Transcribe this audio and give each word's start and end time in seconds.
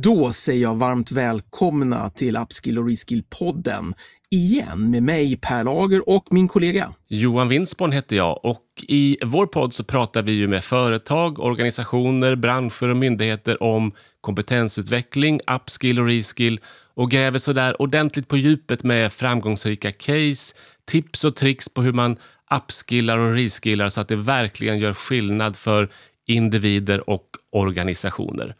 Då 0.00 0.32
säger 0.32 0.62
jag 0.62 0.74
varmt 0.74 1.12
välkomna 1.12 2.10
till 2.10 2.36
Upskill 2.36 2.78
och 2.78 2.88
Reskill-podden 2.88 3.94
igen 4.30 4.90
med 4.90 5.02
mig 5.02 5.36
Per 5.36 5.64
Lager 5.64 6.08
och 6.08 6.26
min 6.30 6.48
kollega 6.48 6.92
Johan 7.08 7.48
Winsborn 7.48 7.92
heter 7.92 8.16
jag 8.16 8.44
och 8.44 8.64
i 8.88 9.18
vår 9.24 9.46
podd 9.46 9.74
så 9.74 9.84
pratar 9.84 10.22
vi 10.22 10.32
ju 10.32 10.48
med 10.48 10.64
företag, 10.64 11.38
organisationer, 11.38 12.36
branscher 12.36 12.88
och 12.88 12.96
myndigheter 12.96 13.62
om 13.62 13.92
kompetensutveckling, 14.20 15.40
upskill 15.56 16.00
och 16.00 16.06
reskill 16.06 16.60
och 16.94 17.10
gräver 17.10 17.38
sådär 17.38 17.82
ordentligt 17.82 18.28
på 18.28 18.36
djupet 18.36 18.84
med 18.84 19.12
framgångsrika 19.12 19.92
case, 19.92 20.56
tips 20.84 21.24
och 21.24 21.36
tricks 21.36 21.68
på 21.68 21.82
hur 21.82 21.92
man 21.92 22.16
upskillar 22.56 23.18
och 23.18 23.34
reskillar 23.34 23.88
så 23.88 24.00
att 24.00 24.08
det 24.08 24.16
verkligen 24.16 24.78
gör 24.78 24.92
skillnad 24.92 25.56
för 25.56 25.88
individer 26.26 27.10
och 27.10 27.26
organisationer. 27.50 28.54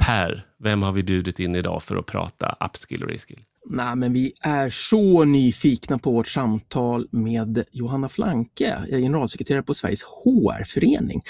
Per, 0.00 0.46
vem 0.58 0.82
har 0.82 0.92
vi 0.92 1.02
bjudit 1.02 1.40
in 1.40 1.56
idag 1.56 1.82
för 1.82 1.96
att 1.96 2.06
prata 2.06 2.56
upskill 2.60 3.02
och 3.02 3.08
reskill? 3.08 3.44
Nej, 3.66 3.96
men 3.96 4.12
vi 4.12 4.32
är 4.40 4.70
så 4.70 5.24
nyfikna 5.24 5.98
på 5.98 6.10
vårt 6.10 6.28
samtal 6.28 7.08
med 7.10 7.64
Johanna 7.72 8.08
Flanke, 8.08 8.78
generalsekreterare 8.90 9.62
på 9.62 9.74
Sveriges 9.74 10.02
HR-förening. 10.02 11.22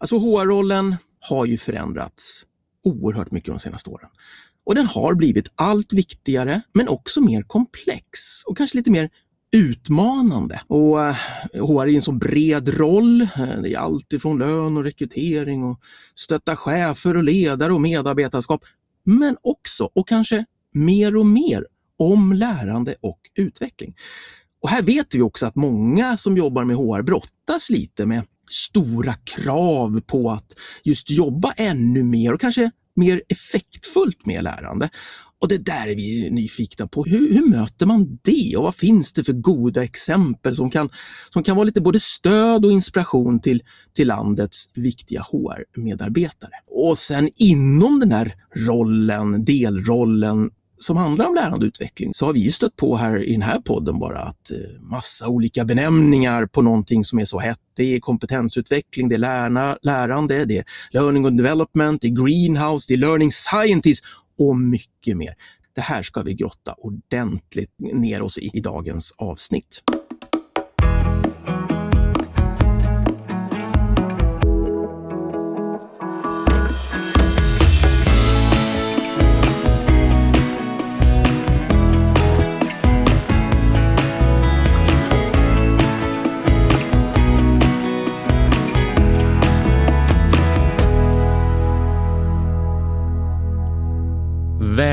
Alltså 0.00 0.18
HR-rollen 0.18 0.96
har 1.20 1.44
ju 1.44 1.58
förändrats 1.58 2.46
oerhört 2.84 3.30
mycket 3.30 3.52
de 3.52 3.58
senaste 3.58 3.90
åren. 3.90 4.08
Och 4.64 4.74
den 4.74 4.86
har 4.86 5.14
blivit 5.14 5.48
allt 5.54 5.92
viktigare, 5.92 6.62
men 6.74 6.88
också 6.88 7.20
mer 7.20 7.42
komplex 7.42 8.42
och 8.46 8.56
kanske 8.56 8.76
lite 8.76 8.90
mer 8.90 9.10
utmanande. 9.56 10.60
Och 10.66 11.04
eh, 11.04 11.14
HR 11.52 11.88
är 11.88 11.94
en 11.94 12.02
så 12.02 12.12
bred 12.12 12.68
roll. 12.68 13.20
Eh, 13.22 13.28
Det 13.62 13.74
är 13.74 13.78
allt 13.78 14.12
ifrån 14.12 14.38
lön 14.38 14.76
och 14.76 14.84
rekrytering 14.84 15.64
och 15.64 15.80
stötta 16.14 16.56
chefer 16.56 17.16
och 17.16 17.24
ledare 17.24 17.72
och 17.72 17.80
medarbetarskap. 17.80 18.64
Men 19.04 19.36
också, 19.42 19.90
och 19.94 20.08
kanske 20.08 20.44
mer 20.72 21.16
och 21.16 21.26
mer, 21.26 21.66
om 21.98 22.32
lärande 22.32 22.94
och 23.00 23.20
utveckling. 23.34 23.94
Och 24.62 24.68
här 24.68 24.82
vet 24.82 25.14
vi 25.14 25.22
också 25.22 25.46
att 25.46 25.56
många 25.56 26.16
som 26.16 26.36
jobbar 26.36 26.64
med 26.64 26.76
HR 26.76 27.02
brottas 27.02 27.70
lite 27.70 28.06
med 28.06 28.22
stora 28.50 29.14
krav 29.14 30.00
på 30.00 30.30
att 30.30 30.52
just 30.84 31.10
jobba 31.10 31.52
ännu 31.56 32.02
mer 32.02 32.32
och 32.32 32.40
kanske 32.40 32.70
mer 32.96 33.22
effektfullt 33.28 34.26
med 34.26 34.44
lärande. 34.44 34.90
Och 35.46 35.50
det 35.50 35.58
där 35.58 35.88
är 35.88 35.96
vi 35.96 36.30
nyfikna 36.30 36.86
på. 36.86 37.04
Hur, 37.04 37.34
hur, 37.34 37.46
möter 37.46 37.86
man 37.86 38.18
det 38.22 38.56
och 38.56 38.62
vad 38.62 38.74
finns 38.74 39.12
det 39.12 39.24
för 39.24 39.32
goda 39.32 39.84
exempel 39.84 40.56
som 40.56 40.70
kan, 40.70 40.88
som 41.30 41.42
kan 41.42 41.56
vara 41.56 41.64
lite 41.64 41.80
både 41.80 42.00
stöd 42.00 42.64
och 42.64 42.72
inspiration 42.72 43.40
till, 43.40 43.62
till 43.96 44.08
landets 44.08 44.68
viktiga 44.74 45.22
HR-medarbetare? 45.22 46.50
Och 46.66 46.98
sen 46.98 47.30
inom 47.36 48.00
den 48.00 48.12
här 48.12 48.34
rollen, 48.56 49.44
delrollen, 49.44 50.50
som 50.78 50.96
handlar 50.96 51.26
om 51.26 51.34
lärande 51.34 51.56
och 51.56 51.68
utveckling 51.68 52.14
så 52.14 52.26
har 52.26 52.32
vi 52.32 52.52
stött 52.52 52.76
på 52.76 52.96
här 52.96 53.24
i 53.24 53.32
den 53.32 53.42
här 53.42 53.60
podden 53.60 53.98
bara 53.98 54.18
att 54.18 54.50
eh, 54.50 54.80
massa 54.80 55.28
olika 55.28 55.64
benämningar 55.64 56.46
på 56.46 56.62
någonting 56.62 57.04
som 57.04 57.18
är 57.18 57.24
så 57.24 57.38
hett. 57.38 57.58
Det 57.76 57.94
är 57.94 58.00
kompetensutveckling, 58.00 59.08
det 59.08 59.14
är 59.14 59.18
lärna, 59.18 59.78
lärande, 59.82 60.44
det 60.44 60.58
är 60.58 60.64
learning 60.90 61.26
and 61.26 61.36
development, 61.36 62.02
det 62.02 62.08
är 62.08 62.26
greenhouse, 62.26 62.86
det 62.88 62.94
är 62.94 62.98
learning 62.98 63.30
scientist 63.30 64.04
och 64.38 64.56
mycket 64.56 65.16
mer. 65.16 65.34
Det 65.74 65.80
här 65.80 66.02
ska 66.02 66.22
vi 66.22 66.34
grotta 66.34 66.74
ordentligt 66.78 67.74
ner 67.78 68.22
oss 68.22 68.38
i 68.38 68.50
i 68.54 68.60
dagens 68.60 69.14
avsnitt. 69.18 69.82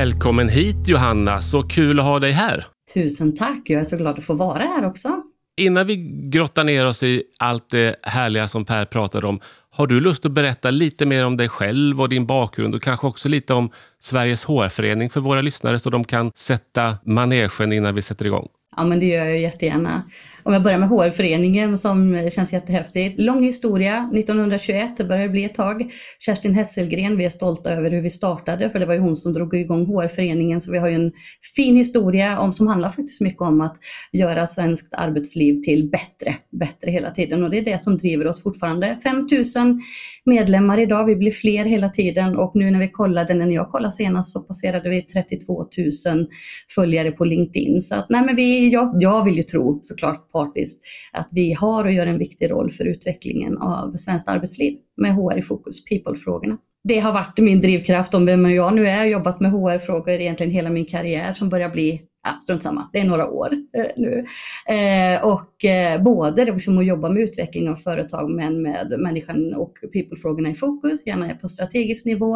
Välkommen 0.03 0.50
hit 0.50 0.88
Johanna, 0.88 1.41
så 1.41 1.64
kul 1.64 2.00
att 2.00 2.06
ha 2.06 2.19
dig 2.19 2.31
här. 2.31 2.66
Tusen 2.94 3.36
tack, 3.36 3.62
jag 3.66 3.81
är 3.81 3.86
så 3.86 3.97
glad 3.97 4.18
att 4.18 4.24
få 4.24 4.34
vara 4.34 4.59
här 4.59 4.86
också. 4.86 5.09
Innan 5.58 5.88
vi 5.88 5.96
grottar 6.30 6.64
ner 6.64 6.86
oss 6.86 7.03
i 7.03 7.24
allt 7.40 7.69
det 7.69 7.96
härliga 8.02 8.47
som 8.47 8.66
Per 8.66 8.86
pratade 8.86 9.28
om, 9.28 9.40
har 9.69 9.88
du 9.88 10.00
lust 10.00 10.25
att 10.25 10.31
berätta 10.31 10.69
lite 10.69 11.06
mer 11.06 11.25
om 11.25 11.38
dig 11.38 11.50
själv 11.50 12.02
och 12.02 12.09
din 12.09 12.25
bakgrund 12.25 12.75
och 12.75 12.81
kanske 12.81 13.08
också 13.08 13.30
lite 13.30 13.53
om 13.53 13.69
Sveriges 14.00 14.46
HR-förening 14.46 15.09
för 15.09 15.19
våra 15.19 15.41
lyssnare 15.41 15.80
så 15.80 15.90
de 15.90 16.03
kan 16.03 16.31
sätta 16.35 16.97
manegen 17.06 17.74
innan 17.74 17.96
vi 17.96 18.02
sätter 18.02 18.25
igång? 18.25 18.47
Ja, 18.78 18.84
men 18.84 19.00
det 19.00 19.06
gör 19.06 19.25
jag 19.25 19.40
jättegärna. 19.40 20.03
Om 20.46 20.54
jag 20.54 20.64
börjar 20.64 20.78
med 20.78 20.90
HR-föreningen 20.90 21.78
som 21.78 22.30
känns 22.30 22.54
jättehäftigt. 22.54 23.20
Lång 23.20 23.44
historia, 23.44 24.09
1921, 24.14 24.98
det 24.98 25.04
börjar 25.04 25.28
bli 25.28 25.46
ett 25.46 25.54
tag. 25.54 25.92
Kerstin 26.20 26.56
Hesselgren, 26.56 27.18
vi 27.18 27.26
är 27.26 27.30
stolta 27.30 27.72
över 27.72 27.92
hur 27.92 28.02
vi 28.02 28.09
startade, 28.09 28.70
för 28.70 28.80
det 28.80 28.86
var 28.86 28.94
ju 28.94 29.00
hon 29.00 29.16
som 29.16 29.34
drog 29.34 29.53
igång 29.53 29.86
HR-föreningen, 29.86 30.62
så 30.62 30.72
vi 30.72 30.78
har 30.78 30.88
ju 30.88 30.96
en 30.96 31.12
fin 31.56 31.76
historia 31.76 32.40
om, 32.40 32.53
som 32.53 32.68
handlar 32.68 32.90
faktiskt 32.90 33.22
mycket 33.22 33.42
om 33.42 33.62
att 33.62 33.76
göra 34.12 34.48
svenskt 34.48 34.94
arbetsliv 34.94 35.62
till 35.62 35.90
bättre, 35.90 36.36
bättre 36.59 36.92
hela 36.92 37.12
tiden. 37.12 37.44
Och 37.44 37.50
det 37.50 37.58
är 37.58 37.66
det 37.66 37.82
som 37.82 37.98
driver 37.98 38.28
oss 38.28 38.44
fortfarande. 38.44 38.98
5000 39.03 39.82
medlemmar 40.26 40.80
idag, 40.80 41.06
vi 41.06 41.16
blir 41.16 41.32
fler 41.32 41.66
hela 41.66 41.90
tiden 41.90 42.38
och 42.38 42.52
nu 42.56 42.72
när 42.72 42.80
vi 42.80 42.88
kollade, 42.88 43.34
när 43.34 43.52
jag 43.52 43.72
kollade 43.72 43.92
senast 43.92 44.34
så 44.34 44.40
passerade 44.40 44.90
vi 44.90 45.02
32 45.02 45.66
000 46.08 46.28
följare 46.76 47.12
på 47.12 47.26
LinkedIn. 47.26 47.82
Så 47.82 47.96
att, 47.96 48.09
nej 48.09 48.26
men 48.26 48.36
vi, 48.36 48.70
jag, 48.70 48.98
jag 49.00 49.26
vill 49.26 49.36
ju 49.36 49.44
tro 49.44 49.80
såklart 49.82 50.33
partiskt 50.34 50.84
att 51.14 51.28
vi 51.32 51.54
har 51.54 51.86
och 51.86 51.92
gör 51.92 52.08
en 52.08 52.18
viktig 52.18 52.52
roll 52.52 52.72
för 52.72 52.86
utvecklingen 52.86 53.58
av 53.58 53.92
svenskt 53.92 54.30
arbetsliv 54.30 54.78
med 54.98 55.16
HR 55.16 55.38
i 55.38 55.42
fokus, 55.42 55.86
people-frågorna. 55.86 56.58
Det 56.84 57.00
har 57.00 57.14
varit 57.14 57.40
min 57.40 57.62
drivkraft 57.62 58.14
om 58.14 58.26
vem 58.26 58.52
jag 58.52 58.76
nu 58.76 58.88
är. 58.88 58.94
Jag 58.94 59.00
har 59.00 59.06
jobbat 59.06 59.40
med 59.40 59.52
HR-frågor 59.52 60.14
egentligen 60.14 60.52
hela 60.52 60.70
min 60.70 60.86
karriär 60.86 61.34
som 61.34 61.50
börjar 61.50 61.70
bli 61.70 62.02
ja, 62.24 62.40
strunt 62.42 62.64
samma, 62.64 62.90
det 62.94 63.00
är 63.00 63.08
några 63.08 63.30
år 63.30 63.50
eh, 63.78 63.86
nu. 63.98 64.26
Eh, 64.68 65.26
och 65.28 65.66
eh, 65.66 66.02
både 66.02 66.46
liksom 66.46 66.78
att 66.78 66.86
jobba 66.86 67.10
med 67.10 67.24
utveckling 67.24 67.70
av 67.70 67.76
företag 67.76 68.30
men 68.30 68.62
med 68.62 68.96
människan 69.00 69.54
och 69.54 69.74
people-frågorna 69.94 70.50
i 70.50 70.54
fokus, 70.54 71.08
gärna 71.08 71.36
på 71.36 71.48
strategisk 71.48 72.06
nivå 72.06 72.36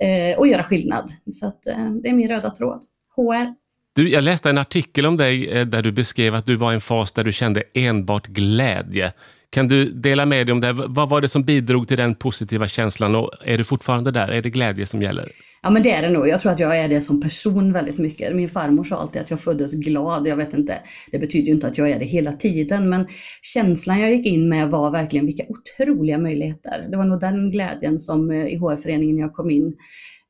eh, 0.00 0.38
och 0.38 0.46
göra 0.46 0.62
skillnad. 0.62 1.04
Så 1.30 1.46
att, 1.46 1.66
eh, 1.66 1.90
det 2.02 2.08
är 2.08 2.12
min 2.12 2.28
röda 2.28 2.50
tråd. 2.50 2.82
HR, 3.16 3.54
du, 3.98 4.10
jag 4.10 4.24
läste 4.24 4.50
en 4.50 4.58
artikel 4.58 5.06
om 5.06 5.16
dig 5.16 5.48
eh, 5.50 5.66
där 5.66 5.82
du 5.82 5.92
beskrev 5.92 6.34
att 6.34 6.46
du 6.46 6.56
var 6.56 6.72
i 6.72 6.74
en 6.74 6.80
fas 6.80 7.12
där 7.12 7.24
du 7.24 7.32
kände 7.32 7.62
enbart 7.74 8.26
glädje. 8.26 9.12
Kan 9.50 9.68
du 9.68 9.90
dela 9.90 10.26
med 10.26 10.46
dig 10.46 10.52
om 10.52 10.60
det? 10.60 10.72
Vad 10.72 11.08
var 11.08 11.20
det 11.20 11.28
som 11.28 11.44
bidrog 11.44 11.88
till 11.88 11.96
den 11.96 12.14
positiva 12.14 12.68
känslan 12.68 13.14
och 13.14 13.30
är 13.44 13.58
du 13.58 13.64
fortfarande 13.64 14.10
där? 14.10 14.28
Är 14.28 14.42
det 14.42 14.50
glädje 14.50 14.86
som 14.86 15.02
gäller? 15.02 15.26
Ja 15.62 15.70
men 15.70 15.82
det 15.82 15.92
är 15.92 16.02
det 16.02 16.10
nog. 16.10 16.28
Jag 16.28 16.40
tror 16.40 16.52
att 16.52 16.58
jag 16.58 16.78
är 16.78 16.88
det 16.88 17.00
som 17.00 17.20
person 17.20 17.72
väldigt 17.72 17.98
mycket. 17.98 18.36
Min 18.36 18.48
farmor 18.48 18.84
sa 18.84 18.96
alltid 18.96 19.22
att 19.22 19.30
jag 19.30 19.40
föddes 19.40 19.74
glad. 19.74 20.26
Jag 20.26 20.36
vet 20.36 20.54
inte, 20.54 20.78
det 21.12 21.18
betyder 21.18 21.46
ju 21.46 21.52
inte 21.52 21.66
att 21.66 21.78
jag 21.78 21.90
är 21.90 21.98
det 21.98 22.04
hela 22.04 22.32
tiden 22.32 22.88
men 22.88 23.06
känslan 23.42 24.00
jag 24.00 24.14
gick 24.14 24.26
in 24.26 24.48
med 24.48 24.70
var 24.70 24.90
verkligen 24.90 25.26
vilka 25.26 25.44
otroliga 25.48 26.18
möjligheter. 26.18 26.88
Det 26.90 26.96
var 26.96 27.04
nog 27.04 27.20
den 27.20 27.50
glädjen 27.50 27.98
som 27.98 28.30
eh, 28.30 28.46
i 28.46 28.56
HR-föreningen 28.56 29.18
jag 29.18 29.32
kom 29.32 29.50
in 29.50 29.76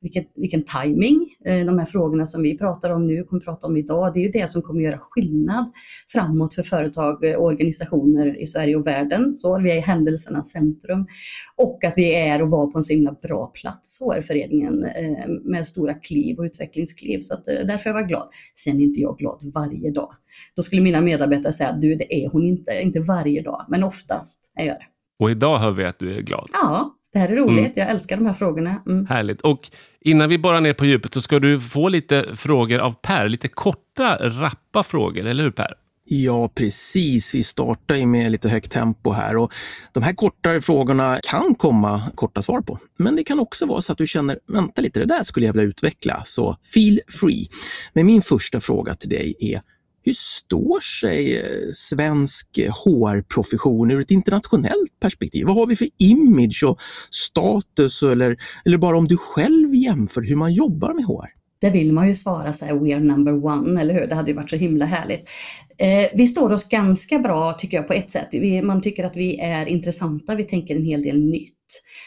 vilket, 0.01 0.31
vilken 0.35 0.63
timing. 0.63 1.27
Eh, 1.45 1.65
de 1.65 1.79
här 1.79 1.85
frågorna 1.85 2.25
som 2.25 2.41
vi 2.41 2.57
pratar 2.57 2.89
om 2.89 3.07
nu, 3.07 3.23
kommer 3.23 3.41
prata 3.41 3.67
om 3.67 3.77
idag, 3.77 4.13
det 4.13 4.19
är 4.19 4.23
ju 4.23 4.31
det 4.31 4.49
som 4.49 4.61
kommer 4.61 4.81
göra 4.81 4.97
skillnad 4.99 5.71
framåt 6.11 6.53
för 6.53 6.63
företag 6.63 7.23
och 7.37 7.45
organisationer 7.45 8.41
i 8.41 8.47
Sverige 8.47 8.75
och 8.75 8.87
världen. 8.87 9.33
Så 9.33 9.59
vi 9.59 9.71
är 9.71 9.75
i 9.75 9.79
händelsernas 9.79 10.49
centrum. 10.49 11.07
Och 11.55 11.83
att 11.83 11.93
vi 11.97 12.15
är 12.15 12.41
och 12.41 12.51
var 12.51 12.67
på 12.67 12.77
en 12.77 12.83
så 12.83 12.93
himla 12.93 13.11
bra 13.11 13.47
plats, 13.47 13.99
HR-föreningen, 13.99 14.83
eh, 14.83 15.27
med 15.43 15.67
stora 15.67 15.93
kliv 15.93 16.37
och 16.39 16.43
utvecklingskliv. 16.43 17.19
Så 17.19 17.33
att, 17.33 17.47
eh, 17.47 17.53
därför 17.67 17.89
är 17.89 17.93
jag 17.93 18.07
glad. 18.07 18.29
Sen 18.55 18.79
är 18.79 18.83
inte 18.83 19.01
jag 19.01 19.17
glad 19.17 19.41
varje 19.55 19.91
dag. 19.91 20.11
Då 20.55 20.61
skulle 20.61 20.81
mina 20.81 21.01
medarbetare 21.01 21.53
säga, 21.53 21.71
du 21.71 21.95
det 21.95 22.23
är 22.23 22.29
hon 22.29 22.45
inte, 22.45 22.71
inte 22.83 22.99
varje 22.99 23.41
dag, 23.41 23.65
men 23.69 23.83
oftast 23.83 24.53
är 24.55 24.65
jag 24.65 24.75
det. 24.75 24.85
Och 25.19 25.31
idag 25.31 25.57
hör 25.57 25.71
vi 25.71 25.85
att 25.85 25.99
du 25.99 26.17
är 26.17 26.21
glad. 26.21 26.49
Ja, 26.53 26.98
det 27.13 27.19
här 27.19 27.29
är 27.29 27.35
roligt. 27.35 27.59
Mm. 27.59 27.71
Jag 27.75 27.89
älskar 27.89 28.17
de 28.17 28.25
här 28.25 28.33
frågorna. 28.33 28.83
Mm. 28.87 29.05
Härligt. 29.05 29.41
Och 29.41 29.69
innan 30.01 30.29
vi 30.29 30.37
borrar 30.37 30.61
ner 30.61 30.73
på 30.73 30.85
djupet 30.85 31.13
så 31.13 31.21
ska 31.21 31.39
du 31.39 31.59
få 31.59 31.89
lite 31.89 32.35
frågor 32.35 32.79
av 32.79 32.91
Per. 33.01 33.29
Lite 33.29 33.47
korta, 33.47 34.17
rappa 34.21 34.83
frågor, 34.83 35.25
eller 35.25 35.43
hur 35.43 35.51
Per? 35.51 35.73
Ja, 36.11 36.47
precis. 36.55 37.35
Vi 37.35 37.43
startar 37.43 37.95
ju 37.95 38.05
med 38.05 38.31
lite 38.31 38.49
högt 38.49 38.71
tempo 38.71 39.11
här 39.11 39.37
och 39.37 39.53
de 39.93 40.03
här 40.03 40.13
kortare 40.13 40.61
frågorna 40.61 41.19
kan 41.23 41.55
komma 41.55 42.11
korta 42.15 42.41
svar 42.41 42.61
på. 42.61 42.77
Men 42.97 43.15
det 43.15 43.23
kan 43.23 43.39
också 43.39 43.65
vara 43.65 43.81
så 43.81 43.91
att 43.91 43.97
du 43.97 44.07
känner, 44.07 44.39
vänta 44.47 44.81
lite, 44.81 44.99
det 44.99 45.05
där 45.05 45.23
skulle 45.23 45.45
jag 45.45 45.53
vilja 45.53 45.69
utveckla, 45.69 46.21
så 46.25 46.57
feel 46.73 46.99
free. 47.21 47.47
Men 47.93 48.05
min 48.05 48.21
första 48.21 48.59
fråga 48.59 48.95
till 48.95 49.09
dig 49.09 49.35
är, 49.39 49.61
hur 50.03 50.13
står 50.13 50.79
sig 50.79 51.37
eh, 51.37 51.43
svensk 51.73 52.57
eh, 52.57 52.73
HR-profession 52.85 53.91
ur 53.91 54.01
ett 54.01 54.11
internationellt 54.11 54.99
perspektiv? 54.99 55.45
Vad 55.45 55.55
har 55.55 55.67
vi 55.67 55.75
för 55.75 55.87
image 55.97 56.63
och 56.67 56.77
status 57.11 58.03
eller, 58.03 58.37
eller 58.65 58.77
bara 58.77 58.97
om 58.97 59.07
du 59.07 59.17
själv 59.17 59.75
jämför 59.75 60.21
hur 60.21 60.35
man 60.35 60.53
jobbar 60.53 60.93
med 60.93 61.05
HR? 61.05 61.39
Där 61.61 61.71
vill 61.71 61.93
man 61.93 62.07
ju 62.07 62.13
svara 62.13 62.53
så 62.53 62.65
här, 62.65 62.73
we 62.73 62.95
are 62.95 63.03
number 63.03 63.45
one, 63.45 63.81
eller 63.81 63.93
hur? 63.93 64.07
Det 64.07 64.15
hade 64.15 64.31
ju 64.31 64.37
varit 64.37 64.49
så 64.49 64.55
himla 64.55 64.85
härligt. 64.85 65.29
Eh, 65.77 66.09
vi 66.13 66.27
står 66.27 66.53
oss 66.53 66.69
ganska 66.69 67.19
bra 67.19 67.53
tycker 67.53 67.77
jag 67.77 67.87
på 67.87 67.93
ett 67.93 68.11
sätt. 68.11 68.27
Vi, 68.31 68.61
man 68.61 68.81
tycker 68.81 69.05
att 69.05 69.15
vi 69.15 69.39
är 69.39 69.65
intressanta, 69.65 70.35
vi 70.35 70.43
tänker 70.43 70.75
en 70.75 70.85
hel 70.85 71.03
del 71.03 71.19
nytt. 71.19 71.58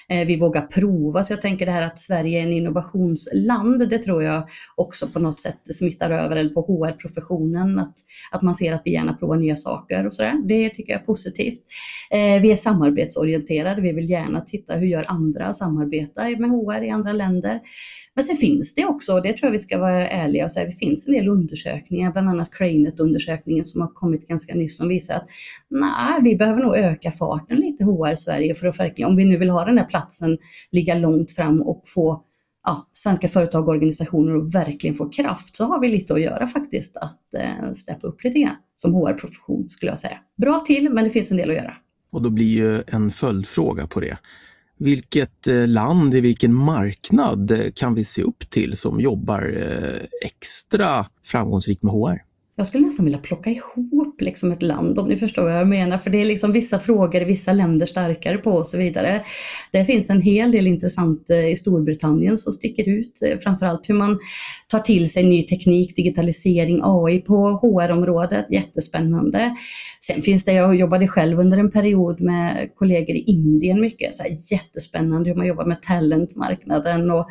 Eh, 0.08 0.26
vi 0.26 0.36
vågar 0.36 0.62
prova, 0.62 1.24
så 1.24 1.32
jag 1.32 1.42
tänker 1.42 1.66
det 1.66 1.72
här 1.72 1.86
att 1.86 1.98
Sverige 1.98 2.38
är 2.38 2.42
en 2.42 2.52
innovationsland, 2.52 3.88
det 3.88 3.98
tror 3.98 4.22
jag 4.22 4.48
också 4.76 5.08
på 5.08 5.18
något 5.18 5.40
sätt 5.40 5.58
smittar 5.62 6.10
över, 6.10 6.36
eller 6.36 6.50
på 6.50 6.62
HR-professionen, 6.62 7.78
att, 7.78 7.94
att 8.30 8.42
man 8.42 8.54
ser 8.54 8.72
att 8.72 8.82
vi 8.84 8.92
gärna 8.92 9.14
provar 9.14 9.36
nya 9.36 9.56
saker 9.56 10.06
och 10.06 10.14
sådär. 10.14 10.34
Det 10.44 10.70
tycker 10.70 10.92
jag 10.92 11.00
är 11.00 11.06
positivt. 11.06 11.62
Eh, 12.10 12.42
vi 12.42 12.52
är 12.52 12.56
samarbetsorienterade, 12.56 13.80
vi 13.80 13.92
vill 13.92 14.10
gärna 14.10 14.40
titta 14.40 14.74
hur 14.74 14.86
gör 14.86 15.04
andra 15.08 15.52
samarbeta 15.52 16.22
med 16.22 16.50
HR 16.50 16.82
i 16.82 16.90
andra 16.90 17.12
länder. 17.12 17.60
Men 18.14 18.24
sen 18.24 18.36
finns 18.36 18.74
det 18.74 18.84
också, 18.84 19.12
och 19.12 19.22
det 19.22 19.32
tror 19.32 19.46
jag 19.46 19.52
vi 19.52 19.58
ska 19.58 19.78
vara 19.78 20.08
ärliga 20.08 20.44
och 20.44 20.52
säga, 20.52 20.66
det 20.66 20.72
finns 20.72 21.08
en 21.08 21.14
del 21.14 21.28
undersökningar, 21.28 22.12
bland 22.12 22.28
annat 22.28 22.50
Cranet-undersökningen 22.50 23.64
som 23.64 23.80
har 23.80 23.88
kommit 23.88 24.28
ganska 24.28 24.54
nyss 24.54 24.76
som 24.76 24.88
visar 24.88 25.14
att 25.14 25.26
nej, 25.68 26.20
vi 26.22 26.36
behöver 26.36 26.62
nog 26.62 26.76
öka 26.76 27.10
farten 27.10 27.56
lite 27.56 27.84
HR 27.84 28.14
Sverige 28.14 28.54
för 28.54 28.66
att 28.66 28.80
verkligen, 28.80 29.10
om 29.10 29.16
vi 29.16 29.24
nu 29.24 29.36
vill 29.36 29.50
ha 29.52 29.64
den 29.64 29.78
här 29.78 29.84
platsen, 29.84 30.38
ligga 30.70 30.94
långt 30.94 31.32
fram 31.32 31.62
och 31.62 31.82
få 31.86 32.24
ja, 32.64 32.88
svenska 32.92 33.28
företag 33.28 33.68
och 33.68 33.74
organisationer 33.74 34.36
att 34.36 34.54
verkligen 34.54 34.94
få 34.94 35.08
kraft 35.08 35.56
så 35.56 35.64
har 35.64 35.80
vi 35.80 35.88
lite 35.88 36.14
att 36.14 36.20
göra 36.20 36.46
faktiskt 36.46 36.96
att 36.96 37.34
eh, 37.38 37.72
steppa 37.72 38.06
upp 38.06 38.24
lite 38.24 38.38
grann 38.38 38.56
som 38.76 38.94
HR-profession 38.94 39.70
skulle 39.70 39.92
jag 39.92 39.98
säga. 39.98 40.18
Bra 40.36 40.60
till, 40.60 40.90
men 40.90 41.04
det 41.04 41.10
finns 41.10 41.30
en 41.30 41.36
del 41.36 41.50
att 41.50 41.56
göra. 41.56 41.76
Och 42.12 42.22
då 42.22 42.30
blir 42.30 42.56
ju 42.56 42.82
en 42.86 43.10
följdfråga 43.10 43.86
på 43.86 44.00
det. 44.00 44.18
Vilket 44.78 45.46
eh, 45.46 45.68
land 45.68 46.14
i 46.14 46.20
vilken 46.20 46.54
marknad 46.54 47.50
eh, 47.50 47.72
kan 47.74 47.94
vi 47.94 48.04
se 48.04 48.22
upp 48.22 48.50
till 48.50 48.76
som 48.76 49.00
jobbar 49.00 49.56
eh, 49.56 50.26
extra 50.26 51.06
framgångsrikt 51.24 51.82
med 51.82 51.92
HR? 51.92 52.31
Jag 52.56 52.66
skulle 52.66 52.86
nästan 52.86 53.04
vilja 53.04 53.18
plocka 53.18 53.50
ihop 53.50 54.20
liksom 54.20 54.52
ett 54.52 54.62
land 54.62 54.98
om 54.98 55.08
ni 55.08 55.16
förstår 55.16 55.42
vad 55.42 55.54
jag 55.54 55.68
menar. 55.68 55.98
För 55.98 56.10
det 56.10 56.20
är 56.20 56.24
liksom 56.24 56.52
vissa 56.52 56.78
frågor 56.78 57.20
vissa 57.20 57.52
länder 57.52 57.86
starkare 57.86 58.38
på 58.38 58.50
och 58.50 58.66
så 58.66 58.78
vidare. 58.78 59.22
Det 59.72 59.84
finns 59.84 60.10
en 60.10 60.22
hel 60.22 60.52
del 60.52 60.66
intressant 60.66 61.30
eh, 61.30 61.46
i 61.46 61.56
Storbritannien 61.56 62.38
som 62.38 62.52
sticker 62.52 62.88
ut. 62.88 63.22
Eh, 63.26 63.38
framförallt 63.38 63.88
hur 63.88 63.94
man 63.94 64.18
tar 64.68 64.78
till 64.78 65.10
sig 65.10 65.24
ny 65.24 65.42
teknik, 65.42 65.96
digitalisering, 65.96 66.80
AI 66.82 67.18
på 67.18 67.34
HR-området. 67.62 68.46
Jättespännande. 68.50 69.56
Sen 70.00 70.22
finns 70.22 70.44
det, 70.44 70.52
jag 70.52 70.76
jobbade 70.76 71.08
själv 71.08 71.40
under 71.40 71.58
en 71.58 71.70
period 71.70 72.20
med 72.20 72.70
kollegor 72.74 73.16
i 73.16 73.20
Indien 73.20 73.80
mycket. 73.80 74.14
Så 74.14 74.22
här, 74.22 74.30
jättespännande 74.52 75.30
hur 75.30 75.36
man 75.36 75.46
jobbar 75.46 75.64
med 75.64 75.82
talentmarknaden 75.82 77.10
och, 77.10 77.26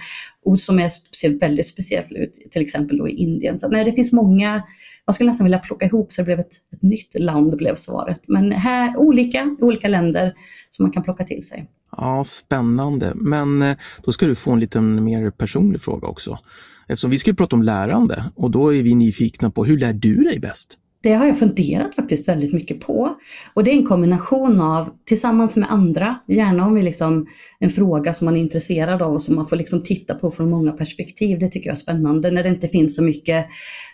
och 0.45 0.59
som 0.59 0.79
är, 0.79 0.89
ser 1.15 1.39
väldigt 1.39 1.67
speciellt 1.67 2.11
ut, 2.11 2.33
till 2.51 2.61
exempel 2.61 2.97
då 2.97 3.09
i 3.09 3.11
Indien. 3.11 3.57
Så 3.57 3.67
nej, 3.69 3.85
det 3.85 3.91
finns 3.91 4.11
många 4.11 4.61
man 5.07 5.13
skulle 5.13 5.29
nästan 5.29 5.45
vilja 5.45 5.59
plocka 5.59 5.85
ihop 5.85 6.11
så 6.11 6.21
det 6.21 6.25
blev 6.25 6.39
ett, 6.39 6.53
ett 6.73 6.81
nytt 6.81 7.19
land 7.19 7.57
blev 7.57 7.75
svaret. 7.75 8.19
Men 8.27 8.51
här, 8.51 8.97
olika, 8.97 9.55
olika 9.59 9.87
länder 9.87 10.33
som 10.69 10.83
man 10.83 10.91
kan 10.91 11.03
plocka 11.03 11.23
till 11.23 11.41
sig. 11.41 11.69
Ja, 11.97 12.23
spännande. 12.23 13.13
Men 13.15 13.61
eh, 13.61 13.77
då 14.03 14.11
ska 14.11 14.25
du 14.25 14.35
få 14.35 14.51
en 14.51 14.59
liten 14.59 15.03
mer 15.03 15.31
personlig 15.31 15.81
fråga 15.81 16.07
också. 16.07 16.39
Eftersom 16.87 17.09
vi 17.11 17.19
ska 17.19 17.33
prata 17.33 17.55
om 17.55 17.63
lärande 17.63 18.25
och 18.35 18.51
då 18.51 18.73
är 18.73 18.83
vi 18.83 18.95
nyfikna 18.95 19.49
på 19.49 19.65
hur 19.65 19.77
lär 19.77 19.93
du 19.93 20.15
dig 20.15 20.39
bäst? 20.39 20.77
Det 21.03 21.13
har 21.13 21.25
jag 21.25 21.39
funderat 21.39 21.95
faktiskt 21.95 22.27
väldigt 22.27 22.53
mycket 22.53 22.79
på. 22.79 23.15
Och 23.53 23.63
det 23.63 23.71
är 23.71 23.75
en 23.75 23.85
kombination 23.85 24.59
av, 24.59 24.89
tillsammans 25.05 25.55
med 25.55 25.71
andra, 25.71 26.15
gärna 26.27 26.65
om 26.65 26.73
vi 26.73 26.81
liksom 26.81 27.27
en 27.59 27.69
fråga 27.69 28.13
som 28.13 28.25
man 28.25 28.37
är 28.37 28.41
intresserad 28.41 29.01
av 29.01 29.13
och 29.13 29.21
som 29.21 29.35
man 29.35 29.47
får 29.47 29.55
liksom 29.55 29.83
titta 29.83 30.15
på 30.15 30.31
från 30.31 30.49
många 30.49 30.71
perspektiv. 30.71 31.39
Det 31.39 31.47
tycker 31.47 31.67
jag 31.67 31.75
är 31.75 31.79
spännande 31.79 32.31
när 32.31 32.43
det 32.43 32.49
inte 32.49 32.67
finns 32.67 32.95
så 32.95 33.03
mycket 33.03 33.45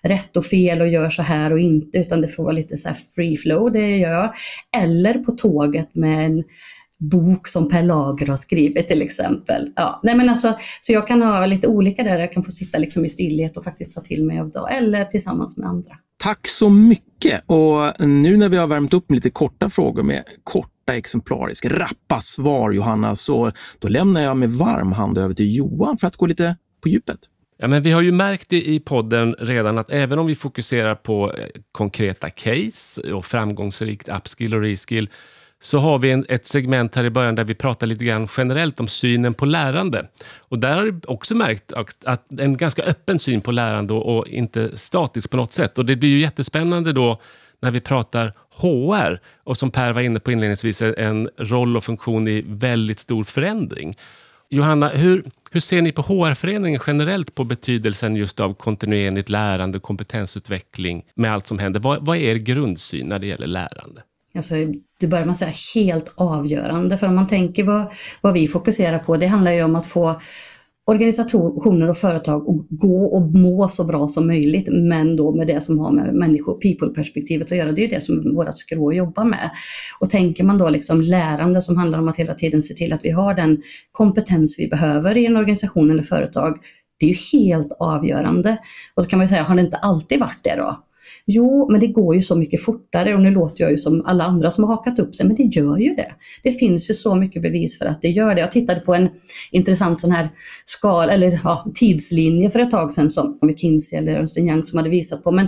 rätt 0.03 0.37
och 0.37 0.45
fel 0.45 0.81
och 0.81 0.87
gör 0.87 1.09
så 1.09 1.21
här 1.21 1.53
och 1.53 1.59
inte, 1.59 1.97
utan 1.97 2.21
det 2.21 2.27
får 2.27 2.43
vara 2.43 2.53
lite 2.53 2.77
så 2.77 2.89
free 3.15 3.37
flow, 3.37 3.71
det 3.71 3.97
gör 3.97 4.11
jag. 4.11 4.33
Eller 4.77 5.13
på 5.13 5.31
tåget 5.31 5.95
med 5.95 6.25
en 6.25 6.43
bok 6.99 7.47
som 7.47 7.69
Per 7.69 7.81
Lager 7.81 8.27
har 8.27 8.37
skrivit 8.37 8.87
till 8.87 9.01
exempel. 9.01 9.71
Ja, 9.75 9.99
nej 10.03 10.15
men 10.15 10.29
alltså, 10.29 10.57
så 10.81 10.93
jag 10.93 11.07
kan 11.07 11.21
ha 11.21 11.45
lite 11.45 11.67
olika 11.67 12.03
där, 12.03 12.19
jag 12.19 12.33
kan 12.33 12.43
få 12.43 12.51
sitta 12.51 12.77
liksom 12.77 13.05
i 13.05 13.09
stillhet 13.09 13.57
och 13.57 13.63
faktiskt 13.63 13.95
ta 13.95 14.01
till 14.01 14.25
mig 14.25 14.39
av 14.39 14.51
det, 14.51 14.59
eller 14.59 15.05
tillsammans 15.05 15.57
med 15.57 15.69
andra. 15.69 15.91
Tack 16.23 16.47
så 16.47 16.69
mycket! 16.69 17.43
Och 17.45 18.07
nu 18.07 18.37
när 18.37 18.49
vi 18.49 18.57
har 18.57 18.67
värmt 18.67 18.93
upp 18.93 19.09
med 19.09 19.15
lite 19.15 19.29
korta 19.29 19.69
frågor 19.69 20.03
med 20.03 20.23
korta 20.43 20.95
exemplariska, 20.95 21.69
rappa 21.69 22.21
svar 22.21 22.71
Johanna, 22.71 23.15
så 23.15 23.51
då 23.79 23.87
lämnar 23.87 24.21
jag 24.21 24.37
med 24.37 24.51
varm 24.51 24.91
hand 24.91 25.17
över 25.17 25.33
till 25.33 25.55
Johan 25.55 25.97
för 25.97 26.07
att 26.07 26.15
gå 26.15 26.25
lite 26.25 26.55
på 26.83 26.89
djupet. 26.89 27.19
Ja, 27.59 27.67
men 27.67 27.83
vi 27.83 27.91
har 27.91 28.01
ju 28.01 28.11
märkt 28.11 28.53
i 28.53 28.79
podden 28.79 29.35
redan 29.39 29.77
att 29.77 29.91
även 29.91 30.19
om 30.19 30.27
vi 30.27 30.35
fokuserar 30.35 30.95
på 30.95 31.33
eh, 31.33 31.45
konkreta 31.71 32.29
case 32.29 33.13
och 33.13 33.25
framgångsrikt 33.25 34.09
upskill 34.09 34.55
och 34.55 34.61
reskill 34.61 35.09
så 35.59 35.79
har 35.79 35.99
vi 35.99 36.11
en, 36.11 36.25
ett 36.29 36.47
segment 36.47 36.95
här 36.95 37.03
i 37.03 37.09
början 37.09 37.35
där 37.35 37.43
vi 37.43 37.55
pratar 37.55 37.87
lite 37.87 38.05
grann 38.05 38.27
generellt 38.37 38.79
om 38.79 38.87
synen 38.87 39.33
på 39.33 39.45
lärande. 39.45 40.07
Och 40.37 40.59
där 40.59 40.75
har 40.75 40.83
vi 40.83 40.99
också 41.07 41.35
märkt 41.35 41.73
att, 41.73 42.39
en 42.39 42.57
ganska 42.57 42.83
öppen 42.83 43.19
syn 43.19 43.41
på 43.41 43.51
lärande 43.51 43.93
och, 43.93 44.17
och, 44.17 44.27
inte 44.27 44.77
statisk 44.77 45.31
på 45.31 45.37
något 45.37 45.53
sätt. 45.53 45.77
Och 45.77 45.85
det 45.85 45.95
blir 45.95 46.09
ju 46.09 46.19
jättespännande 46.19 46.93
då 46.93 47.21
när 47.59 47.71
vi 47.71 47.79
pratar 47.79 48.33
HR 48.49 49.19
och 49.43 49.57
som 49.57 49.71
Per 49.71 49.93
var 49.93 50.01
inne 50.01 50.19
på 50.19 50.31
inledningsvis, 50.31 50.81
en 50.81 51.29
roll 51.37 51.77
och 51.77 51.83
funktion 51.83 52.27
i 52.27 52.43
väldigt 52.47 52.99
stor 52.99 53.23
förändring. 53.23 53.93
Johanna, 54.49 54.89
hur, 54.89 55.23
hur 55.51 55.59
ser 55.59 55.81
ni 55.81 55.91
på 55.91 56.01
HR-föreningen 56.01 56.81
generellt 56.87 57.35
på 57.35 57.43
betydelsen 57.43 58.15
just 58.15 58.39
av 58.39 58.53
kontinuerligt 58.53 59.29
lärande 59.29 59.77
och 59.77 59.83
kompetensutveckling 59.83 61.03
med 61.15 61.33
allt 61.33 61.47
som 61.47 61.59
händer? 61.59 61.79
Vad, 61.79 62.05
vad 62.05 62.17
är 62.17 62.21
er 62.21 62.35
grundsyn 62.35 63.07
när 63.07 63.19
det 63.19 63.27
gäller 63.27 63.47
lärande? 63.47 64.01
Alltså, 64.37 64.55
det 64.99 65.07
börjar 65.07 65.25
man 65.25 65.35
säga 65.35 65.51
helt 65.75 66.13
avgörande. 66.15 66.97
För 66.97 67.07
om 67.07 67.15
man 67.15 67.27
tänker 67.27 67.63
vad, 67.63 67.85
vad 68.21 68.33
vi 68.33 68.47
fokuserar 68.47 68.99
på, 68.99 69.17
det 69.17 69.27
handlar 69.27 69.51
ju 69.51 69.63
om 69.63 69.75
att 69.75 69.85
få 69.85 70.21
organisationer 70.87 71.89
och 71.89 71.97
företag 71.97 72.49
att 72.49 72.79
gå 72.79 73.05
och 73.05 73.21
må 73.21 73.69
så 73.69 73.83
bra 73.85 74.07
som 74.07 74.27
möjligt, 74.27 74.67
men 74.71 75.15
då 75.15 75.35
med 75.35 75.47
det 75.47 75.61
som 75.61 75.79
har 75.79 75.91
med 75.91 76.13
människor, 76.13 76.59
people-perspektivet 76.61 77.51
att 77.51 77.57
göra. 77.57 77.71
Det 77.71 77.83
är 77.83 77.89
det 77.89 78.01
som 78.01 78.35
vårt 78.35 78.57
skrå 78.57 78.93
jobbar 78.93 79.25
med. 79.25 79.49
Och 79.99 80.09
tänker 80.09 80.43
man 80.43 80.57
då 80.57 80.69
liksom 80.69 81.01
lärande 81.01 81.61
som 81.61 81.77
handlar 81.77 81.99
om 81.99 82.07
att 82.07 82.17
hela 82.17 82.33
tiden 82.33 82.61
se 82.61 82.73
till 82.73 82.93
att 82.93 83.05
vi 83.05 83.11
har 83.11 83.33
den 83.33 83.61
kompetens 83.91 84.59
vi 84.59 84.67
behöver 84.67 85.17
i 85.17 85.25
en 85.25 85.37
organisation 85.37 85.91
eller 85.91 86.03
företag, 86.03 86.57
det 86.99 87.05
är 87.05 87.09
ju 87.09 87.39
helt 87.39 87.71
avgörande. 87.79 88.57
Och 88.95 89.03
då 89.03 89.09
kan 89.09 89.19
man 89.19 89.23
ju 89.25 89.29
säga, 89.29 89.43
har 89.43 89.55
det 89.55 89.61
inte 89.61 89.77
alltid 89.77 90.19
varit 90.19 90.43
det 90.43 90.55
då? 90.55 90.86
Jo, 91.29 91.71
men 91.71 91.79
det 91.79 91.87
går 91.87 92.15
ju 92.15 92.21
så 92.21 92.35
mycket 92.35 92.61
fortare 92.61 93.15
och 93.15 93.21
nu 93.21 93.31
låter 93.31 93.63
jag 93.63 93.71
ju 93.71 93.77
som 93.77 94.05
alla 94.05 94.23
andra 94.23 94.51
som 94.51 94.63
har 94.63 94.75
hakat 94.75 94.99
upp 94.99 95.15
sig, 95.15 95.27
men 95.27 95.35
det 95.35 95.43
gör 95.43 95.77
ju 95.77 95.95
det. 95.95 96.11
Det 96.43 96.51
finns 96.51 96.89
ju 96.89 96.93
så 96.93 97.15
mycket 97.15 97.41
bevis 97.41 97.77
för 97.77 97.85
att 97.85 98.01
det 98.01 98.09
gör 98.09 98.35
det. 98.35 98.41
Jag 98.41 98.51
tittade 98.51 98.79
på 98.79 98.93
en 98.93 99.09
intressant 99.51 100.01
sån 100.01 100.11
här 100.11 100.29
skal, 100.65 101.09
eller 101.09 101.39
ja, 101.43 101.71
tidslinje 101.73 102.49
för 102.49 102.59
ett 102.59 102.71
tag 102.71 102.93
sedan 102.93 103.09
som 103.09 103.39
McKinsey 103.41 103.99
eller 103.99 104.15
Ernst 104.15 104.37
Young 104.37 104.63
som 104.63 104.77
hade 104.77 104.89
visat 104.89 105.23
på. 105.23 105.31
Men 105.31 105.47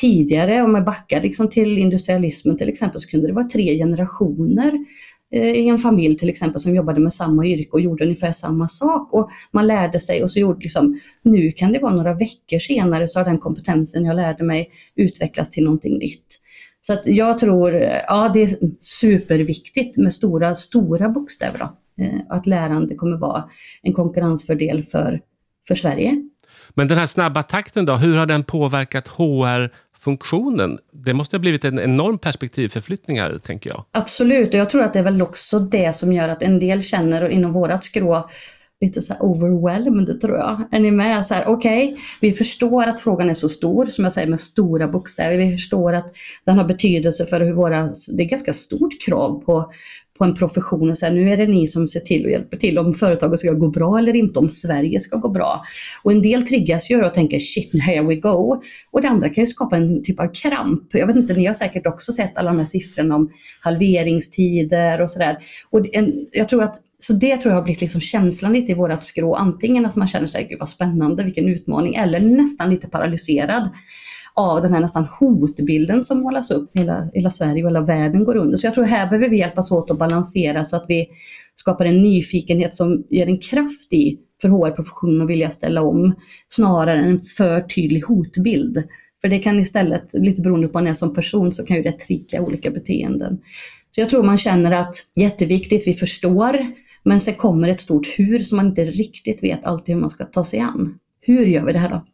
tidigare, 0.00 0.62
om 0.62 0.72
man 0.72 0.84
backar 0.84 1.22
liksom 1.22 1.48
till 1.48 1.78
industrialismen 1.78 2.56
till 2.56 2.68
exempel, 2.68 3.00
så 3.00 3.08
kunde 3.08 3.26
det 3.26 3.32
vara 3.32 3.48
tre 3.48 3.78
generationer 3.78 4.72
Eh, 5.32 5.50
i 5.50 5.68
en 5.68 5.78
familj 5.78 6.16
till 6.16 6.28
exempel 6.28 6.60
som 6.60 6.74
jobbade 6.74 7.00
med 7.00 7.12
samma 7.12 7.46
yrke 7.46 7.70
och 7.70 7.80
gjorde 7.80 8.04
ungefär 8.04 8.32
samma 8.32 8.68
sak. 8.68 9.12
Och 9.12 9.30
man 9.50 9.66
lärde 9.66 9.98
sig 9.98 10.22
och 10.22 10.30
så 10.30 10.38
gjorde 10.38 10.60
liksom, 10.60 11.00
nu 11.22 11.52
kan 11.52 11.72
det 11.72 11.78
vara 11.78 11.94
några 11.94 12.14
veckor 12.14 12.58
senare 12.58 13.08
så 13.08 13.18
har 13.18 13.24
den 13.24 13.38
kompetensen 13.38 14.04
jag 14.04 14.16
lärde 14.16 14.44
mig 14.44 14.70
utvecklats 14.96 15.50
till 15.50 15.64
någonting 15.64 15.98
nytt. 15.98 16.40
Så 16.80 16.92
att 16.92 17.06
jag 17.06 17.38
tror, 17.38 17.72
ja 18.06 18.30
det 18.34 18.42
är 18.42 18.48
superviktigt 18.78 19.98
med 19.98 20.12
stora, 20.12 20.54
stora 20.54 21.08
bokstäver 21.08 21.58
då. 21.58 22.04
Eh, 22.04 22.20
att 22.28 22.46
lärande 22.46 22.94
kommer 22.94 23.16
vara 23.16 23.44
en 23.82 23.92
konkurrensfördel 23.92 24.82
för, 24.82 25.20
för 25.68 25.74
Sverige. 25.74 26.29
Men 26.74 26.88
den 26.88 26.98
här 26.98 27.06
snabba 27.06 27.42
takten 27.42 27.86
då, 27.86 27.96
hur 27.96 28.16
har 28.16 28.26
den 28.26 28.44
påverkat 28.44 29.08
HR 29.08 29.70
funktionen. 30.00 30.78
Det 30.92 31.14
måste 31.14 31.36
ha 31.36 31.40
blivit 31.40 31.64
en 31.64 31.78
enorm 31.78 32.18
perspektivförflyttning 32.18 33.20
här, 33.20 33.38
tänker 33.38 33.70
jag. 33.70 33.84
Absolut, 33.92 34.48
och 34.48 34.54
jag 34.54 34.70
tror 34.70 34.82
att 34.82 34.92
det 34.92 34.98
är 34.98 35.02
väl 35.02 35.22
också 35.22 35.58
det 35.58 35.96
som 35.96 36.12
gör 36.12 36.28
att 36.28 36.42
en 36.42 36.58
del 36.58 36.82
känner 36.82 37.28
inom 37.28 37.52
vårat 37.52 37.84
skrå 37.84 38.30
lite 38.80 39.02
så 39.02 39.12
här 39.12 39.22
overwhelmed 39.22 40.20
tror 40.20 40.36
jag. 40.36 40.68
Är 40.72 40.80
ni 40.80 40.90
med? 40.90 41.26
Så 41.26 41.34
här, 41.34 41.44
okej, 41.46 41.92
okay, 41.92 42.02
vi 42.20 42.32
förstår 42.32 42.86
att 42.86 43.00
frågan 43.00 43.30
är 43.30 43.34
så 43.34 43.48
stor, 43.48 43.86
som 43.86 44.04
jag 44.04 44.12
säger 44.12 44.28
med 44.28 44.40
stora 44.40 44.88
bokstäver. 44.88 45.36
Vi 45.36 45.52
förstår 45.52 45.92
att 45.92 46.12
den 46.44 46.58
har 46.58 46.64
betydelse 46.64 47.26
för 47.26 47.40
hur 47.40 47.52
våra, 47.52 47.82
det 48.16 48.22
är 48.22 48.28
ganska 48.28 48.52
stort 48.52 49.00
krav 49.06 49.42
på, 49.44 49.72
på 50.20 50.24
en 50.24 50.34
profession 50.34 50.90
och 50.90 50.98
säga 50.98 51.12
nu 51.12 51.30
är 51.30 51.36
det 51.36 51.46
ni 51.46 51.66
som 51.66 51.88
ser 51.88 52.00
till 52.00 52.24
och 52.24 52.30
hjälper 52.30 52.56
till 52.56 52.78
om 52.78 52.94
företaget 52.94 53.40
ska 53.40 53.52
gå 53.52 53.68
bra 53.68 53.98
eller 53.98 54.16
inte, 54.16 54.38
om 54.38 54.48
Sverige 54.48 55.00
ska 55.00 55.16
gå 55.16 55.28
bra. 55.28 55.62
Och 56.02 56.12
en 56.12 56.22
del 56.22 56.46
triggas 56.46 56.90
ju 56.90 57.04
och 57.04 57.14
tänker 57.14 57.38
shit, 57.38 57.82
here 57.82 58.06
we 58.06 58.16
go. 58.16 58.62
Och 58.90 59.02
det 59.02 59.08
andra 59.08 59.28
kan 59.28 59.42
ju 59.42 59.46
skapa 59.46 59.76
en 59.76 60.02
typ 60.02 60.20
av 60.20 60.26
kramp. 60.34 60.82
Jag 60.92 61.06
vet 61.06 61.16
inte, 61.16 61.34
ni 61.34 61.46
har 61.46 61.52
säkert 61.52 61.86
också 61.86 62.12
sett 62.12 62.38
alla 62.38 62.50
de 62.50 62.58
här 62.58 62.64
siffrorna 62.64 63.14
om 63.14 63.30
halveringstider 63.60 65.00
och 65.00 65.10
sådär. 65.10 65.38
Och 65.70 65.86
en, 65.92 66.26
jag 66.32 66.48
tror 66.48 66.62
att 66.62 66.76
så 66.98 67.12
det 67.12 67.36
tror 67.36 67.52
jag 67.52 67.58
har 67.58 67.64
blivit 67.64 67.80
liksom 67.80 68.00
känslan 68.00 68.52
lite 68.52 68.72
i 68.72 68.74
vårat 68.74 69.04
skrå. 69.04 69.34
Antingen 69.34 69.86
att 69.86 69.96
man 69.96 70.08
känner 70.08 70.26
sig, 70.26 70.46
gud 70.50 70.58
vad 70.58 70.68
spännande, 70.68 71.24
vilken 71.24 71.48
utmaning, 71.48 71.94
eller 71.94 72.20
nästan 72.20 72.70
lite 72.70 72.88
paralyserad 72.88 73.70
av 74.34 74.62
den 74.62 74.72
här 74.72 74.80
nästan 74.80 75.06
hotbilden 75.20 76.02
som 76.02 76.20
målas 76.20 76.50
upp. 76.50 76.70
Hela, 76.74 77.10
hela 77.12 77.30
Sverige 77.30 77.64
och 77.64 77.70
hela 77.70 77.80
världen 77.80 78.24
går 78.24 78.36
under. 78.36 78.56
Så 78.56 78.66
jag 78.66 78.74
tror 78.74 78.84
här 78.84 79.06
behöver 79.06 79.28
vi 79.28 79.38
hjälpas 79.38 79.70
åt 79.70 79.90
att 79.90 79.98
balansera 79.98 80.64
så 80.64 80.76
att 80.76 80.84
vi 80.88 81.06
skapar 81.54 81.84
en 81.84 82.02
nyfikenhet 82.02 82.74
som 82.74 83.04
ger 83.10 83.26
en 83.26 83.38
kraft 83.38 83.92
i 83.92 84.18
för 84.42 84.48
HR-professionen 84.48 85.22
att 85.22 85.30
vilja 85.30 85.50
ställa 85.50 85.82
om, 85.82 86.14
snarare 86.48 86.98
än 86.98 87.10
en 87.10 87.18
för 87.18 87.60
tydlig 87.60 88.00
hotbild. 88.00 88.84
För 89.20 89.28
det 89.28 89.38
kan 89.38 89.60
istället, 89.60 90.14
lite 90.14 90.40
beroende 90.40 90.68
på 90.68 90.78
när 90.78 90.82
man 90.82 90.90
är 90.90 90.94
som 90.94 91.14
person, 91.14 91.52
så 91.52 91.66
kan 91.66 91.76
ju 91.76 91.82
det 91.82 91.98
trigga 91.98 92.42
olika 92.42 92.70
beteenden. 92.70 93.38
Så 93.90 94.00
jag 94.00 94.08
tror 94.08 94.22
man 94.22 94.38
känner 94.38 94.72
att 94.72 94.94
jätteviktigt, 95.16 95.88
vi 95.88 95.92
förstår, 95.92 96.66
men 97.02 97.20
sen 97.20 97.34
kommer 97.34 97.68
ett 97.68 97.80
stort 97.80 98.06
hur 98.18 98.38
som 98.38 98.56
man 98.56 98.66
inte 98.66 98.84
riktigt 98.84 99.42
vet 99.42 99.64
alltid 99.64 99.94
hur 99.94 100.00
man 100.00 100.10
ska 100.10 100.24
ta 100.24 100.44
sig 100.44 100.60
an. 100.60 100.98
Hur 101.20 101.46
gör 101.46 101.64
vi 101.64 101.72
det 101.72 101.78
här 101.78 101.90
då? 101.90 102.04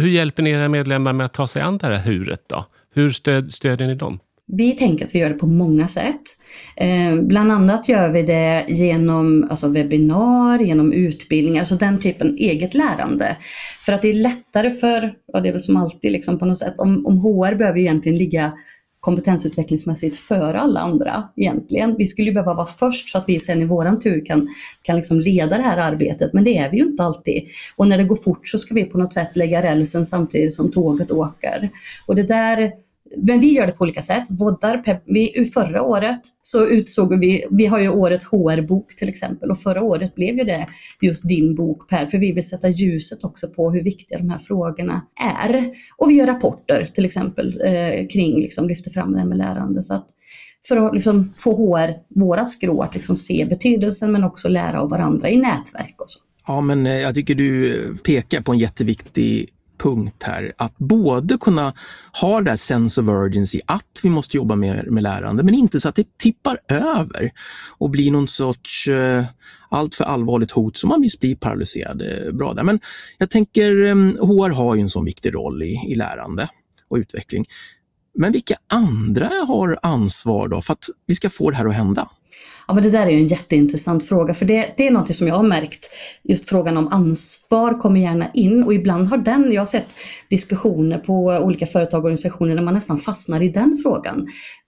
Hur 0.00 0.08
hjälper 0.08 0.42
ni 0.42 0.50
era 0.50 0.68
medlemmar 0.68 1.12
med 1.12 1.24
att 1.24 1.32
ta 1.32 1.46
sig 1.46 1.62
an 1.62 1.78
det 1.78 1.86
här 1.86 1.98
huret 1.98 2.42
då? 2.46 2.66
Hur 2.94 3.10
stöd, 3.10 3.52
stödjer 3.52 3.88
ni 3.88 3.94
dem? 3.94 4.18
Vi 4.48 4.72
tänker 4.72 5.04
att 5.04 5.14
vi 5.14 5.18
gör 5.18 5.28
det 5.28 5.34
på 5.34 5.46
många 5.46 5.88
sätt. 5.88 6.22
Eh, 6.76 7.16
bland 7.16 7.52
annat 7.52 7.88
gör 7.88 8.08
vi 8.08 8.22
det 8.22 8.64
genom 8.68 9.46
alltså 9.50 9.68
webbinar, 9.68 10.58
genom 10.58 10.92
utbildningar, 10.92 11.60
alltså 11.60 11.74
den 11.74 11.98
typen 11.98 12.36
eget 12.38 12.74
lärande. 12.74 13.36
För 13.86 13.92
att 13.92 14.02
det 14.02 14.08
är 14.08 14.14
lättare 14.14 14.70
för, 14.70 15.14
ja 15.32 15.40
det 15.40 15.48
är 15.48 15.52
väl 15.52 15.62
som 15.62 15.76
alltid 15.76 16.12
liksom 16.12 16.38
på 16.38 16.46
något 16.46 16.58
sätt, 16.58 16.74
om, 16.78 17.06
om 17.06 17.18
HR 17.18 17.54
behöver 17.54 17.78
egentligen 17.78 18.18
ligga 18.18 18.52
kompetensutvecklingsmässigt 19.06 20.16
före 20.16 20.60
alla 20.60 20.80
andra 20.80 21.28
egentligen. 21.36 21.96
Vi 21.96 22.06
skulle 22.06 22.28
ju 22.28 22.34
behöva 22.34 22.54
vara 22.54 22.66
först 22.66 23.10
så 23.10 23.18
att 23.18 23.28
vi 23.28 23.40
sen 23.40 23.62
i 23.62 23.64
våran 23.64 23.98
tur 23.98 24.24
kan, 24.24 24.48
kan 24.82 24.96
liksom 24.96 25.20
leda 25.20 25.56
det 25.56 25.62
här 25.62 25.78
arbetet, 25.78 26.32
men 26.32 26.44
det 26.44 26.58
är 26.58 26.70
vi 26.70 26.76
ju 26.76 26.84
inte 26.84 27.02
alltid. 27.02 27.42
Och 27.76 27.88
när 27.88 27.98
det 27.98 28.04
går 28.04 28.16
fort 28.16 28.48
så 28.48 28.58
ska 28.58 28.74
vi 28.74 28.84
på 28.84 28.98
något 28.98 29.12
sätt 29.12 29.36
lägga 29.36 29.62
rälsen 29.62 30.06
samtidigt 30.06 30.54
som 30.54 30.72
tåget 30.72 31.10
åker. 31.10 31.70
Och 32.06 32.16
det 32.16 32.22
där 32.22 32.72
men 33.16 33.40
vi 33.40 33.52
gör 33.52 33.66
det 33.66 33.72
på 33.72 33.82
olika 33.82 34.02
sätt. 34.02 34.28
Boddar, 34.28 35.02
vi, 35.06 35.50
förra 35.54 35.82
året 35.82 36.20
så 36.42 36.66
utsåg 36.66 37.18
vi, 37.18 37.44
vi 37.50 37.66
har 37.66 37.78
ju 37.78 37.88
årets 37.88 38.26
HR-bok 38.26 38.96
till 38.96 39.08
exempel 39.08 39.50
och 39.50 39.58
förra 39.58 39.82
året 39.82 40.14
blev 40.14 40.38
ju 40.38 40.44
det 40.44 40.68
just 41.00 41.28
din 41.28 41.54
bok 41.54 41.88
Per, 41.88 42.06
för 42.06 42.18
vi 42.18 42.32
vill 42.32 42.48
sätta 42.48 42.68
ljuset 42.68 43.24
också 43.24 43.48
på 43.48 43.70
hur 43.70 43.82
viktiga 43.82 44.18
de 44.18 44.30
här 44.30 44.38
frågorna 44.38 45.02
är. 45.44 45.70
Och 45.96 46.10
vi 46.10 46.14
gör 46.14 46.26
rapporter 46.26 46.88
till 46.94 47.04
exempel 47.04 47.60
eh, 47.64 48.06
kring, 48.06 48.40
liksom, 48.40 48.68
lyfter 48.68 48.90
fram 48.90 49.12
det 49.12 49.18
här 49.18 49.26
med 49.26 49.38
lärande. 49.38 49.82
Så 49.82 49.94
att 49.94 50.06
för 50.68 50.76
att 50.76 50.94
liksom, 50.94 51.24
få 51.24 51.54
HR, 51.56 51.94
vårat 52.20 52.50
skrå, 52.50 52.82
att 52.82 52.94
liksom 52.94 53.16
se 53.16 53.46
betydelsen 53.50 54.12
men 54.12 54.24
också 54.24 54.48
lära 54.48 54.80
av 54.80 54.90
varandra 54.90 55.30
i 55.30 55.36
nätverk 55.36 55.94
och 55.98 56.10
så. 56.10 56.18
Ja, 56.46 56.60
men 56.60 56.86
eh, 56.86 56.92
jag 56.92 57.14
tycker 57.14 57.34
du 57.34 57.96
pekar 58.04 58.40
på 58.40 58.52
en 58.52 58.58
jätteviktig 58.58 59.52
punkt 59.78 60.22
här. 60.22 60.52
Att 60.58 60.78
både 60.78 61.38
kunna 61.38 61.74
ha 62.20 62.40
det 62.40 62.50
här 62.50 62.56
sense 62.56 63.00
of 63.00 63.08
urgency, 63.08 63.60
att 63.66 64.00
vi 64.02 64.10
måste 64.10 64.36
jobba 64.36 64.56
med, 64.56 64.92
med 64.92 65.02
lärande, 65.02 65.42
men 65.42 65.54
inte 65.54 65.80
så 65.80 65.88
att 65.88 65.96
det 65.96 66.18
tippar 66.18 66.58
över 66.68 67.30
och 67.78 67.90
blir 67.90 68.10
någon 68.10 68.28
sorts 68.28 68.88
eh, 68.88 69.24
allt 69.68 69.94
för 69.94 70.04
allvarligt 70.04 70.50
hot 70.50 70.76
som 70.76 70.88
man 70.88 71.00
visst 71.00 71.20
blir 71.20 71.36
paralyserad. 71.36 72.02
Eh, 72.02 72.32
bra 72.32 72.54
där. 72.54 72.62
Men 72.62 72.80
jag 73.18 73.30
tänker, 73.30 73.82
eh, 73.82 73.96
HR 73.96 74.50
har 74.50 74.74
ju 74.74 74.80
en 74.80 74.90
sån 74.90 75.04
viktig 75.04 75.34
roll 75.34 75.62
i, 75.62 75.80
i 75.88 75.94
lärande 75.94 76.48
och 76.88 76.96
utveckling. 76.96 77.44
Men 78.18 78.32
vilka 78.32 78.56
andra 78.66 79.30
har 79.48 79.78
ansvar 79.82 80.48
då 80.48 80.62
för 80.62 80.72
att 80.72 80.84
vi 81.06 81.14
ska 81.14 81.30
få 81.30 81.50
det 81.50 81.56
här 81.56 81.66
att 81.66 81.74
hända? 81.74 82.08
Ja, 82.68 82.74
men 82.74 82.82
det 82.82 82.90
där 82.90 83.06
är 83.06 83.10
en 83.10 83.26
jätteintressant 83.26 84.08
fråga, 84.08 84.34
för 84.34 84.44
det, 84.44 84.74
det 84.76 84.86
är 84.86 84.90
något 84.90 85.14
som 85.14 85.28
jag 85.28 85.34
har 85.34 85.42
märkt. 85.42 85.90
Just 86.22 86.48
frågan 86.48 86.76
om 86.76 86.88
ansvar 86.88 87.74
kommer 87.74 88.00
gärna 88.00 88.30
in 88.34 88.62
och 88.62 88.74
ibland 88.74 89.08
har 89.08 89.18
den, 89.18 89.52
jag 89.52 89.60
har 89.60 89.66
sett 89.66 89.94
diskussioner 90.30 90.98
på 90.98 91.14
olika 91.14 91.66
företag 91.66 91.98
och 91.98 92.04
organisationer 92.04 92.54
där 92.54 92.62
man 92.62 92.74
nästan 92.74 92.98
fastnar 92.98 93.42
i 93.42 93.48
den 93.48 93.76
frågan. 93.82 94.26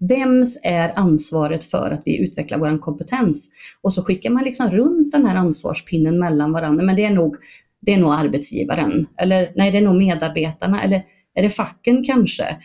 Vems 0.08 0.60
är 0.64 0.92
ansvaret 0.96 1.64
för 1.64 1.90
att 1.90 2.02
vi 2.04 2.18
utvecklar 2.18 2.58
vår 2.58 2.78
kompetens? 2.78 3.50
Och 3.82 3.92
så 3.92 4.02
skickar 4.02 4.30
man 4.30 4.44
liksom 4.44 4.70
runt 4.70 5.12
den 5.12 5.26
här 5.26 5.36
ansvarspinnen 5.36 6.18
mellan 6.18 6.52
varandra, 6.52 6.84
men 6.84 6.96
det 6.96 7.04
är 7.04 7.10
nog, 7.10 7.36
det 7.80 7.92
är 7.92 7.98
nog 7.98 8.12
arbetsgivaren, 8.12 9.06
eller 9.20 9.52
nej, 9.56 9.70
det 9.70 9.78
är 9.78 9.82
nog 9.82 9.96
medarbetarna, 9.96 10.82
eller 10.82 11.02
är 11.34 11.42
det 11.42 11.50
facken 11.50 12.04
kanske? 12.04 12.56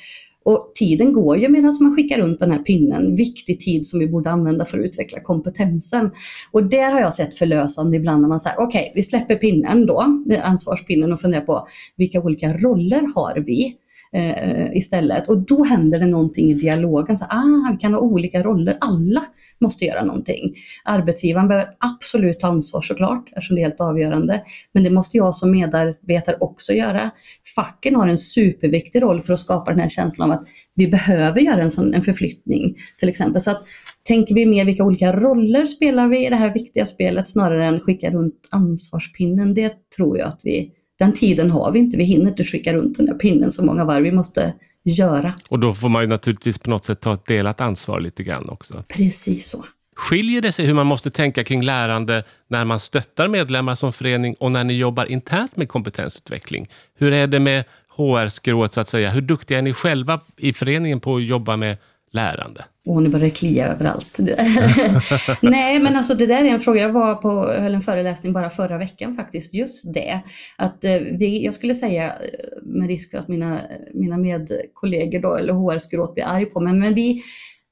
Och 0.45 0.71
tiden 0.75 1.13
går 1.13 1.37
ju 1.37 1.49
medan 1.49 1.77
man 1.81 1.95
skickar 1.95 2.17
runt 2.17 2.39
den 2.39 2.51
här 2.51 2.59
pinnen, 2.59 3.15
viktig 3.15 3.59
tid 3.59 3.85
som 3.85 3.99
vi 3.99 4.07
borde 4.07 4.29
använda 4.29 4.65
för 4.65 4.79
att 4.79 4.85
utveckla 4.85 5.19
kompetensen. 5.19 6.11
Och 6.51 6.63
där 6.63 6.91
har 6.91 6.99
jag 6.99 7.13
sett 7.13 7.33
förlösande 7.33 7.97
ibland 7.97 8.21
när 8.21 8.29
man 8.29 8.39
säger 8.39 8.59
okej, 8.59 8.81
okay, 8.81 8.91
vi 8.95 9.03
släpper 9.03 9.35
pinnen 9.35 9.85
då, 9.85 10.23
ansvarspinnen 10.43 11.13
och 11.13 11.19
funderar 11.21 11.45
på 11.45 11.67
vilka 11.95 12.21
olika 12.21 12.47
roller 12.47 13.15
har 13.15 13.43
vi? 13.45 13.77
Eh, 14.13 14.77
istället. 14.77 15.29
Och 15.29 15.37
då 15.37 15.63
händer 15.63 15.99
det 15.99 16.05
någonting 16.05 16.51
i 16.51 16.53
dialogen. 16.53 17.17
Så, 17.17 17.25
ah, 17.25 17.71
vi 17.71 17.77
kan 17.77 17.93
ha 17.93 17.99
olika 17.99 18.43
roller, 18.43 18.77
alla 18.81 19.23
måste 19.61 19.85
göra 19.85 20.03
någonting. 20.03 20.55
Arbetsgivaren 20.85 21.47
behöver 21.47 21.69
absolut 21.95 22.39
ta 22.39 22.47
ansvar 22.47 22.81
såklart, 22.81 23.27
eftersom 23.27 23.55
det 23.55 23.61
är 23.61 23.63
helt 23.63 23.81
avgörande. 23.81 24.43
Men 24.73 24.83
det 24.83 24.89
måste 24.89 25.17
jag 25.17 25.35
som 25.35 25.51
medarbetare 25.51 26.37
också 26.39 26.73
göra. 26.73 27.11
Facken 27.55 27.95
har 27.95 28.07
en 28.07 28.17
superviktig 28.17 29.03
roll 29.03 29.21
för 29.21 29.33
att 29.33 29.39
skapa 29.39 29.71
den 29.71 29.79
här 29.79 29.89
känslan 29.89 30.31
av 30.31 30.39
att 30.39 30.47
vi 30.75 30.87
behöver 30.87 31.41
göra 31.41 31.61
en, 31.61 31.71
sån, 31.71 31.93
en 31.93 32.01
förflyttning 32.01 32.75
till 32.99 33.09
exempel. 33.09 33.41
Så 33.41 33.51
att, 33.51 33.63
tänker 34.03 34.35
vi 34.35 34.45
mer 34.45 34.65
vilka 34.65 34.83
olika 34.83 35.13
roller 35.13 35.65
spelar 35.65 36.07
vi 36.07 36.25
i 36.25 36.29
det 36.29 36.35
här 36.35 36.53
viktiga 36.53 36.85
spelet 36.85 37.27
snarare 37.27 37.67
än 37.67 37.79
skicka 37.79 38.09
runt 38.09 38.47
ansvarspinnen. 38.51 39.53
Det 39.53 39.73
tror 39.97 40.17
jag 40.17 40.27
att 40.27 40.41
vi 40.43 40.71
den 41.03 41.13
tiden 41.13 41.51
har 41.51 41.71
vi 41.71 41.79
inte. 41.79 41.97
Vi 41.97 42.03
hinner 42.03 42.29
inte 42.29 42.43
skicka 42.43 42.73
runt 42.73 42.97
den 42.97 43.05
där 43.05 43.13
pinnen 43.13 43.51
så 43.51 43.65
många 43.65 43.85
varv. 43.85 44.03
Vi 44.03 44.11
måste 44.11 44.53
göra. 44.83 45.33
Och 45.49 45.59
då 45.59 45.73
får 45.73 45.89
man 45.89 46.01
ju 46.01 46.07
naturligtvis 46.07 46.57
på 46.57 46.69
något 46.69 46.85
sätt 46.85 47.01
ta 47.01 47.13
ett 47.13 47.25
delat 47.25 47.61
ansvar 47.61 47.99
lite 47.99 48.23
grann 48.23 48.49
också. 48.49 48.83
Precis 48.87 49.49
så. 49.49 49.65
Skiljer 49.95 50.41
det 50.41 50.51
sig 50.51 50.65
hur 50.65 50.73
man 50.73 50.87
måste 50.87 51.09
tänka 51.11 51.43
kring 51.43 51.61
lärande 51.61 52.23
när 52.49 52.65
man 52.65 52.79
stöttar 52.79 53.27
medlemmar 53.27 53.75
som 53.75 53.93
förening 53.93 54.35
och 54.39 54.51
när 54.51 54.63
ni 54.63 54.73
jobbar 54.73 55.11
internt 55.11 55.57
med 55.57 55.69
kompetensutveckling? 55.69 56.69
Hur 56.97 57.13
är 57.13 57.27
det 57.27 57.39
med 57.39 57.63
HR-skrået 57.97 58.73
så 58.73 58.81
att 58.81 58.87
säga? 58.87 59.09
Hur 59.09 59.21
duktiga 59.21 59.57
är 59.57 59.61
ni 59.61 59.73
själva 59.73 60.19
i 60.37 60.53
föreningen 60.53 60.99
på 60.99 61.15
att 61.15 61.23
jobba 61.23 61.57
med 61.57 61.77
lärande? 62.13 62.65
Och 62.85 63.03
nu 63.03 63.09
börjar 63.09 63.25
det 63.25 63.31
klia 63.31 63.67
överallt. 63.67 64.19
Nej, 65.41 65.79
men 65.79 65.95
alltså 65.95 66.15
det 66.15 66.25
där 66.25 66.45
är 66.45 66.49
en 66.49 66.59
fråga. 66.59 66.81
Jag 66.81 66.91
var 66.91 67.15
på, 67.15 67.29
höll 67.47 67.73
en 67.73 67.81
föreläsning 67.81 68.33
bara 68.33 68.49
förra 68.49 68.77
veckan 68.77 69.15
faktiskt, 69.15 69.53
just 69.53 69.93
det. 69.93 70.21
Att 70.57 70.83
eh, 70.83 70.95
vi, 70.95 71.45
jag 71.45 71.53
skulle 71.53 71.75
säga, 71.75 72.07
eh, 72.07 72.63
med 72.63 72.87
risk 72.87 73.11
för 73.11 73.17
att 73.17 73.27
mina, 73.27 73.59
mina 73.93 74.17
medkollegor 74.17 75.19
då, 75.19 75.35
eller 75.35 75.53
HR-skråt 75.53 76.13
blir 76.13 76.27
arg 76.27 76.45
på 76.45 76.59
mig, 76.59 76.73
men 76.73 76.93
vi, 76.93 77.23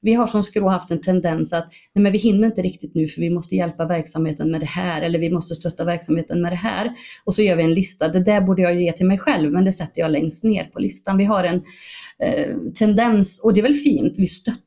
vi 0.02 0.14
har 0.14 0.26
som 0.26 0.42
skrå 0.42 0.68
haft 0.68 0.90
en 0.90 1.00
tendens 1.00 1.52
att 1.52 1.68
nej 1.94 2.02
men 2.02 2.12
vi 2.12 2.18
hinner 2.18 2.46
inte 2.46 2.62
riktigt 2.62 2.94
nu 2.94 3.06
för 3.06 3.20
vi 3.20 3.30
måste 3.30 3.56
hjälpa 3.56 3.86
verksamheten 3.86 4.50
med 4.50 4.60
det 4.60 4.66
här 4.66 5.02
eller 5.02 5.18
vi 5.18 5.30
måste 5.30 5.54
stötta 5.54 5.84
verksamheten 5.84 6.42
med 6.42 6.52
det 6.52 6.56
här. 6.56 6.92
Och 7.24 7.34
så 7.34 7.42
gör 7.42 7.56
vi 7.56 7.62
en 7.62 7.74
lista. 7.74 8.08
Det 8.08 8.20
där 8.20 8.40
borde 8.40 8.62
jag 8.62 8.82
ge 8.82 8.92
till 8.92 9.06
mig 9.06 9.18
själv 9.18 9.52
men 9.52 9.64
det 9.64 9.72
sätter 9.72 10.00
jag 10.00 10.10
längst 10.10 10.44
ner 10.44 10.64
på 10.64 10.78
listan. 10.78 11.18
Vi 11.18 11.24
har 11.24 11.44
en 11.44 11.62
Eh, 12.22 12.56
tendens, 12.78 13.40
och 13.44 13.54
det 13.54 13.60
är 13.60 13.62
väl 13.62 13.74
fint, 13.74 14.18
vi 14.18 14.26
stöttar 14.26 14.62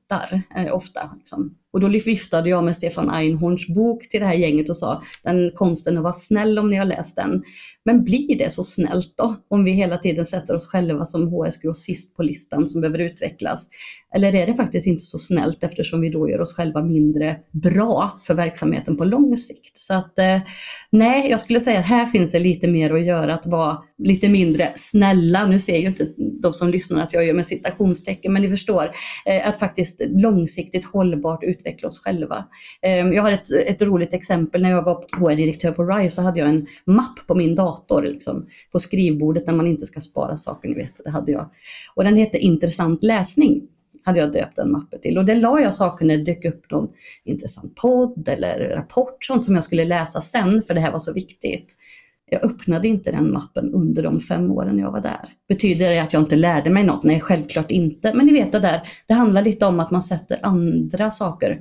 eh, 0.56 0.76
ofta. 0.76 1.12
Liksom. 1.18 1.56
Och 1.74 1.82
då 1.82 1.88
viftade 1.88 2.50
jag 2.50 2.64
med 2.64 2.76
Stefan 2.76 3.10
Einhorns 3.10 3.68
bok 3.68 4.10
till 4.10 4.20
det 4.20 4.26
här 4.26 4.34
gänget 4.34 4.70
och 4.70 4.78
sa, 4.78 5.04
den 5.24 5.52
konsten 5.56 5.98
att 5.98 6.04
vara 6.04 6.14
snäll 6.14 6.60
om 6.60 6.70
ni 6.70 6.76
har 6.76 6.86
läst 6.86 7.16
den. 7.16 7.44
Men 7.86 8.04
blir 8.04 8.38
det 8.38 8.52
så 8.52 8.64
snällt 8.64 9.14
då? 9.18 9.36
Om 9.48 9.64
vi 9.64 9.72
hela 9.72 9.98
tiden 9.98 10.26
sätter 10.26 10.56
oss 10.56 10.68
själva 10.68 11.06
som 11.06 11.28
HS-grossist 11.28 12.16
på 12.16 12.24
listan 12.24 12.68
som 12.68 12.82
behöver 12.82 13.00
utvecklas. 13.00 13.70
Eller 14.16 14.36
är 14.36 14.48
det 14.48 14.54
faktiskt 14.54 14.88
inte 14.88 15.04
så 15.04 15.20
snällt 15.20 15.64
eftersom 15.64 16.02
vi 16.02 16.10
då 16.10 16.30
gör 16.30 16.42
oss 16.42 16.56
själva 16.56 16.84
mindre 16.84 17.38
bra 17.52 18.18
för 18.28 18.34
verksamheten 18.34 18.98
på 18.98 19.06
lång 19.06 19.38
sikt? 19.38 19.78
Så 19.78 19.94
att 19.94 20.20
eh, 20.20 20.40
nej, 20.90 21.30
jag 21.30 21.40
skulle 21.40 21.60
säga 21.60 21.80
att 21.80 21.86
här 21.86 22.06
finns 22.06 22.32
det 22.32 22.40
lite 22.40 22.68
mer 22.68 22.94
att 22.94 23.06
göra, 23.06 23.34
att 23.34 23.46
vara 23.46 23.78
lite 23.98 24.30
mindre 24.30 24.72
snälla. 24.76 25.48
Nu 25.48 25.60
ser 25.60 25.78
ju 25.78 25.88
inte 25.88 26.08
de 26.42 26.54
som 26.54 26.70
lyssnar 26.70 27.04
att 27.04 27.14
jag 27.14 27.26
gör 27.26 27.34
med 27.34 27.46
citationstecken, 27.46 28.34
men 28.34 28.42
ni 28.42 28.50
förstår. 28.50 28.92
Eh, 29.26 29.48
att 29.48 29.60
faktiskt 29.60 29.95
långsiktigt 30.08 30.86
hållbart 30.86 31.44
utveckla 31.44 31.88
oss 31.88 32.00
själva. 32.00 32.46
Ehm, 32.82 33.14
jag 33.14 33.24
har 33.24 33.32
ett, 33.32 33.52
ett 33.52 33.82
roligt 33.82 34.14
exempel. 34.14 34.62
När 34.62 34.72
jag 34.72 34.86
var 34.86 35.06
HR-direktör 35.20 35.72
på 35.72 35.84
RISE 35.84 36.16
så 36.16 36.22
hade 36.22 36.40
jag 36.40 36.50
en 36.50 36.68
mapp 36.86 37.28
på 37.28 37.36
min 37.36 37.56
dator 37.56 38.02
liksom, 38.02 38.46
på 38.72 38.80
skrivbordet 38.80 39.48
när 39.48 39.54
man 39.54 39.68
inte 39.68 39.86
ska 39.86 40.00
spara 40.00 40.38
saker, 40.38 40.70
ni 40.70 40.76
vet, 40.76 41.02
det 41.04 41.10
hade 41.10 41.32
jag. 41.32 41.50
Och 41.96 42.04
den 42.04 42.18
hette 42.18 42.38
intressant 42.38 43.04
läsning. 43.04 43.62
hade 44.04 44.20
jag 44.20 44.32
döpt 44.32 44.56
den 44.56 44.72
mappen 44.72 45.02
till. 45.02 45.18
Och 45.18 45.26
det 45.26 45.36
la 45.36 45.62
jag 45.62 45.74
saker 45.74 46.06
när 46.06 46.18
det 46.18 46.24
dök 46.24 46.46
upp 46.46 46.72
någon 46.72 46.90
intressant 47.24 47.76
podd 47.76 48.28
eller 48.28 48.70
rapport, 48.76 49.18
sånt 49.20 49.46
som 49.46 49.56
jag 49.56 49.64
skulle 49.64 49.86
läsa 49.86 50.22
sen, 50.22 50.62
för 50.62 50.74
det 50.74 50.80
här 50.80 50.92
var 50.92 51.00
så 51.00 51.14
viktigt. 51.14 51.76
Jag 52.32 52.46
öppnade 52.46 52.88
inte 52.88 53.12
den 53.12 53.34
mappen 53.34 53.74
under 53.74 54.04
de 54.04 54.20
fem 54.20 54.52
åren 54.52 54.80
jag 54.80 54.92
var 54.92 55.02
där. 55.02 55.26
Betyder 55.50 55.90
det 55.90 56.00
att 56.00 56.14
jag 56.14 56.22
inte 56.22 56.36
lärde 56.36 56.70
mig 56.70 56.84
något? 56.84 57.04
Nej, 57.04 57.22
självklart 57.22 57.72
inte. 57.72 58.14
Men 58.14 58.26
ni 58.26 58.34
vet 58.34 58.52
det 58.52 58.60
där, 58.60 58.82
det 59.08 59.14
handlar 59.14 59.42
lite 59.42 59.66
om 59.66 59.80
att 59.80 59.92
man 59.92 60.02
sätter 60.02 60.38
andra 60.42 61.12
saker 61.12 61.60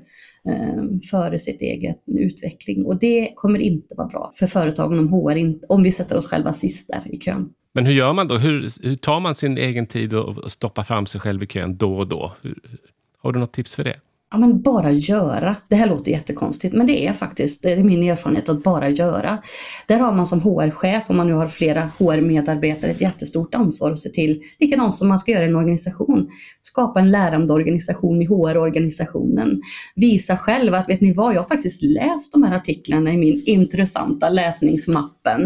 eh, 0.48 0.82
före 1.10 1.38
sitt 1.38 1.60
eget 1.62 2.02
utveckling. 2.06 2.84
Och 2.84 2.98
det 2.98 3.32
kommer 3.36 3.58
inte 3.58 3.94
vara 3.94 4.08
bra 4.08 4.30
för 4.34 4.46
företagen 4.46 4.98
om 4.98 5.08
HR, 5.08 5.54
om 5.68 5.82
vi 5.82 5.92
sätter 5.92 6.16
oss 6.16 6.26
själva 6.26 6.52
sist 6.52 6.88
där 6.88 7.14
i 7.14 7.18
kön. 7.18 7.48
Men 7.74 7.86
hur 7.86 7.92
gör 7.92 8.12
man 8.12 8.28
då? 8.28 8.36
Hur, 8.36 8.68
hur 8.82 8.94
tar 8.94 9.20
man 9.20 9.34
sin 9.34 9.58
egen 9.58 9.86
tid 9.86 10.14
och 10.14 10.52
stoppar 10.52 10.82
fram 10.82 11.06
sig 11.06 11.20
själv 11.20 11.42
i 11.42 11.46
kön 11.46 11.76
då 11.76 11.96
och 11.96 12.08
då? 12.08 12.32
Hur, 12.42 12.58
har 13.18 13.32
du 13.32 13.38
något 13.38 13.52
tips 13.52 13.74
för 13.74 13.84
det? 13.84 13.96
Ja, 14.34 14.38
men 14.38 14.62
bara 14.62 14.90
göra. 14.90 15.56
Det 15.68 15.76
här 15.76 15.86
låter 15.86 16.10
jättekonstigt, 16.10 16.74
men 16.74 16.86
det 16.86 17.06
är 17.06 17.12
faktiskt 17.12 17.62
det 17.62 17.72
är 17.72 17.82
min 17.82 18.02
erfarenhet 18.02 18.48
att 18.48 18.62
bara 18.62 18.88
göra. 18.88 19.38
Där 19.86 19.98
har 19.98 20.12
man 20.12 20.26
som 20.26 20.40
HR-chef, 20.40 21.10
om 21.10 21.16
man 21.16 21.26
nu 21.26 21.32
har 21.32 21.46
flera 21.46 21.80
HR-medarbetare, 21.98 22.90
ett 22.90 23.00
jättestort 23.00 23.54
ansvar 23.54 23.90
att 23.90 23.98
se 23.98 24.08
till, 24.08 24.42
likadant 24.60 24.94
som 24.94 25.08
man 25.08 25.18
ska 25.18 25.32
göra 25.32 25.44
i 25.44 25.48
en 25.48 25.56
organisation, 25.56 26.28
skapa 26.60 27.00
en 27.00 27.10
lärande 27.10 27.52
organisation 27.52 28.22
i 28.22 28.26
HR-organisationen. 28.26 29.62
Visa 29.94 30.36
själv 30.36 30.74
att, 30.74 30.88
vet 30.88 31.00
ni 31.00 31.12
vad, 31.12 31.34
jag 31.34 31.40
har 31.40 31.48
faktiskt 31.48 31.82
läst 31.82 32.32
de 32.32 32.42
här 32.42 32.56
artiklarna 32.56 33.12
i 33.12 33.16
min 33.16 33.42
intressanta 33.46 34.28
läsningsmappen. 34.28 35.44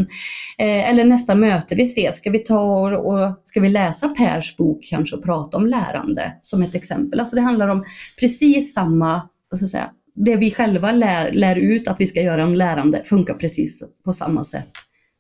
Eh, 0.59 0.91
eller 0.91 1.05
nästa 1.05 1.35
möte 1.35 1.75
vi 1.75 1.83
ses, 1.83 2.17
ska 2.17 2.31
vi 2.31 2.39
ta 2.39 2.61
och, 2.61 3.15
och 3.15 3.37
ska 3.59 3.63
vi 3.63 3.69
läsa 3.69 4.09
Pers 4.09 4.57
bok 4.57 4.85
kanske 4.85 5.17
och 5.17 5.23
prata 5.23 5.57
om 5.57 5.67
lärande 5.67 6.33
som 6.43 6.63
ett 6.63 6.75
exempel. 6.75 7.21
Alltså 7.21 7.37
det 7.37 7.43
handlar 7.43 7.69
om 7.69 7.85
precis 8.21 8.75
samma, 8.75 9.29
vad 9.51 9.59
ska 9.59 9.63
jag 9.63 9.71
säga, 9.71 9.91
det 10.15 10.37
vi 10.37 10.51
själva 10.51 10.93
lär, 10.93 11.33
lär 11.33 11.57
ut 11.57 11.89
att 11.89 12.01
vi 12.01 12.07
ska 12.07 12.23
göra 12.23 12.45
om 12.45 12.55
lärande 12.55 13.03
funkar 13.05 13.35
precis 13.35 13.85
på 14.05 14.13
samma 14.13 14.45
sätt 14.45 14.69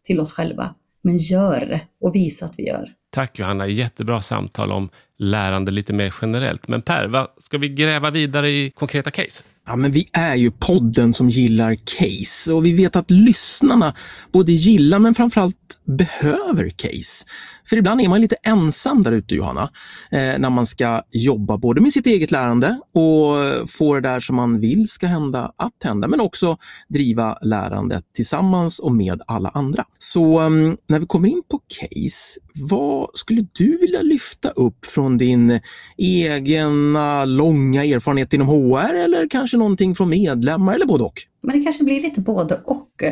till 0.06 0.20
oss 0.20 0.32
själva. 0.32 0.74
Men 1.02 1.16
gör 1.16 1.80
och 2.00 2.14
visa 2.14 2.46
att 2.46 2.54
vi 2.58 2.66
gör. 2.66 2.92
Tack 3.10 3.38
Johanna, 3.38 3.66
jättebra 3.66 4.20
samtal 4.20 4.72
om 4.72 4.90
lärande 5.18 5.70
lite 5.70 5.92
mer 5.92 6.14
generellt. 6.22 6.68
Men 6.68 6.82
Per, 6.82 7.06
vad, 7.06 7.28
ska 7.38 7.58
vi 7.58 7.68
gräva 7.68 8.10
vidare 8.10 8.50
i 8.50 8.70
konkreta 8.70 9.10
case? 9.10 9.44
Ja, 9.66 9.76
men 9.76 9.92
vi 9.92 10.08
är 10.12 10.34
ju 10.34 10.50
podden 10.50 11.12
som 11.12 11.30
gillar 11.30 11.74
case 11.74 12.52
och 12.52 12.66
vi 12.66 12.72
vet 12.72 12.96
att 12.96 13.10
lyssnarna 13.10 13.94
både 14.32 14.52
gillar 14.52 14.98
men 14.98 15.14
framförallt 15.14 15.56
behöver 15.84 16.70
case. 16.70 17.26
För 17.68 17.76
ibland 17.76 18.00
är 18.00 18.08
man 18.08 18.20
lite 18.20 18.36
ensam 18.42 19.02
där 19.02 19.12
ute, 19.12 19.34
Johanna, 19.34 19.70
eh, 20.10 20.38
när 20.38 20.50
man 20.50 20.66
ska 20.66 21.02
jobba 21.10 21.58
både 21.58 21.80
med 21.80 21.92
sitt 21.92 22.06
eget 22.06 22.30
lärande 22.30 22.80
och 22.94 23.70
få 23.70 23.94
det 23.94 24.00
där 24.00 24.20
som 24.20 24.36
man 24.36 24.60
vill 24.60 24.88
ska 24.88 25.06
hända 25.06 25.52
att 25.56 25.82
hända, 25.84 26.08
men 26.08 26.20
också 26.20 26.56
driva 26.88 27.38
lärandet 27.42 28.04
tillsammans 28.14 28.78
och 28.78 28.92
med 28.92 29.22
alla 29.26 29.48
andra. 29.48 29.84
Så 29.98 30.38
mm, 30.38 30.76
när 30.86 30.98
vi 30.98 31.06
kommer 31.06 31.28
in 31.28 31.42
på 31.50 31.58
case, 31.58 32.40
vad 32.54 33.08
skulle 33.14 33.46
du 33.52 33.78
vilja 33.78 34.02
lyfta 34.02 34.50
upp 34.50 34.86
från 34.86 35.07
din 35.16 35.60
egna 35.96 37.24
långa 37.24 37.84
erfarenhet 37.84 38.32
inom 38.32 38.48
HR 38.48 38.94
eller 38.94 39.28
kanske 39.28 39.56
någonting 39.56 39.94
från 39.94 40.10
medlemmar 40.10 40.74
eller 40.74 40.86
både 40.86 41.04
och? 41.04 41.20
Men 41.42 41.58
det 41.58 41.64
kanske 41.64 41.84
blir 41.84 42.00
lite 42.00 42.20
både 42.20 42.60
och. 42.64 43.02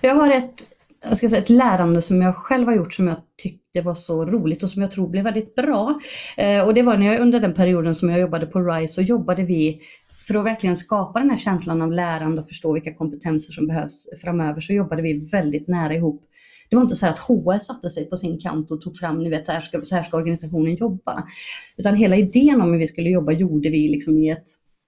Jag 0.00 0.14
har 0.14 0.30
ett 0.30 0.64
jag 1.04 1.16
ska 1.16 1.28
säga, 1.28 1.42
ett 1.42 1.50
lärande 1.50 2.02
som 2.02 2.22
jag 2.22 2.36
själv 2.36 2.66
har 2.66 2.74
gjort 2.74 2.94
som 2.94 3.08
jag 3.08 3.16
tyckte 3.42 3.80
var 3.80 3.94
så 3.94 4.24
roligt 4.24 4.62
och 4.62 4.68
som 4.68 4.82
jag 4.82 4.90
tror 4.90 5.08
blev 5.08 5.24
väldigt 5.24 5.54
bra. 5.54 6.00
Eh, 6.36 6.66
och 6.66 6.74
det 6.74 6.82
var 6.82 6.96
när 6.96 7.06
jag 7.06 7.20
under 7.20 7.40
den 7.40 7.54
perioden 7.54 7.94
som 7.94 8.10
jag 8.10 8.20
jobbade 8.20 8.46
på 8.46 8.60
RISE 8.60 8.94
så 8.94 9.02
jobbade 9.02 9.44
vi 9.44 9.80
för 10.26 10.34
att 10.34 10.44
verkligen 10.44 10.76
skapa 10.76 11.18
den 11.18 11.30
här 11.30 11.36
känslan 11.36 11.82
av 11.82 11.92
lärande 11.92 12.40
och 12.40 12.48
förstå 12.48 12.72
vilka 12.72 12.94
kompetenser 12.94 13.52
som 13.52 13.66
behövs 13.66 14.06
framöver 14.24 14.60
så 14.60 14.72
jobbade 14.72 15.02
vi 15.02 15.28
väldigt 15.32 15.68
nära 15.68 15.94
ihop. 15.94 16.22
Det 16.72 16.76
var 16.76 16.82
inte 16.82 16.96
så 16.96 17.06
att 17.06 17.18
HR 17.18 17.58
satte 17.58 17.90
sig 17.90 18.04
på 18.04 18.16
sin 18.16 18.38
kant 18.38 18.70
och 18.70 18.80
tog 18.80 18.96
fram, 18.96 19.18
ni 19.18 19.30
vet, 19.30 19.46
så 19.46 19.52
här 19.52 19.60
ska, 19.60 19.82
så 19.82 19.94
här 19.94 20.02
ska 20.02 20.16
organisationen 20.16 20.74
jobba. 20.74 21.24
Utan 21.76 21.94
hela 21.94 22.16
idén 22.16 22.60
om 22.60 22.72
hur 22.72 22.78
vi 22.78 22.86
skulle 22.86 23.10
jobba 23.10 23.32
gjorde 23.32 23.70
vi 23.70 23.88
liksom 23.88 24.18
i 24.18 24.30
ett, 24.30 24.44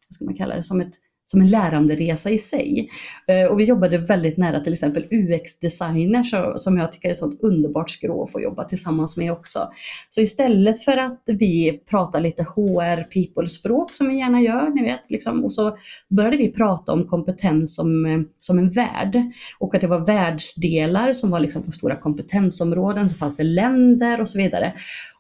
vad 0.09 0.15
ska 0.15 0.25
man 0.25 0.35
kalla 0.35 0.55
det, 0.55 0.63
som 0.63 0.81
ett 0.81 0.93
som 1.27 1.41
en 1.41 1.51
läranderesa 1.51 2.31
i 2.31 2.39
sig. 2.39 2.91
Eh, 3.29 3.51
och 3.51 3.61
vi 3.61 3.65
jobbade 3.65 3.99
väldigt 3.99 4.37
nära 4.37 4.61
till 4.61 4.73
exempel 4.73 5.07
UX-designers 5.11 6.35
som 6.57 6.77
jag 6.77 6.93
tycker 6.93 7.09
är 7.09 7.13
ett 7.13 7.19
sånt 7.19 7.41
underbart 7.43 7.91
skrå 7.91 8.25
att 8.25 8.33
få 8.33 8.41
jobba 8.41 8.65
tillsammans 8.65 9.17
med 9.17 9.33
också. 9.33 9.69
Så 10.09 10.21
istället 10.21 10.85
för 10.85 10.97
att 10.97 11.23
vi 11.27 11.81
pratar 11.91 12.21
lite 12.21 12.43
HR 12.43 13.03
people-språk 13.03 13.93
som 13.93 14.09
vi 14.09 14.19
gärna 14.19 14.41
gör, 14.41 14.71
ni 14.71 14.83
vet, 14.83 15.11
liksom, 15.11 15.45
och 15.45 15.53
så 15.53 15.77
började 16.09 16.37
vi 16.37 16.53
prata 16.53 16.93
om 16.93 17.07
kompetens 17.07 17.75
som, 17.75 18.07
eh, 18.07 18.21
som 18.39 18.59
en 18.59 18.69
värld 18.69 19.23
och 19.59 19.75
att 19.75 19.81
det 19.81 19.87
var 19.87 20.07
världsdelar 20.07 21.13
som 21.13 21.31
var 21.31 21.41
liksom 21.41 21.63
på 21.63 21.73
stora 21.73 21.97
kompetensområden, 21.97 23.11
så 23.11 23.17
fanns 23.17 23.37
det 23.37 23.45
länder 23.45 24.21
och 24.21 24.29
så 24.29 24.39
vidare. 24.39 24.73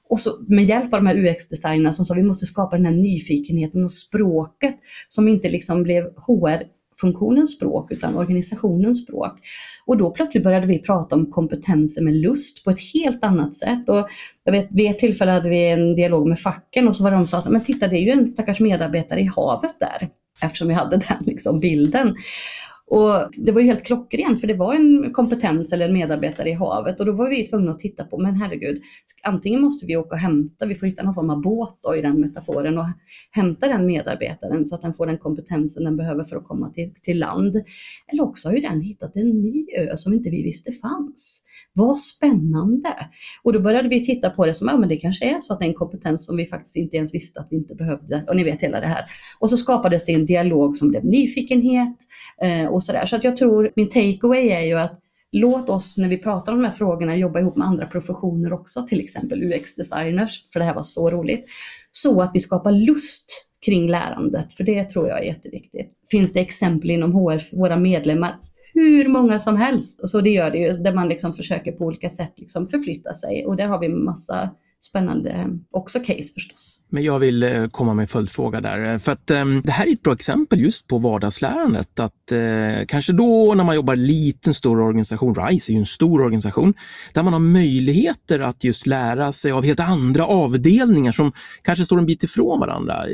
Och 0.09 0.21
så 0.21 0.31
med 0.49 0.65
hjälp 0.65 0.95
av 0.95 1.01
de 1.01 1.07
här 1.07 1.17
UX-designerna 1.17 1.93
som 1.93 2.05
sa 2.05 2.15
vi 2.15 2.23
måste 2.23 2.47
skapa 2.47 2.77
den 2.77 2.87
här 2.87 2.93
nyfikenheten 2.93 3.85
och 3.85 3.93
språket 3.93 4.77
som 5.09 5.29
inte 5.29 5.49
liksom 5.49 5.83
blev 5.83 6.05
HR 6.05 6.63
funktionens 7.01 7.53
språk 7.53 7.93
utan 7.93 8.17
organisationens 8.17 9.03
språk. 9.03 9.33
Och 9.87 9.97
då 9.97 10.11
plötsligt 10.11 10.45
började 10.45 10.67
vi 10.67 10.79
prata 10.79 11.15
om 11.15 11.31
kompetenser 11.31 12.03
med 12.03 12.15
lust 12.15 12.65
på 12.65 12.71
ett 12.71 12.81
helt 12.95 13.25
annat 13.25 13.55
sätt. 13.55 13.89
Och 13.89 14.09
jag 14.45 14.53
vet, 14.53 14.69
vid 14.71 14.91
ett 14.91 14.99
tillfälle 14.99 15.33
hade 15.33 15.49
vi 15.49 15.71
en 15.71 15.95
dialog 15.95 16.29
med 16.29 16.39
facken 16.39 16.89
och 16.89 16.97
så 16.97 17.03
var 17.03 17.11
de 17.11 17.27
sa 17.27 17.39
att 17.39 17.49
men 17.49 17.61
titta 17.61 17.89
det 17.89 17.97
är 17.97 18.03
ju 18.03 18.11
en 18.11 18.29
stackars 18.29 18.61
medarbetare 18.61 19.21
i 19.21 19.31
havet 19.37 19.75
där 19.81 20.09
eftersom 20.43 20.69
vi 20.69 20.75
hade 20.75 20.97
den 20.97 21.19
liksom 21.21 21.61
bilden. 21.61 22.15
Och 22.87 23.31
det 23.37 23.53
var 23.53 23.61
ju 23.61 23.67
helt 23.67 23.83
klockrent 23.83 24.41
för 24.41 24.47
det 24.47 24.55
var 24.55 24.75
en 24.75 25.13
kompetens 25.13 25.73
eller 25.73 25.89
en 25.89 25.95
medarbetare 25.95 26.49
i 26.49 26.53
havet 26.53 27.01
och 27.01 27.07
då 27.07 27.13
var 27.13 27.31
vi 27.31 27.47
tvungna 27.47 27.71
att 27.71 27.79
titta 27.79 28.05
på, 28.05 28.19
men 28.19 28.35
herregud, 28.35 28.83
antingen 29.23 29.61
måste 29.61 29.87
vi 29.87 29.97
åka 29.97 30.15
och 30.15 30.21
hämta, 30.21 30.67
vi 30.67 30.75
får 30.75 30.87
hitta 30.87 31.03
någon 31.03 31.15
form 31.15 31.31
av 31.31 31.43
båt 31.43 31.79
då, 31.83 31.97
i 31.97 32.03
den 32.03 32.21
metaforen 32.21 32.79
och 32.79 32.85
hämta 33.31 33.69
den 33.69 33.87
medarbetaren 33.87 34.67
så 34.67 34.75
att 34.75 34.83
den 34.83 34.93
får 34.93 35.07
den 35.07 35.19
kompetensen 35.19 35.85
den 35.85 35.97
behöver 35.97 36.25
för 36.25 36.37
att 36.37 36.45
komma 36.45 36.71
till, 36.71 36.93
till 37.03 37.19
land. 37.19 37.57
Eller 38.13 38.23
också 38.23 38.49
har 38.49 38.55
ju 38.55 38.61
den 38.61 38.81
hittat 38.81 39.17
en 39.17 39.29
ny 39.29 39.67
ö 39.79 39.97
som 39.97 40.13
inte 40.13 40.31
vi 40.31 40.43
visste 40.43 40.73
fanns. 40.73 41.45
Vad 41.73 41.99
spännande! 41.99 42.89
Och 43.43 43.53
då 43.53 43.61
började 43.61 43.89
vi 43.89 44.05
titta 44.05 44.31
på 44.31 44.47
det 44.47 44.55
som, 44.55 44.69
ja 44.69 44.79
men 44.79 44.89
det 44.89 44.97
kanske 44.97 45.35
är 45.35 45.41
så 45.41 45.53
att 45.53 45.59
det 45.59 45.65
är 45.65 45.69
en 45.69 45.75
kompetens 45.75 46.27
som 46.27 46.37
vi 46.37 46.47
faktiskt 46.47 46.77
inte 46.77 46.97
ens 46.97 47.15
visste 47.15 47.41
att 47.41 47.49
vi 47.51 47.57
inte 47.57 47.75
behövde. 47.75 48.25
Och 48.29 48.37
ni 48.37 48.45
vet 48.45 48.63
hela 48.63 48.81
det 48.81 48.87
här. 48.87 49.05
Och 49.39 49.51
så 49.51 49.57
skapades 49.57 50.05
det 50.05 50.13
en 50.13 50.27
dialog 50.27 50.77
som 50.77 50.89
blev 50.89 51.05
nyfikenhet 51.05 51.97
eh, 52.43 52.74
och 52.75 52.83
sådär. 52.83 53.07
Så 53.07 53.17
att 53.17 53.25
jag 53.25 53.37
tror, 53.37 53.73
min 53.77 53.89
takeaway 53.89 54.49
är 54.49 54.61
ju 54.61 54.79
att 54.79 55.01
låt 55.33 55.71
oss 55.71 55.99
när 55.99 56.09
vi 56.09 56.19
pratar 56.19 56.53
om 56.53 56.59
de 56.59 56.65
här 56.65 56.73
frågorna 56.73 57.17
jobba 57.17 57.41
ihop 57.41 57.57
med 57.57 57.67
andra 57.67 57.87
professioner 57.87 58.53
också, 58.53 58.87
till 58.87 59.01
exempel 59.01 59.43
UX-designers, 59.43 60.53
för 60.53 60.61
det 60.61 60.67
här 60.67 60.75
var 60.75 60.83
så 60.83 61.11
roligt. 61.11 61.47
Så 61.91 62.21
att 62.21 62.31
vi 62.35 62.41
skapar 62.41 62.73
lust 62.73 63.25
kring 63.67 63.91
lärandet, 63.91 64.53
för 64.53 64.65
det 64.65 64.85
tror 64.85 65.09
jag 65.09 65.19
är 65.19 65.25
jätteviktigt. 65.25 65.93
Finns 66.11 66.33
det 66.33 66.41
exempel 66.41 66.91
inom 66.91 67.13
HR, 67.13 67.57
våra 67.57 67.77
medlemmar, 67.77 68.37
hur 68.75 69.09
många 69.09 69.41
som 69.41 69.57
helst. 69.57 70.09
Så 70.09 70.21
det 70.21 70.31
gör 70.31 70.51
det 70.51 70.59
ju, 70.59 70.73
där 70.73 70.95
man 70.95 71.09
liksom 71.09 71.35
försöker 71.35 71.73
på 71.73 71.85
olika 71.85 72.09
sätt 72.09 72.33
liksom 72.37 72.67
förflytta 72.67 73.13
sig. 73.15 73.47
Och 73.47 73.57
där 73.57 73.67
har 73.67 73.81
vi 73.81 73.89
massa 73.89 74.51
spännande 74.87 75.31
eh, 75.31 75.47
också 75.71 75.99
case 75.99 76.33
förstås. 76.35 76.81
Men 76.89 77.05
jag 77.05 77.19
vill 77.19 77.43
eh, 77.43 77.67
komma 77.67 77.95
med 77.95 78.03
en 78.03 78.09
följdfråga 78.09 78.61
där. 78.61 78.93
Eh, 78.93 78.99
för 78.99 79.13
att 79.13 79.31
um, 79.31 79.63
det 79.65 79.73
här 79.73 79.87
är 79.87 79.93
ett 79.93 80.03
bra 80.03 80.13
exempel 80.13 80.61
just 80.61 80.87
på 80.87 80.99
vardagslärandet. 80.99 82.01
Att 82.01 82.33
uh, 82.33 82.87
kanske 82.89 83.13
då 83.13 83.55
när 83.55 83.65
man 83.65 83.75
jobbar 83.75 83.95
i 83.95 83.97
liten 83.97 84.55
stor 84.55 84.81
organisation, 84.81 85.35
RISE 85.35 85.73
är 85.73 85.75
ju 85.75 85.79
en 85.79 85.87
stor 85.87 86.23
organisation, 86.23 86.75
där 87.13 87.23
man 87.23 87.33
har 87.33 87.41
möjligheter 87.41 88.41
att 88.41 88.65
just 88.65 88.87
lära 88.87 89.33
sig 89.33 89.53
av 89.53 89.65
helt 89.65 89.81
andra 89.81 90.27
avdelningar 90.27 91.13
som 91.13 91.33
kanske 91.63 91.85
står 91.85 91.99
en 91.99 92.07
bit 92.07 92.23
ifrån 92.23 92.61
varandra. 92.61 93.05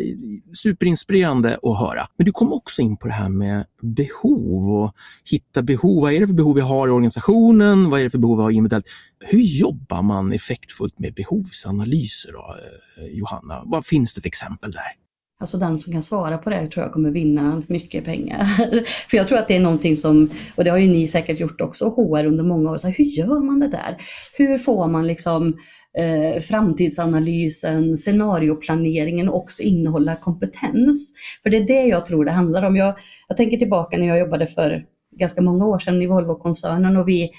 Superinspirerande 0.53 1.59
att 1.63 1.79
höra. 1.79 2.09
Men 2.17 2.25
du 2.25 2.33
kom 2.33 2.53
också 2.53 2.83
in 2.83 2.97
på 2.97 3.07
det 3.07 3.15
här 3.15 3.29
med 3.29 3.65
behov 3.83 4.83
och 4.83 4.95
hitta 5.31 5.63
behov. 5.63 6.03
Vad 6.03 6.13
är 6.13 6.21
det 6.21 6.27
för 6.27 6.35
behov 6.35 6.55
vi 6.55 6.61
har 6.61 6.89
i 6.89 6.91
organisationen? 6.91 7.91
Vad 7.91 8.01
är 8.01 8.05
det 8.05 8.11
för 8.11 8.19
behov 8.19 8.37
vi 8.37 8.43
har 8.43 8.51
individuellt? 8.51 8.87
Hur 9.25 9.41
jobbar 9.41 10.03
man 10.03 10.33
effektfullt 10.33 10.99
med 10.99 11.15
behovsanalyser 11.15 12.33
då, 12.33 12.57
eh, 12.99 13.07
Johanna? 13.07 13.63
Vad 13.65 13.87
finns 13.87 14.15
det 14.15 14.21
för 14.21 14.29
exempel 14.29 14.71
där? 14.71 14.93
Alltså 15.41 15.57
den 15.57 15.79
som 15.79 15.93
kan 15.93 16.03
svara 16.03 16.39
på 16.39 16.51
det 16.51 16.67
tror 16.67 16.85
jag 16.85 16.93
kommer 16.93 17.11
vinna 17.11 17.63
mycket 17.67 18.05
pengar. 18.05 18.45
För 19.11 19.17
jag 19.17 19.29
tror 19.29 19.39
att 19.39 19.49
det 19.49 19.57
är 19.57 19.61
någonting 19.61 19.97
som, 19.97 20.31
och 20.55 20.65
det 20.65 20.71
har 20.71 20.79
ju 20.79 20.89
ni 20.89 21.09
säkert 21.09 21.41
gjort 21.41 21.61
också, 21.61 21.89
HR 21.89 22.25
under 22.27 22.45
många 22.45 22.71
år, 22.71 22.77
så 22.77 22.87
här, 22.87 22.95
hur 22.95 23.05
gör 23.05 23.41
man 23.41 23.61
det 23.61 23.69
där? 23.69 23.97
Hur 24.37 24.59
får 24.59 24.89
man 24.89 25.07
liksom 25.07 25.57
eh, 25.99 26.41
framtidsanalysen, 26.41 27.97
scenarioplaneringen 27.97 29.29
också 29.29 29.63
innehålla 29.63 30.17
kompetens? 30.17 31.13
För 31.43 31.51
det 31.51 31.57
är 31.57 31.67
det 31.67 31.85
jag 31.85 32.07
tror 32.07 32.25
det 32.25 32.33
handlar 32.33 32.63
om. 32.63 32.77
Jag, 32.77 32.95
jag 33.29 33.37
tänker 33.37 33.57
tillbaka 33.57 33.99
när 33.99 34.07
jag 34.07 34.19
jobbade 34.19 34.47
för 34.47 34.85
ganska 35.17 35.43
många 35.43 35.67
år 35.67 35.79
sedan 35.79 36.03
i 36.03 36.07
Volvo-koncernen 36.07 36.97
och 36.97 37.09
vi 37.09 37.31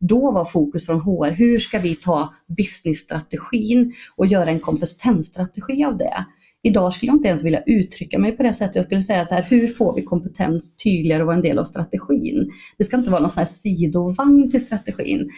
då 0.00 0.30
var 0.30 0.44
fokus 0.44 0.86
från 0.86 1.00
HR, 1.00 1.30
hur 1.30 1.58
ska 1.58 1.78
vi 1.78 1.94
ta 1.94 2.34
businessstrategin 2.56 3.94
och 4.16 4.26
göra 4.26 4.50
en 4.50 4.60
kompetensstrategi 4.60 5.84
av 5.84 5.98
det? 5.98 6.24
Idag 6.62 6.92
skulle 6.92 7.10
jag 7.10 7.16
inte 7.16 7.28
ens 7.28 7.44
vilja 7.44 7.62
uttrycka 7.66 8.18
mig 8.18 8.32
på 8.32 8.42
det 8.42 8.54
sättet. 8.54 8.76
Jag 8.76 8.84
skulle 8.84 9.02
säga 9.02 9.24
så 9.24 9.34
här, 9.34 9.42
hur 9.42 9.66
får 9.66 9.94
vi 9.94 10.02
kompetens 10.02 10.76
tydligare 10.76 11.22
och 11.22 11.26
vara 11.26 11.36
en 11.36 11.42
del 11.42 11.58
av 11.58 11.64
strategin? 11.64 12.52
Det 12.78 12.84
ska 12.84 12.96
inte 12.96 13.10
vara 13.10 13.20
någon 13.20 13.30
sån 13.30 13.40
här 13.40 13.46
sidovagn 13.46 14.50
till 14.50 14.60
strategin. 14.60 15.30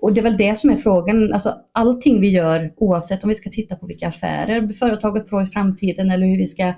Och 0.00 0.12
det 0.12 0.20
är 0.20 0.22
väl 0.22 0.36
det 0.36 0.58
som 0.58 0.70
är 0.70 0.76
frågan. 0.76 1.32
Alltså, 1.32 1.54
allting 1.72 2.20
vi 2.20 2.28
gör, 2.28 2.72
oavsett 2.76 3.24
om 3.24 3.28
vi 3.28 3.34
ska 3.34 3.50
titta 3.50 3.76
på 3.76 3.86
vilka 3.86 4.08
affärer 4.08 4.68
företaget 4.68 5.28
får 5.28 5.42
i 5.42 5.46
framtiden 5.46 6.10
eller 6.10 6.26
hur 6.26 6.36
vi 6.36 6.46
ska 6.46 6.72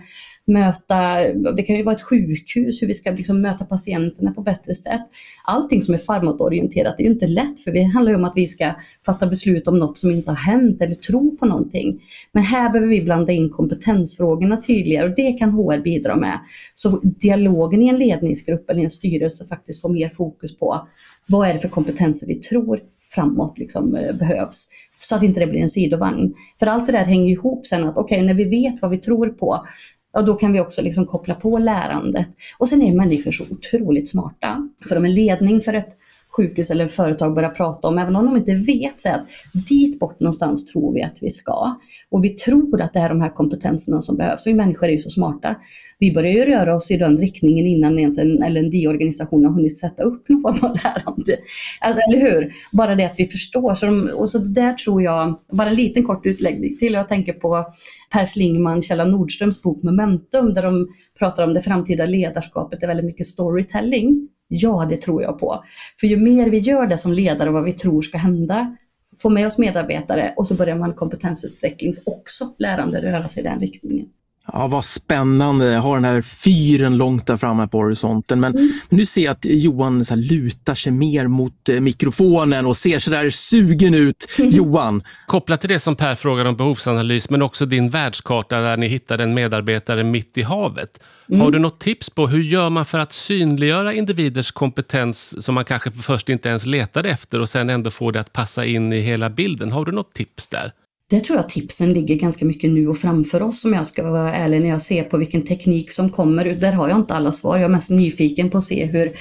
möta, 0.47 1.19
det 1.57 1.63
kan 1.63 1.77
ju 1.77 1.83
vara 1.83 1.95
ett 1.95 2.03
sjukhus, 2.03 2.83
hur 2.83 2.87
vi 2.87 2.95
ska 2.95 3.11
liksom 3.11 3.41
möta 3.41 3.65
patienterna 3.65 4.33
på 4.33 4.43
bättre 4.43 4.75
sätt. 4.75 5.01
Allting 5.45 5.83
som 5.83 5.95
är 5.95 5.99
farmatorienterat 5.99 7.01
är 7.01 7.05
ju 7.05 7.11
inte 7.11 7.27
lätt 7.27 7.61
för 7.61 7.73
det 7.73 7.83
handlar 7.83 8.13
ju 8.13 8.19
om 8.19 8.25
att 8.25 8.33
vi 8.37 8.47
ska 8.47 8.73
fatta 9.07 9.27
beslut 9.27 9.69
om 9.69 9.79
något 9.79 9.99
som 9.99 10.11
inte 10.11 10.31
har 10.31 10.37
hänt 10.37 10.83
eller 10.83 10.95
tro 10.95 11.37
på 11.37 11.47
någonting. 11.47 12.01
Men 12.33 12.43
här 12.43 12.71
behöver 12.71 12.91
vi 12.91 13.03
blanda 13.03 13.33
in 13.33 13.51
kompetensfrågorna 13.51 14.57
tydligare 14.57 15.09
och 15.09 15.15
det 15.17 15.33
kan 15.33 15.51
HR 15.51 15.79
bidra 15.83 16.17
med. 16.17 16.41
Så 16.75 17.01
dialogen 17.03 17.83
i 17.83 17.89
en 17.89 17.99
ledningsgrupp 17.99 18.71
eller 18.71 18.81
i 18.81 18.85
en 18.85 18.91
styrelse 18.91 19.45
faktiskt 19.45 19.83
får 19.83 19.89
mer 19.89 20.09
fokus 20.09 20.59
på 20.59 20.89
vad 21.31 21.49
är 21.49 21.53
det 21.53 21.59
för 21.59 21.69
kompetenser 21.69 22.27
vi 22.27 22.35
tror 22.35 22.81
framåt 23.15 23.59
liksom, 23.59 23.95
eh, 23.95 24.17
behövs. 24.17 24.69
Så 24.93 25.17
att 25.17 25.23
inte 25.23 25.41
det 25.41 25.47
blir 25.47 25.61
en 25.61 25.71
sidovagn. 25.71 26.35
För 26.59 26.67
allt 26.67 26.87
det 26.87 26.93
där 26.93 27.05
hänger 27.05 27.33
ihop 27.33 27.67
sen 27.67 27.85
att 27.85 27.97
okej, 27.97 28.17
okay, 28.17 28.27
när 28.27 28.35
vi 28.35 28.45
vet 28.45 28.83
vad 28.83 28.91
vi 28.91 28.99
tror 28.99 29.29
på, 29.29 29.67
ja 30.13 30.23
då 30.23 30.35
kan 30.35 30.53
vi 30.53 30.61
också 30.61 30.83
liksom 30.83 31.07
koppla 31.07 31.35
på 31.35 31.59
lärandet. 31.59 32.29
Och 32.59 32.69
sen 32.69 32.83
är 32.83 32.95
människor 32.95 33.31
så 33.31 33.45
otroligt 33.51 34.09
smarta. 34.09 34.69
För 34.89 34.95
de 34.95 35.05
är 35.05 35.09
ledning 35.09 35.61
för 35.61 35.75
ett 35.75 35.97
sjukhus 36.37 36.71
eller 36.71 36.87
företag 36.87 37.35
börjar 37.35 37.51
prata 37.51 37.89
om, 37.89 37.99
även 37.99 38.17
om 38.17 38.27
de 38.27 38.37
inte 38.37 38.55
vet, 38.55 39.01
säga 39.01 39.15
att 39.15 39.29
dit 39.69 39.99
bort 39.99 40.21
någonstans 40.21 40.67
tror 40.67 40.95
vi 40.95 41.03
att 41.03 41.19
vi 41.23 41.31
ska. 41.31 41.77
Och 42.11 42.25
vi 42.25 42.29
tror 42.29 42.81
att 42.81 42.93
det 42.93 42.99
är 42.99 43.09
de 43.09 43.21
här 43.21 43.29
kompetenserna 43.29 44.01
som 44.01 44.17
behövs. 44.17 44.47
Vi 44.47 44.55
människor 44.55 44.87
är 44.87 44.93
ju 44.93 44.99
så 44.99 45.11
smarta. 45.11 45.57
Vi 45.99 46.13
börjar 46.13 46.33
ju 46.33 46.45
röra 46.45 46.75
oss 46.75 46.91
i 46.91 46.97
den 46.97 47.17
riktningen 47.17 47.67
innan 47.67 47.99
ens 47.99 48.19
en 48.19 48.43
LND-organisation 48.53 49.45
har 49.45 49.53
hunnit 49.53 49.79
sätta 49.79 50.03
upp 50.03 50.29
någon 50.29 50.41
form 50.41 50.71
av 50.71 50.77
lärande. 50.77 51.37
Alltså, 51.81 52.03
eller 52.09 52.21
hur? 52.21 52.53
Bara 52.73 52.95
det 52.95 53.05
att 53.05 53.19
vi 53.19 53.27
förstår. 53.27 53.75
Så 53.75 53.87
de, 53.87 54.11
och 54.15 54.31
så 54.31 54.39
där 54.39 54.73
tror 54.73 55.03
jag, 55.03 55.41
bara 55.53 55.69
en 55.69 55.75
liten 55.75 56.05
kort 56.05 56.27
utläggning 56.27 56.77
till, 56.77 56.93
jag 56.93 57.09
tänker 57.09 57.33
på 57.33 57.67
Per 58.13 58.25
Slingman, 58.25 58.83
Kjell 58.83 59.11
Nordströms 59.11 59.63
bok 59.63 59.83
Momentum, 59.83 60.55
där 60.55 60.63
de 60.63 60.89
pratar 61.19 61.45
om 61.45 61.55
det 61.55 61.61
framtida 61.61 62.07
ledarskapet, 62.07 62.81
det 62.81 62.87
är 62.87 62.89
väldigt 62.89 63.07
mycket 63.07 63.27
storytelling. 63.27 64.29
Ja, 64.53 64.87
det 64.89 64.97
tror 64.97 65.23
jag 65.23 65.39
på. 65.39 65.65
För 66.01 66.07
ju 66.07 66.17
mer 66.17 66.51
vi 66.51 66.59
gör 66.59 66.87
det 66.87 66.99
som 66.99 67.13
ledare 67.13 67.51
vad 67.51 67.65
vi 67.65 67.73
tror 67.73 68.03
ska 68.03 68.19
hända, 68.19 68.77
få 69.19 69.31
med 69.31 69.47
oss 69.47 69.59
medarbetare 69.59 70.35
och 70.37 70.47
så 70.47 70.55
börjar 70.55 70.77
man 70.77 70.95
kompetensutvecklings 70.95 72.03
också 72.07 72.55
lärande 72.59 73.03
röra 73.03 73.29
sig 73.29 73.41
i 73.41 73.47
den 73.47 73.61
riktningen. 73.61 74.07
Ja, 74.53 74.67
vad 74.67 74.85
spännande. 74.85 75.67
Jag 75.67 75.81
har 75.81 75.95
den 75.95 76.05
här 76.05 76.21
fyren 76.21 76.97
långt 76.97 77.27
där 77.27 77.37
framme 77.37 77.69
på 77.69 77.79
horisonten. 77.79 78.41
Men, 78.41 78.53
mm. 78.53 78.73
nu 78.89 79.07
ser 79.07 79.25
jag 79.25 79.33
att 79.33 79.45
Johan 79.45 80.05
så 80.05 80.17
lutar 80.17 80.75
sig 80.75 80.93
mer 80.93 81.27
mot 81.27 81.69
eh, 81.69 81.81
mikrofonen 81.81 82.67
och 82.67 82.77
ser 82.77 82.99
så 82.99 83.11
där 83.11 83.31
sugen 83.31 83.95
ut. 83.95 84.27
Mm. 84.39 84.51
Johan? 84.51 85.03
Kopplat 85.27 85.61
till 85.61 85.69
det 85.69 85.79
som 85.79 85.97
Per 85.97 86.15
frågade 86.15 86.49
om 86.49 86.57
behovsanalys, 86.57 87.31
men 87.31 87.43
också 87.43 87.67
din 87.67 87.91
världskarta 87.91 88.61
där 88.61 88.77
ni 88.77 88.89
hittade 88.89 89.23
en 89.23 89.35
medarbetare 89.35 90.05
mitt 90.05 90.39
i 90.39 90.43
havet. 90.43 91.01
Mm. 91.29 91.41
Har 91.41 91.51
du 91.51 91.59
något 91.59 91.81
tips 91.81 92.11
på 92.11 92.27
hur 92.27 92.43
gör 92.43 92.71
man 92.71 92.85
för 92.85 92.99
att 92.99 93.13
synliggöra 93.13 93.95
individers 93.95 94.51
kompetens 94.51 95.45
som 95.45 95.55
man 95.55 95.65
kanske 95.65 95.91
först 95.91 96.29
inte 96.29 96.49
ens 96.49 96.67
letade 96.67 97.11
efter 97.11 97.41
och 97.41 97.49
sen 97.49 97.71
ändå 97.71 97.91
få 97.91 98.11
det 98.11 98.21
att 98.21 98.33
passa 98.33 98.65
in 98.65 98.93
i 98.93 99.01
hela 99.01 99.31
bilden? 99.31 99.73
Har 99.73 99.85
du 99.85 99.93
något 99.93 100.15
tips 100.15 100.47
där? 100.47 100.73
Det 101.11 101.21
tror 101.21 101.39
jag 101.39 101.49
tipsen 101.49 101.93
ligger 101.93 102.15
ganska 102.15 102.45
mycket 102.45 102.71
nu 102.71 102.89
och 102.89 102.99
framför 102.99 103.43
oss 103.43 103.65
om 103.65 103.73
jag 103.73 103.87
ska 103.87 104.11
vara 104.11 104.35
ärlig 104.35 104.61
när 104.61 104.69
jag 104.69 104.83
ser 104.83 105.05
på 105.05 105.17
vilken 105.17 105.43
teknik 105.43 105.93
som 105.93 106.09
kommer. 106.09 106.45
Där 106.45 106.73
har 106.73 106.89
jag 106.89 106.99
inte 106.99 107.15
alla 107.15 107.33
svar. 107.33 107.57
Jag 107.57 107.65
är 107.65 107.69
mest 107.69 107.91
nyfiken 107.91 108.51
på 108.51 108.59
att 108.59 108.65
se 108.65 108.85
hur, 108.85 109.13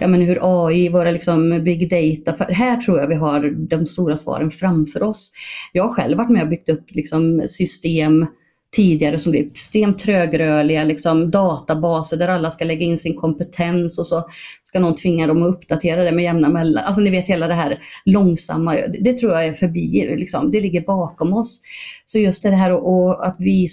ja, 0.00 0.08
men 0.08 0.20
hur 0.20 0.38
AI, 0.42 0.88
våra 0.88 1.10
liksom 1.10 1.64
big 1.64 1.90
data, 1.90 2.36
för 2.36 2.52
här 2.52 2.76
tror 2.76 3.00
jag 3.00 3.08
vi 3.08 3.14
har 3.14 3.68
de 3.68 3.86
stora 3.86 4.16
svaren 4.16 4.50
framför 4.50 5.02
oss. 5.02 5.32
Jag 5.72 5.82
har 5.82 5.94
själv 5.94 6.18
varit 6.18 6.30
med 6.30 6.42
och 6.42 6.48
byggt 6.48 6.68
upp 6.68 6.84
liksom 6.90 7.42
system 7.46 8.26
tidigare 8.74 9.18
som 9.18 9.32
blir 9.32 9.46
extremt 9.46 9.98
trögrörliga 9.98 10.84
liksom 10.84 11.30
databaser 11.30 12.16
där 12.16 12.28
alla 12.28 12.50
ska 12.50 12.64
lägga 12.64 12.82
in 12.82 12.98
sin 12.98 13.16
kompetens 13.16 13.98
och 13.98 14.06
så 14.06 14.24
ska 14.62 14.80
någon 14.80 14.94
tvinga 14.94 15.26
dem 15.26 15.42
att 15.42 15.48
uppdatera 15.48 16.04
det 16.04 16.12
med 16.12 16.24
jämna 16.24 16.48
mellan. 16.48 16.84
Alltså 16.84 17.02
ni 17.02 17.10
vet 17.10 17.28
hela 17.28 17.48
det 17.48 17.54
här 17.54 17.78
långsamma, 18.04 18.76
det 19.00 19.12
tror 19.12 19.32
jag 19.32 19.46
är 19.46 19.52
förbi, 19.52 20.14
liksom. 20.18 20.50
det 20.50 20.60
ligger 20.60 20.80
bakom 20.80 21.32
oss. 21.32 21.60
Så 22.04 22.18
just 22.18 22.42
det 22.42 22.50
här 22.50 22.72
och, 22.72 23.26
att 23.26 23.36
vi 23.38 23.68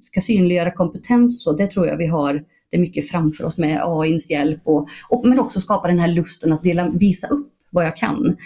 ska 0.00 0.20
synliggöra 0.20 0.70
kompetens 0.70 1.36
och 1.36 1.40
så, 1.40 1.52
det 1.52 1.66
tror 1.66 1.86
jag 1.86 1.96
vi 1.96 2.06
har 2.06 2.42
det 2.70 2.78
mycket 2.78 3.08
framför 3.08 3.44
oss 3.44 3.58
med 3.58 3.80
AIns 3.84 4.30
hjälp 4.30 4.60
och, 4.64 4.88
och 5.08 5.28
men 5.28 5.38
också 5.38 5.60
skapa 5.60 5.88
den 5.88 5.98
här 5.98 6.08
lusten 6.08 6.52
att 6.52 6.62
dela, 6.62 6.88
visa 6.88 7.26
upp 7.26 7.52
vad 7.70 7.86
jag 7.86 7.96
kan. 7.96 8.36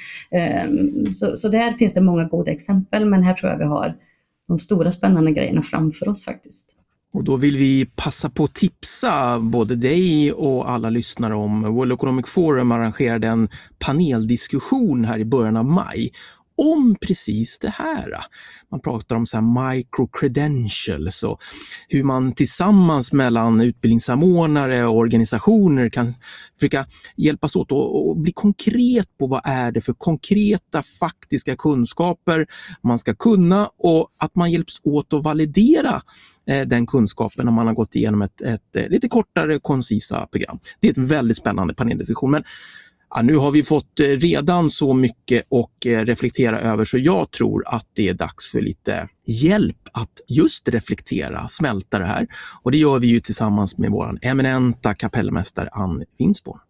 Um, 0.67 1.13
så, 1.13 1.37
så 1.37 1.49
där 1.49 1.73
finns 1.73 1.95
det 1.95 2.01
många 2.01 2.25
goda 2.25 2.51
exempel 2.51 3.05
men 3.05 3.23
här 3.23 3.35
tror 3.35 3.51
jag 3.51 3.59
vi 3.59 3.65
har 3.65 3.97
de 4.51 4.59
stora 4.59 4.93
spännande 4.93 5.33
grejerna 5.33 5.63
framför 5.63 6.09
oss 6.09 6.25
faktiskt. 6.25 6.77
Och 7.13 7.25
då 7.25 7.37
vill 7.37 7.57
vi 7.57 7.87
passa 7.97 8.31
på 8.31 8.45
att 8.45 8.55
tipsa 8.55 9.39
både 9.39 9.77
dig 9.77 10.33
och 10.33 10.71
alla 10.71 10.91
lyssnare 10.91 11.35
om 11.35 11.63
World 11.75 11.93
Economic 11.93 12.27
Forum 12.29 12.73
arrangerade 12.73 13.27
en 13.27 13.49
paneldiskussion 13.79 15.05
här 15.05 15.19
i 15.19 15.25
början 15.25 15.57
av 15.57 15.65
maj 15.65 16.13
om 16.61 16.97
precis 17.01 17.59
det 17.59 17.69
här. 17.69 18.25
Man 18.71 18.81
pratar 18.81 19.17
om 19.17 19.27
så 19.27 19.37
här 19.37 19.45
micro-credentials 19.45 21.25
och 21.25 21.41
hur 21.89 22.05
man 22.05 22.33
tillsammans 22.33 23.13
mellan 23.13 23.61
utbildningssamordnare 23.61 24.87
och 24.87 24.97
organisationer 24.97 25.89
kan 25.89 26.13
försöka 26.59 26.87
hjälpas 27.17 27.57
åt 27.57 27.73
och, 27.73 28.17
bli 28.17 28.33
konkret 28.33 29.19
på 29.19 29.27
vad 29.27 29.41
är 29.45 29.73
det 29.73 29.81
för 29.81 29.93
konkreta 29.93 30.83
faktiska 30.83 31.57
kunskaper 31.57 32.47
man 32.83 32.99
ska 32.99 33.15
kunna 33.15 33.71
och 33.79 34.09
att 34.19 34.35
man 34.35 34.51
hjälps 34.51 34.81
åt 34.83 35.13
att 35.13 35.25
validera 35.25 36.03
eh, 36.47 36.67
den 36.67 36.87
kunskapen 36.87 37.45
när 37.45 37.53
man 37.53 37.67
har 37.67 37.75
gått 37.75 37.95
igenom 37.95 38.23
ett, 38.23 38.41
ett, 38.41 38.77
ett 38.77 38.91
lite 38.91 39.09
kortare 39.09 39.59
koncisa 39.59 40.27
program. 40.27 40.59
Det 40.81 40.89
är 40.89 40.93
ett 40.93 40.99
väldigt 40.99 41.37
spännande 41.37 41.75
paneldiskussion. 41.75 42.31
Men 42.31 42.45
Ja, 43.15 43.23
nu 43.23 43.37
har 43.37 43.51
vi 43.51 43.63
fått 43.63 44.01
eh, 44.01 44.05
redan 44.05 44.71
så 44.71 44.95
mycket 44.95 45.45
att 45.53 45.87
eh, 45.87 45.99
reflektera 45.99 46.61
över 46.61 46.85
så 46.85 46.99
jag 46.99 47.31
tror 47.31 47.65
att 47.67 47.87
det 47.95 48.09
är 48.09 48.15
dags 48.15 48.51
för 48.51 48.61
lite 48.61 49.09
hjälp 49.27 49.77
att 49.93 50.21
just 50.29 50.69
reflektera, 50.69 51.49
smälta 51.49 51.99
det 51.99 52.07
här. 52.07 52.27
Och 52.63 52.71
det 52.71 52.79
gör 52.79 52.99
vi 52.99 53.07
ju 53.07 53.21
tillsammans 53.21 53.79
med 53.79 53.91
vår 53.91 54.19
eminenta 54.23 54.95
kapellmästare 54.95 55.69
Ann 55.73 56.05
Winsborn. 56.19 56.61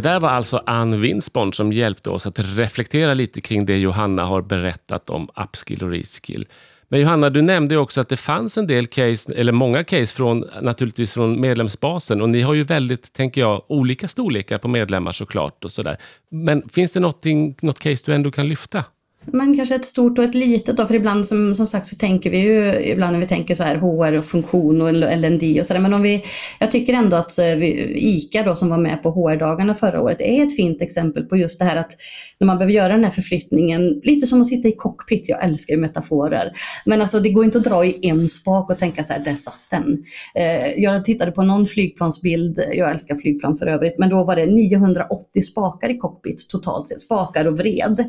Det 0.00 0.08
där 0.08 0.20
var 0.20 0.28
alltså 0.28 0.62
Ann 0.66 1.00
Winsborn 1.00 1.52
som 1.52 1.72
hjälpte 1.72 2.10
oss 2.10 2.26
att 2.26 2.38
reflektera 2.38 3.14
lite 3.14 3.40
kring 3.40 3.66
det 3.66 3.78
Johanna 3.78 4.24
har 4.24 4.42
berättat 4.42 5.10
om 5.10 5.28
upskill 5.36 5.82
och 5.82 5.90
reskill. 5.90 6.46
Men 6.88 7.00
Johanna, 7.00 7.30
du 7.30 7.42
nämnde 7.42 7.76
också 7.76 8.00
att 8.00 8.08
det 8.08 8.16
fanns 8.16 8.58
en 8.58 8.66
del 8.66 8.86
case, 8.86 9.32
eller 9.34 9.52
många 9.52 9.84
case 9.84 10.14
från, 10.14 10.44
naturligtvis 10.62 11.14
från 11.14 11.40
medlemsbasen 11.40 12.22
och 12.22 12.30
ni 12.30 12.42
har 12.42 12.54
ju 12.54 12.62
väldigt, 12.62 13.12
tänker 13.12 13.40
jag, 13.40 13.62
olika 13.68 14.08
storlekar 14.08 14.58
på 14.58 14.68
medlemmar 14.68 15.12
såklart 15.12 15.64
och 15.64 15.72
sådär. 15.72 15.96
Men 16.30 16.68
finns 16.68 16.92
det 16.92 17.00
något 17.00 17.78
case 17.78 18.02
du 18.06 18.14
ändå 18.14 18.30
kan 18.30 18.46
lyfta? 18.46 18.84
Men 19.26 19.56
kanske 19.56 19.74
ett 19.74 19.84
stort 19.84 20.18
och 20.18 20.24
ett 20.24 20.34
litet 20.34 20.76
då, 20.76 20.86
för 20.86 20.94
ibland 20.94 21.26
som, 21.26 21.54
som 21.54 21.66
sagt 21.66 21.86
så 21.86 21.96
tänker 21.96 22.30
vi 22.30 22.38
ju, 22.38 22.84
ibland 22.84 23.12
när 23.12 23.20
vi 23.20 23.26
tänker 23.26 23.54
så 23.54 23.62
här 23.62 23.76
HR 23.76 24.18
och 24.18 24.24
funktion 24.24 24.82
och 24.82 24.94
LND 24.94 25.60
och 25.60 25.66
sådär, 25.66 25.80
men 25.80 25.94
om 25.94 26.02
vi, 26.02 26.24
jag 26.58 26.70
tycker 26.70 26.94
ändå 26.94 27.16
att 27.16 27.38
eh, 27.38 27.44
vi, 27.44 27.94
ICA 27.96 28.42
då 28.42 28.54
som 28.54 28.68
var 28.68 28.78
med 28.78 29.02
på 29.02 29.10
HR-dagarna 29.10 29.74
förra 29.74 30.00
året 30.00 30.20
är 30.20 30.42
ett 30.42 30.56
fint 30.56 30.82
exempel 30.82 31.24
på 31.24 31.36
just 31.36 31.58
det 31.58 31.64
här 31.64 31.76
att 31.76 31.96
när 32.38 32.46
man 32.46 32.58
behöver 32.58 32.72
göra 32.72 32.92
den 32.92 33.04
här 33.04 33.10
förflyttningen, 33.10 34.00
lite 34.04 34.26
som 34.26 34.40
att 34.40 34.46
sitta 34.46 34.68
i 34.68 34.72
cockpit, 34.76 35.28
jag 35.28 35.44
älskar 35.44 35.74
ju 35.74 35.80
metaforer, 35.80 36.52
men 36.84 37.00
alltså 37.00 37.20
det 37.20 37.30
går 37.30 37.44
inte 37.44 37.58
att 37.58 37.64
dra 37.64 37.84
i 37.84 37.98
en 38.02 38.28
spak 38.28 38.70
och 38.70 38.78
tänka 38.78 39.02
så 39.02 39.12
här, 39.12 39.20
där 39.20 39.34
satt 39.34 39.62
den. 39.70 40.04
Eh, 40.34 40.82
jag 40.82 41.04
tittade 41.04 41.32
på 41.32 41.42
någon 41.42 41.66
flygplansbild, 41.66 42.60
jag 42.72 42.90
älskar 42.90 43.14
flygplan 43.14 43.56
för 43.56 43.66
övrigt, 43.66 43.98
men 43.98 44.10
då 44.10 44.24
var 44.24 44.36
det 44.36 44.46
980 44.46 45.42
spakar 45.42 45.88
i 45.88 45.98
cockpit 45.98 46.48
totalt 46.48 46.86
sett, 46.86 47.00
spakar 47.00 47.46
och 47.46 47.58
vred. 47.58 48.04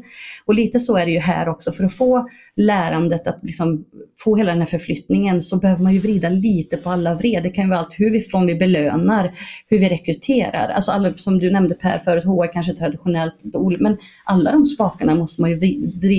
Och 0.45 0.53
lite 0.53 0.79
så 0.79 1.00
är 1.01 1.05
det 1.05 1.11
ju 1.11 1.19
här 1.19 1.49
också. 1.49 1.71
För 1.71 1.83
att 1.83 1.93
få 1.93 2.29
lärandet 2.55 3.27
att 3.27 3.39
liksom 3.41 3.85
få 4.19 4.35
hela 4.35 4.51
den 4.51 4.59
här 4.59 4.65
förflyttningen 4.65 5.41
så 5.41 5.57
behöver 5.57 5.83
man 5.83 5.93
ju 5.93 5.99
vrida 5.99 6.29
lite 6.29 6.77
på 6.77 6.89
alla 6.89 7.15
vred. 7.15 7.43
Det 7.43 7.49
kan 7.49 7.63
ju 7.63 7.69
vara 7.69 7.79
allt 7.79 7.99
hur 7.99 8.09
vi, 8.09 8.21
från 8.21 8.45
vi 8.45 8.55
belönar, 8.55 9.31
hur 9.67 9.79
vi 9.79 9.89
rekryterar. 9.89 10.69
Alltså 10.69 10.91
alla, 10.91 11.13
som 11.13 11.39
du 11.39 11.51
nämnde 11.51 11.75
Per 11.75 11.99
förut, 11.99 12.23
HR 12.23 12.53
kanske 12.53 12.73
traditionellt, 12.73 13.43
men 13.79 13.97
alla 14.25 14.51
de 14.51 14.65
spakarna 14.65 15.15
måste 15.15 15.41
man 15.41 15.49
ju 15.49 15.59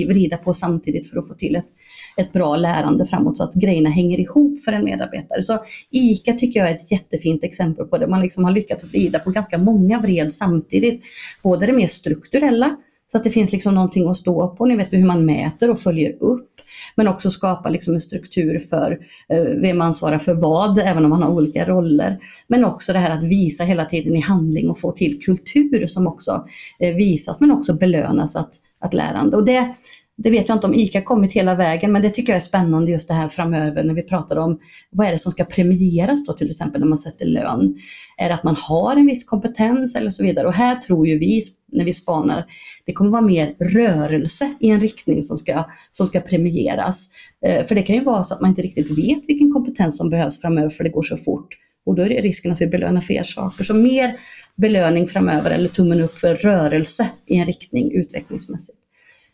vrida 0.07 0.37
på 0.37 0.53
samtidigt 0.53 1.09
för 1.09 1.19
att 1.19 1.27
få 1.27 1.33
till 1.33 1.55
ett 1.55 1.67
ett 2.15 2.33
bra 2.33 2.55
lärande 2.55 3.05
framåt 3.05 3.37
så 3.37 3.43
att 3.43 3.53
grejerna 3.53 3.89
hänger 3.89 4.19
ihop 4.19 4.63
för 4.63 4.73
en 4.73 4.85
medarbetare. 4.85 5.41
Så 5.41 5.59
ICA 5.91 6.33
tycker 6.33 6.59
jag 6.59 6.69
är 6.69 6.75
ett 6.75 6.91
jättefint 6.91 7.43
exempel 7.43 7.85
på 7.85 7.97
det. 7.97 8.07
Man 8.07 8.21
liksom 8.21 8.43
har 8.43 8.51
lyckats 8.51 8.93
vrida 8.93 9.19
på 9.19 9.29
ganska 9.29 9.57
många 9.57 9.99
vred 9.99 10.33
samtidigt. 10.33 11.03
Både 11.43 11.65
det 11.65 11.73
mer 11.73 11.87
strukturella, 11.87 12.75
så 13.13 13.17
att 13.17 13.23
det 13.23 13.29
finns 13.29 13.51
liksom 13.51 13.75
någonting 13.75 14.09
att 14.09 14.17
stå 14.17 14.47
på, 14.47 14.65
ni 14.65 14.75
vet 14.75 14.87
hur 14.91 15.05
man 15.05 15.25
mäter 15.25 15.69
och 15.69 15.79
följer 15.79 16.23
upp. 16.23 16.49
Men 16.95 17.07
också 17.07 17.29
skapa 17.29 17.69
liksom 17.69 17.93
en 17.93 18.01
struktur 18.01 18.59
för 18.59 18.99
eh, 19.29 19.43
vem 19.61 19.81
ansvarar 19.81 20.17
för 20.17 20.33
vad, 20.33 20.79
även 20.79 21.03
om 21.03 21.09
man 21.09 21.23
har 21.23 21.29
olika 21.29 21.65
roller. 21.65 22.19
Men 22.47 22.65
också 22.65 22.93
det 22.93 22.99
här 22.99 23.09
att 23.09 23.23
visa 23.23 23.63
hela 23.63 23.85
tiden 23.85 24.15
i 24.15 24.19
handling 24.19 24.69
och 24.69 24.79
få 24.79 24.91
till 24.91 25.19
kultur 25.19 25.87
som 25.87 26.07
också 26.07 26.47
eh, 26.79 26.95
visas 26.95 27.41
men 27.41 27.51
också 27.51 27.73
belönas 27.73 28.35
att, 28.35 28.53
att 28.79 28.93
lärande. 28.93 29.37
Och 29.37 29.45
det, 29.45 29.73
det 30.17 30.29
vet 30.29 30.49
jag 30.49 30.55
inte 30.55 30.67
om 30.67 30.73
ICA 30.73 31.01
kommit 31.01 31.33
hela 31.33 31.55
vägen, 31.55 31.91
men 31.91 32.01
det 32.01 32.09
tycker 32.09 32.33
jag 32.33 32.37
är 32.37 32.41
spännande 32.41 32.91
just 32.91 33.07
det 33.07 33.13
här 33.13 33.29
framöver 33.29 33.83
när 33.83 33.93
vi 33.93 34.01
pratar 34.01 34.37
om 34.37 34.59
vad 34.89 35.07
är 35.07 35.11
det 35.11 35.19
som 35.19 35.31
ska 35.31 35.45
premieras 35.45 36.25
då 36.25 36.33
till 36.33 36.47
exempel 36.47 36.81
när 36.81 36.87
man 36.87 36.97
sätter 36.97 37.25
lön. 37.25 37.77
Är 38.17 38.29
det 38.29 38.35
att 38.35 38.43
man 38.43 38.55
har 38.55 38.95
en 38.95 39.05
viss 39.05 39.23
kompetens 39.23 39.95
eller 39.95 40.09
så 40.09 40.23
vidare? 40.23 40.47
Och 40.47 40.53
här 40.53 40.75
tror 40.75 41.07
ju 41.07 41.19
vi 41.19 41.41
när 41.71 41.85
vi 41.85 41.93
spanar, 41.93 42.45
det 42.85 42.93
kommer 42.93 43.11
vara 43.11 43.21
mer 43.21 43.55
rörelse 43.59 44.53
i 44.59 44.69
en 44.69 44.79
riktning 44.79 45.23
som 45.23 45.37
ska, 45.37 45.63
som 45.91 46.07
ska 46.07 46.19
premieras. 46.19 47.09
Eh, 47.45 47.63
för 47.63 47.75
det 47.75 47.81
kan 47.81 47.95
ju 47.95 48.03
vara 48.03 48.23
så 48.23 48.33
att 48.33 48.41
man 48.41 48.49
inte 48.49 48.61
riktigt 48.61 48.97
vet 48.97 49.29
vilken 49.29 49.51
kompetens 49.51 49.97
som 49.97 50.09
behövs 50.09 50.41
framöver 50.41 50.69
för 50.69 50.83
det 50.83 50.89
går 50.89 51.03
så 51.03 51.17
fort. 51.17 51.47
Och 51.85 51.95
då 51.95 52.01
är 52.01 52.09
det 52.09 52.21
risken 52.21 52.51
att 52.51 52.61
vi 52.61 52.67
belönar 52.67 53.01
fel 53.01 53.25
saker. 53.25 53.63
Så 53.63 53.73
mer 53.73 54.15
belöning 54.55 55.07
framöver 55.07 55.51
eller 55.51 55.67
tummen 55.67 56.01
upp 56.01 56.17
för 56.17 56.35
rörelse 56.35 57.09
i 57.25 57.37
en 57.37 57.45
riktning 57.45 57.91
utvecklingsmässigt. 57.91 58.82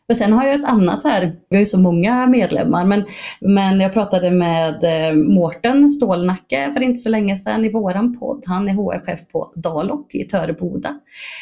Men 0.10 0.15
sen 0.15 0.34
har 0.34 0.45
jag 0.45 0.56
ett 0.56 0.65
annat 0.65 1.04
här, 1.04 1.36
vi 1.50 1.56
har 1.56 1.60
ju 1.60 1.65
så 1.65 1.80
många 1.80 2.28
medlemmar, 2.28 2.86
men, 2.86 3.06
men 3.41 3.80
jag 3.80 3.93
pratade 3.93 4.32
med 4.32 4.84
eh, 4.84 5.15
Mårten 5.15 5.89
Stålnacke 5.89 6.72
för 6.74 6.82
inte 6.82 7.00
så 7.00 7.10
länge 7.10 7.38
sedan 7.38 7.65
i 7.65 7.69
våran 7.69 8.19
podd. 8.19 8.43
Han 8.48 8.67
är 8.67 8.74
HR-chef 8.74 9.28
på 9.28 9.54
Dalok 9.56 10.15
i 10.15 10.24
Töreboda. 10.24 11.00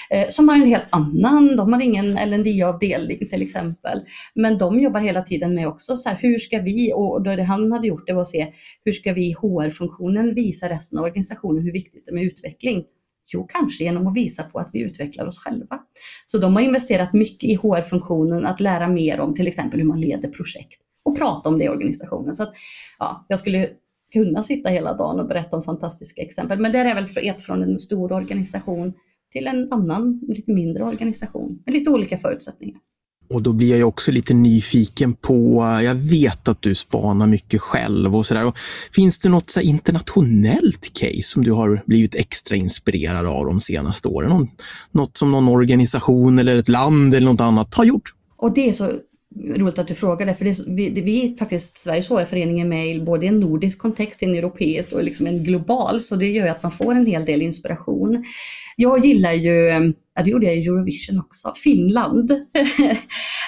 Eh, 0.10 0.28
som 0.30 0.50
har 0.50 0.56
en 0.56 0.66
helt 0.66 0.88
annan, 0.90 1.56
de 1.56 1.74
har 1.74 1.82
ingen 1.82 2.18
LND-avdelning 2.18 3.18
till 3.30 3.42
exempel. 3.42 4.02
Men 4.36 4.58
de 4.58 4.80
jobbar 4.80 5.00
hela 5.00 5.22
tiden 5.22 5.56
med 5.56 5.68
också 5.68 5.98
så 5.98 6.10
här, 6.10 6.18
hur 6.22 6.38
ska 6.38 6.60
vi, 6.60 6.94
och 6.96 7.24
det 7.24 7.44
han 7.44 7.72
hade 7.72 7.88
gjort 7.88 8.08
det 8.08 8.14
var 8.14 8.22
att 8.22 8.28
se, 8.28 8.48
hur 8.86 8.92
ska 8.92 9.14
vi 9.14 9.30
i 9.30 9.34
HR-funktionen 9.34 10.36
visa 10.36 10.70
resten 10.70 11.00
av 11.00 11.06
organisationen 11.06 11.64
hur 11.64 11.72
viktigt 11.72 12.06
det 12.06 12.12
är 12.12 12.16
med 12.16 12.24
utveckling? 12.24 12.84
Jo, 13.34 13.48
kanske 13.50 13.84
genom 13.84 14.08
att 14.08 14.16
visa 14.16 14.44
på 14.44 14.60
att 14.60 14.70
vi 14.74 14.82
utvecklar 14.82 15.26
oss 15.26 15.40
själva. 15.40 15.80
Så 16.26 16.38
de 16.38 16.56
har 16.56 16.62
investerat 16.62 17.14
mycket 17.14 17.50
i 17.50 17.56
HR-funktionen, 17.56 18.46
att 18.46 18.60
lära 18.60 18.88
mer 18.88 19.20
om 19.20 19.36
till 19.36 19.48
exempel 19.48 19.80
hur 19.80 19.88
man 19.88 20.02
leder 20.02 20.30
projekt 20.30 20.82
och 21.04 21.18
prata 21.18 21.50
om 21.50 21.58
det 21.58 21.66
i 21.66 21.70
organisationen. 21.70 22.36
Så 22.36 22.44
att, 22.44 22.54
ja, 23.00 23.26
jag 23.28 23.40
skulle 23.40 23.70
kunna 24.14 24.44
sitta 24.44 24.70
hela 24.70 24.94
dagen 24.94 25.20
och 25.20 25.28
berätta 25.28 25.56
om 25.56 25.64
fantastiska 25.64 26.22
exempel, 26.22 26.60
men 26.60 26.72
det 26.72 26.78
är 26.78 26.96
väl 26.96 27.08
ett 27.24 27.42
från 27.42 27.64
en 27.64 27.80
stor 27.80 28.12
organisation 28.12 28.94
till 29.32 29.48
en 29.48 29.74
annan, 29.74 30.22
lite 30.28 30.52
mindre 30.52 30.84
organisation 30.84 31.62
med 31.66 31.74
lite 31.74 31.90
olika 31.90 32.18
förutsättningar. 32.18 32.80
Och 33.30 33.42
då 33.42 33.54
blir 33.54 33.78
jag 33.78 33.88
också 33.88 34.12
lite 34.12 34.34
nyfiken 34.34 35.14
på, 35.14 35.64
jag 35.84 35.96
vet 35.96 36.48
att 36.48 36.62
du 36.62 36.76
spanar 36.76 37.28
mycket 37.28 37.62
själv 37.62 38.16
och 38.16 38.26
sådär. 38.26 38.54
Finns 38.92 39.20
det 39.20 39.30
något 39.30 39.50
så 39.50 39.60
internationellt 39.60 40.94
case 40.94 41.22
som 41.22 41.44
du 41.44 41.52
har 41.52 41.84
blivit 41.86 42.16
extra 42.16 42.56
inspirerad 42.56 43.26
av 43.26 43.46
de 43.46 43.60
senaste 43.60 44.08
åren? 44.08 44.30
Någon, 44.30 44.48
något 44.92 45.18
som 45.18 45.32
någon 45.32 45.48
organisation 45.48 46.40
eller 46.40 46.58
ett 46.58 46.70
land 46.70 47.16
eller 47.16 47.32
något 47.32 47.42
annat 47.42 47.74
har 47.74 47.86
gjort? 47.86 48.14
Och 48.38 48.54
det 48.54 48.70
är 48.70 48.74
så 48.74 48.92
roligt 49.56 49.80
att 49.80 49.88
du 49.88 49.96
frågar 49.96 50.26
det, 50.26 50.34
för 50.34 50.46
det 50.46 50.52
är, 50.52 50.76
vi, 50.76 50.90
vi 50.90 51.34
är 51.34 51.38
faktiskt 51.38 51.78
Sveriges 51.78 52.10
HR-förening 52.10 52.60
är 52.60 52.66
med 52.66 52.96
i 52.96 53.02
både 53.02 53.28
en 53.28 53.40
nordisk 53.40 53.80
kontext, 53.80 54.24
en 54.24 54.36
europeisk 54.36 54.94
och 54.94 55.04
liksom 55.04 55.28
en 55.28 55.44
global, 55.44 56.02
så 56.02 56.16
det 56.16 56.28
gör 56.28 56.48
att 56.48 56.64
man 56.64 56.72
får 56.72 56.96
en 56.96 57.06
hel 57.06 57.26
del 57.26 57.42
inspiration. 57.42 58.24
Jag 58.76 59.06
gillar 59.06 59.32
ju, 59.32 59.94
ja 60.16 60.24
det 60.24 60.30
gjorde 60.30 60.46
jag 60.46 60.58
i 60.58 60.68
Eurovision 60.68 61.20
också, 61.20 61.54
Finland. 61.64 62.32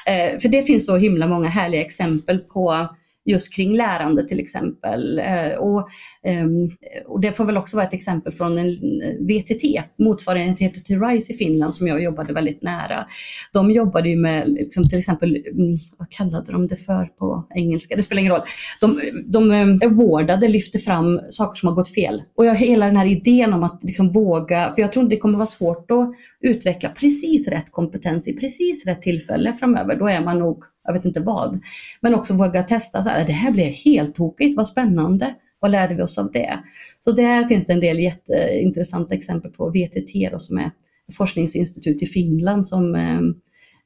Eh, 0.06 0.40
för 0.40 0.50
det 0.50 0.62
finns 0.62 0.86
så 0.86 0.98
himla 0.98 1.28
många 1.28 1.48
härliga 1.48 1.82
exempel 1.82 2.40
på 2.40 2.90
just 3.30 3.54
kring 3.56 3.76
lärande 3.76 4.28
till 4.28 4.40
exempel. 4.40 5.20
Eh, 5.20 5.58
och, 5.60 5.90
ehm, 6.24 6.70
och 7.08 7.22
det 7.22 7.34
får 7.34 7.46
väl 7.46 7.58
också 7.58 7.78
vara 7.78 7.88
ett 7.88 7.94
exempel 7.94 8.34
från 8.34 8.58
en 8.58 8.68
eh, 8.68 9.14
VTT, 9.20 9.84
motsvarigheten 9.98 10.84
till 10.84 11.02
RISE 11.02 11.34
i 11.34 11.36
Finland 11.36 11.74
som 11.74 11.88
jag 11.88 12.04
jobbade 12.04 12.34
väldigt 12.34 12.62
nära. 12.62 13.06
De 13.54 13.72
jobbade 13.72 14.10
ju 14.10 14.16
med 14.16 14.50
liksom, 14.50 14.90
till 14.90 15.00
exempel, 15.00 15.36
mm, 15.36 15.76
vad 15.98 16.10
kallade 16.10 16.52
de 16.52 16.68
det 16.68 16.76
för 16.76 17.06
på 17.06 17.48
engelska? 17.56 17.96
Det 17.96 18.04
spelar 18.04 18.20
ingen 18.20 18.34
roll. 18.34 18.42
De, 18.82 19.00
de 19.26 19.52
eh, 19.52 19.90
awardade, 19.90 20.48
lyfte 20.48 20.80
fram 20.80 21.22
saker 21.30 21.60
som 21.60 21.70
har 21.70 21.76
gått 21.76 21.94
fel. 21.94 22.22
Och 22.38 22.46
jag, 22.46 22.56
hela 22.56 22.86
den 22.86 22.96
här 22.96 23.06
idén 23.06 23.54
om 23.54 23.64
att 23.64 23.84
liksom 23.84 24.12
våga, 24.12 24.72
för 24.76 24.82
jag 24.82 24.94
tror 24.94 25.10
det 25.10 25.18
kommer 25.18 25.38
vara 25.38 25.46
svårt 25.46 25.92
att 25.92 26.12
utveckla 26.42 26.90
precis 26.90 27.48
rätt 27.48 27.72
kompetens 27.72 28.28
i 28.28 28.34
precis 28.34 28.86
rätt 28.86 29.02
tillfälle 29.02 29.54
framöver. 29.54 29.96
Då 29.96 30.08
är 30.08 30.22
man 30.22 30.40
nog 30.40 30.64
jag 30.84 30.94
vet 30.94 31.06
inte 31.06 31.20
vad. 31.20 31.60
Men 32.02 32.16
också 32.16 32.34
våga 32.34 32.64
testa, 32.64 33.04
så 33.04 33.10
här, 33.10 33.28
det 33.28 33.34
här 33.34 33.52
blev 33.52 33.74
helt 33.86 34.16
tokigt, 34.16 34.58
vad 34.58 34.68
spännande. 34.68 35.36
Vad 35.62 35.72
lärde 35.72 35.96
vi 35.96 36.02
oss 36.02 36.18
av 36.18 36.32
det? 36.32 36.60
Så 37.00 37.12
där 37.12 37.46
finns 37.46 37.66
det 37.66 37.74
en 37.74 37.80
del 37.80 38.00
jätteintressanta 38.00 39.16
exempel 39.16 39.52
på 39.52 39.70
VTT 39.70 40.32
då, 40.32 40.40
som 40.40 40.58
är 40.58 40.72
forskningsinstitut 41.18 42.04
i 42.04 42.06
Finland 42.06 42.68
som 42.68 42.96
eh, 42.96 43.20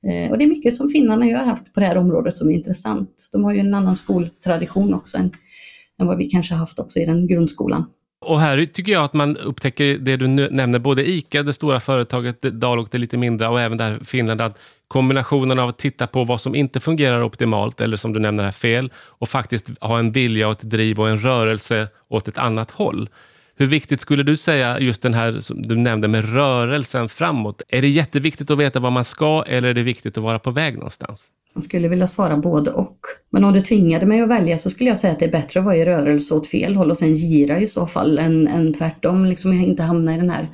eh, 0.08 0.32
och 0.32 0.38
det 0.38 0.44
är 0.44 0.48
mycket 0.48 0.74
som 0.74 0.90
finnarna 0.90 1.26
gör 1.26 1.46
haft 1.46 1.74
på 1.74 1.80
det 1.80 1.86
här 1.86 1.98
området 1.98 2.38
som 2.38 2.50
är 2.50 2.54
intressant. 2.54 3.30
De 3.32 3.44
har 3.44 3.54
ju 3.54 3.60
en 3.60 3.74
annan 3.74 3.96
skoltradition 3.96 4.94
också 4.94 5.18
än, 5.18 5.32
än 6.02 6.08
vad 6.08 6.18
vi 6.18 6.26
kanske 6.26 6.56
haft 6.56 6.80
också 6.80 7.00
i 7.00 7.06
den 7.06 7.28
grundskolan. 7.28 7.86
Och 8.24 8.40
här 8.40 8.66
tycker 8.66 8.92
jag 8.92 9.04
att 9.04 9.14
man 9.14 9.38
upptäcker 9.38 9.98
det 9.98 10.18
du 10.18 10.28
nämner, 10.28 10.80
både 10.80 11.10
ICA, 11.10 11.44
det 11.44 11.54
stora 11.54 11.80
företaget, 11.80 12.42
Dalok, 12.42 12.92
det 12.92 12.98
lite 12.98 13.18
mindre 13.18 13.48
och 13.48 13.62
även 13.62 13.78
där 13.78 14.00
Finland, 14.04 14.42
att 14.42 14.60
kombinationen 14.88 15.60
av 15.60 15.70
att 15.70 15.78
titta 15.78 16.08
på 16.08 16.24
vad 16.24 16.42
som 16.42 16.56
inte 16.56 16.80
fungerar 16.80 17.24
optimalt 17.24 17.82
eller 17.82 17.98
som 17.98 18.14
du 18.14 18.20
nämner 18.20 18.44
här, 18.44 18.52
fel 18.52 18.92
och 18.98 19.30
faktiskt 19.30 19.72
ha 19.80 20.00
en 20.00 20.12
vilja 20.12 20.48
och 20.48 20.52
ett 20.52 20.70
driv 20.70 21.00
och 21.00 21.10
en 21.10 21.20
rörelse 21.20 21.88
åt 22.08 22.28
ett 22.28 22.38
annat 22.38 22.72
håll. 22.72 23.10
Hur 23.56 23.66
viktigt 23.66 24.02
skulle 24.02 24.24
du 24.24 24.38
säga 24.38 24.80
just 24.80 25.02
den 25.02 25.14
här 25.14 25.32
som 25.32 25.62
du 25.62 25.76
nämnde 25.76 26.08
med 26.08 26.34
rörelsen 26.34 27.10
framåt? 27.10 27.62
Är 27.68 27.82
det 27.82 27.90
jätteviktigt 27.90 28.52
att 28.52 28.58
veta 28.58 28.80
vad 28.80 28.92
man 28.92 29.04
ska 29.04 29.44
eller 29.48 29.68
är 29.68 29.74
det 29.74 29.84
viktigt 29.84 30.18
att 30.18 30.24
vara 30.24 30.40
på 30.40 30.52
väg 30.52 30.76
någonstans? 30.76 31.28
Jag 31.54 31.64
skulle 31.64 31.88
vilja 31.88 32.08
svara 32.08 32.38
både 32.38 32.72
och. 32.72 32.98
Men 33.32 33.44
om 33.44 33.54
du 33.54 33.62
tvingade 33.62 34.06
mig 34.06 34.22
att 34.22 34.30
välja 34.30 34.58
så 34.58 34.70
skulle 34.70 34.90
jag 34.90 34.98
säga 34.98 35.14
att 35.14 35.20
det 35.20 35.26
är 35.26 35.32
bättre 35.32 35.60
att 35.60 35.66
vara 35.66 35.76
i 35.76 35.86
rörelse 35.86 36.34
åt 36.34 36.48
fel 36.48 36.76
håll 36.76 36.92
och 36.92 36.98
sen 36.98 37.16
gira 37.16 37.60
i 37.60 37.68
så 37.68 37.88
fall 37.88 38.20
än, 38.20 38.48
än 38.48 38.74
tvärtom, 38.74 39.26
liksom 39.26 39.54
inte 39.54 39.84
hamna 39.84 40.14
i 40.14 40.18
den 40.18 40.30
här 40.30 40.50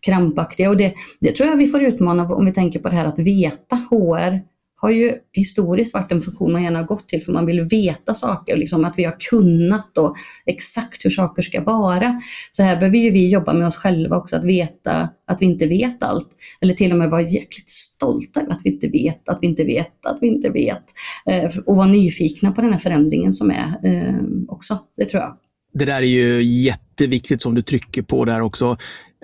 krampaktiga. 0.00 0.70
Och 0.70 0.76
det, 0.76 0.94
det 1.20 1.32
tror 1.32 1.48
jag 1.48 1.56
vi 1.56 1.66
får 1.66 1.82
utmana 1.82 2.24
om 2.24 2.44
vi 2.44 2.52
tänker 2.52 2.80
på 2.80 2.88
det 2.88 2.96
här 2.96 3.04
att 3.04 3.18
veta 3.18 3.76
HR 3.76 4.53
har 4.84 4.90
ju 4.90 5.12
historiskt 5.32 5.94
varit 5.94 6.12
en 6.12 6.22
funktion 6.22 6.52
man 6.52 6.62
gärna 6.62 6.78
har 6.78 6.86
gått 6.86 7.08
till 7.08 7.22
för 7.22 7.32
man 7.32 7.46
vill 7.46 7.60
veta 7.60 8.14
saker, 8.14 8.56
liksom 8.56 8.84
att 8.84 8.98
vi 8.98 9.04
har 9.04 9.16
kunnat 9.30 9.98
och 9.98 10.16
exakt 10.46 11.04
hur 11.04 11.10
saker 11.10 11.42
ska 11.42 11.62
vara. 11.62 12.20
Så 12.50 12.62
här 12.62 12.76
behöver 12.76 12.98
ju 12.98 13.10
vi 13.10 13.30
jobba 13.30 13.52
med 13.52 13.66
oss 13.66 13.76
själva 13.76 14.16
också, 14.16 14.36
att 14.36 14.44
veta 14.44 15.08
att 15.26 15.42
vi 15.42 15.46
inte 15.46 15.66
vet 15.66 16.02
allt. 16.02 16.28
Eller 16.60 16.74
till 16.74 16.92
och 16.92 16.98
med 16.98 17.10
vara 17.10 17.22
jäkligt 17.22 17.70
stolta 17.70 18.40
över 18.40 18.52
att 18.52 18.60
vi 18.64 18.70
inte 18.70 18.88
vet, 18.88 19.28
att 19.28 19.38
vi 19.42 19.46
inte 19.46 19.64
vet, 19.64 20.06
att 20.06 20.18
vi 20.20 20.26
inte 20.26 20.50
vet. 20.50 20.84
Eh, 21.26 21.50
och 21.66 21.76
vara 21.76 21.86
nyfikna 21.86 22.52
på 22.52 22.60
den 22.60 22.72
här 22.72 22.78
förändringen 22.78 23.32
som 23.32 23.50
är 23.50 23.78
eh, 23.84 24.14
också, 24.48 24.78
det 24.96 25.04
tror 25.04 25.22
jag. 25.22 25.36
Det 25.74 25.84
där 25.84 26.02
är 26.02 26.02
ju 26.02 26.42
jätteviktigt 26.42 27.42
som 27.42 27.54
du 27.54 27.62
trycker 27.62 28.02
på 28.02 28.24
där 28.24 28.40
också. 28.40 28.76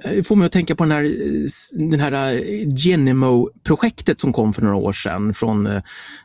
Det 0.03 0.27
får 0.27 0.37
mig 0.37 0.47
att 0.47 0.53
tänka 0.53 0.77
på 0.77 0.85
den 0.85 0.91
här, 0.91 1.05
eh, 1.05 1.89
den 1.91 2.01
här 2.01 2.13
eh, 2.13 2.69
Genimo-projektet 2.77 4.21
som 4.21 4.33
kom 4.33 4.53
för 4.53 4.63
några 4.63 4.77
år 4.77 4.93
sedan 4.93 5.35
från 5.35 5.69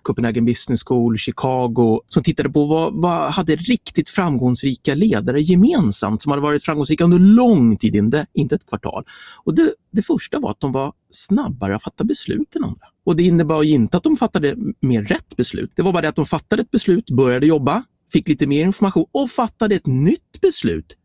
Copenhagen 0.02 0.46
Business 0.46 0.84
School, 0.86 1.18
Chicago, 1.18 2.02
som 2.08 2.24
tittade 2.24 2.50
på 2.50 2.66
vad, 2.66 3.02
vad 3.02 3.32
hade 3.32 3.56
riktigt 3.56 4.10
framgångsrika 4.10 4.94
ledare 4.94 5.42
gemensamt, 5.42 6.22
som 6.22 6.30
hade 6.30 6.42
varit 6.42 6.64
framgångsrika 6.64 7.04
under 7.04 7.20
lång 7.20 7.78
tid, 7.78 7.96
inte, 7.96 8.26
inte 8.34 8.56
ett 8.56 8.66
kvartal. 8.66 9.04
Och 9.44 9.56
det, 9.56 9.74
det 9.92 10.02
första 10.02 10.40
var 10.40 10.52
att 10.52 10.60
de 10.60 10.72
var 10.72 10.94
snabbare 11.12 11.76
att 11.76 11.84
fatta 11.84 12.04
beslut 12.04 12.56
än 12.56 12.64
andra. 12.64 12.86
Och 13.06 13.16
det 13.16 13.24
innebar 13.24 13.64
inte 13.64 13.98
att 13.98 14.04
de 14.04 14.18
fattade 14.18 14.56
mer 14.80 15.04
rätt 15.04 15.36
beslut. 15.36 15.72
Det 15.76 15.82
var 15.82 15.94
bara 15.94 16.02
det 16.02 16.10
att 16.10 16.16
de 16.16 16.26
fattade 16.26 16.62
ett 16.62 16.72
beslut, 16.72 17.10
började 17.10 17.46
jobba, 17.46 17.84
fick 18.14 18.28
lite 18.28 18.48
mer 18.48 18.66
information 18.66 19.06
och 19.12 19.30
fattade 19.30 19.76
ett 19.76 19.88
nytt 19.88 20.42
beslut 20.42 20.96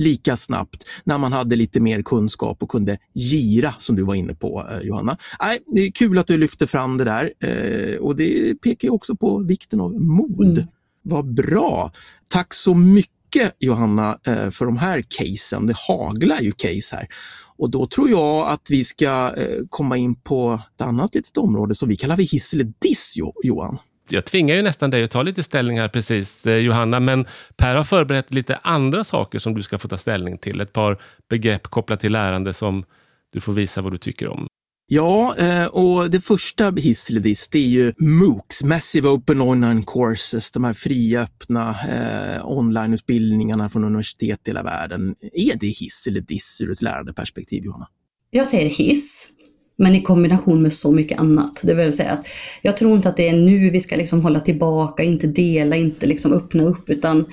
lika 0.00 0.36
snabbt 0.36 0.84
när 1.04 1.18
man 1.18 1.32
hade 1.32 1.56
lite 1.56 1.80
mer 1.80 2.02
kunskap 2.02 2.62
och 2.62 2.68
kunde 2.68 2.98
gira, 3.14 3.74
som 3.78 3.96
du 3.96 4.02
var 4.02 4.14
inne 4.14 4.34
på 4.34 4.68
eh, 4.70 4.78
Johanna. 4.78 5.16
Nej, 5.40 5.58
det 5.66 5.80
är 5.80 5.90
kul 5.90 6.18
att 6.18 6.26
du 6.26 6.38
lyfter 6.38 6.66
fram 6.66 6.96
det 6.96 7.04
där 7.04 7.32
eh, 7.40 7.96
och 7.96 8.16
det 8.16 8.54
pekar 8.54 8.90
också 8.90 9.16
på 9.16 9.38
vikten 9.38 9.80
av 9.80 10.00
mod. 10.00 10.58
Mm. 10.58 10.66
Vad 11.02 11.34
bra! 11.34 11.92
Tack 12.28 12.54
så 12.54 12.74
mycket 12.74 13.56
Johanna 13.58 14.18
eh, 14.24 14.50
för 14.50 14.64
de 14.64 14.76
här 14.76 15.04
casen. 15.08 15.66
Det 15.66 15.76
haglar 15.88 16.40
ju 16.40 16.52
case 16.52 16.96
här. 16.96 17.08
Och 17.56 17.70
då 17.70 17.86
tror 17.86 18.10
jag 18.10 18.48
att 18.48 18.66
vi 18.70 18.84
ska 18.84 19.34
komma 19.68 19.96
in 19.96 20.14
på 20.14 20.60
ett 20.74 20.80
annat 20.80 21.14
litet 21.14 21.36
område 21.36 21.74
som 21.74 21.88
vi 21.88 21.96
kallar 21.96 22.16
för 22.16 22.22
hiss 22.22 22.52
eller 22.52 22.72
diss, 22.78 23.14
Johan 23.42 23.78
jag 24.12 24.24
tvingar 24.24 24.54
ju 24.54 24.62
nästan 24.62 24.90
dig 24.90 25.04
att 25.04 25.10
ta 25.10 25.22
lite 25.22 25.42
ställning 25.42 25.80
här 25.80 25.88
precis, 25.88 26.46
eh, 26.46 26.56
Johanna, 26.56 27.00
men 27.00 27.26
Per 27.56 27.74
har 27.74 27.84
förberett 27.84 28.30
lite 28.30 28.56
andra 28.56 29.04
saker 29.04 29.38
som 29.38 29.54
du 29.54 29.62
ska 29.62 29.78
få 29.78 29.88
ta 29.88 29.96
ställning 29.96 30.38
till. 30.38 30.60
Ett 30.60 30.72
par 30.72 30.98
begrepp 31.28 31.62
kopplat 31.62 32.00
till 32.00 32.12
lärande 32.12 32.52
som 32.52 32.84
du 33.32 33.40
får 33.40 33.52
visa 33.52 33.80
vad 33.82 33.92
du 33.92 33.98
tycker 33.98 34.28
om. 34.28 34.46
Ja, 34.92 35.36
eh, 35.36 35.64
och 35.64 36.10
det 36.10 36.20
första 36.20 36.70
hiss 36.70 37.10
eller 37.10 37.20
diss, 37.20 37.48
det 37.48 37.58
är 37.58 37.68
ju 37.68 37.92
MOOCs, 37.98 38.62
Massive 38.62 39.08
Open 39.08 39.40
Online 39.40 39.82
Courses, 39.82 40.50
de 40.50 40.64
här 40.64 40.72
fria, 40.72 41.22
öppna 41.22 41.76
eh, 41.88 42.46
onlineutbildningarna 42.46 43.68
från 43.68 43.84
universitet 43.84 44.40
i 44.44 44.50
hela 44.50 44.62
världen. 44.62 45.14
Är 45.32 45.58
det 45.60 45.66
hiss 45.66 46.06
eller 46.06 46.20
diss 46.20 46.60
ur 46.60 46.70
ett 46.70 46.82
lärandeperspektiv, 46.82 47.64
Johanna? 47.64 47.88
Jag 48.30 48.46
säger 48.46 48.70
hiss 48.70 49.32
men 49.80 49.94
i 49.94 50.02
kombination 50.02 50.62
med 50.62 50.72
så 50.72 50.92
mycket 50.92 51.20
annat. 51.20 51.60
Det 51.62 51.74
vill 51.74 51.92
säga 51.92 52.10
att 52.10 52.26
jag 52.62 52.76
tror 52.76 52.96
inte 52.96 53.08
att 53.08 53.16
det 53.16 53.28
är 53.28 53.36
nu 53.36 53.70
vi 53.70 53.80
ska 53.80 53.96
liksom 53.96 54.22
hålla 54.22 54.40
tillbaka, 54.40 55.02
inte 55.02 55.26
dela, 55.26 55.76
inte 55.76 56.06
liksom 56.06 56.32
öppna 56.32 56.62
upp, 56.62 56.90
utan 56.90 57.24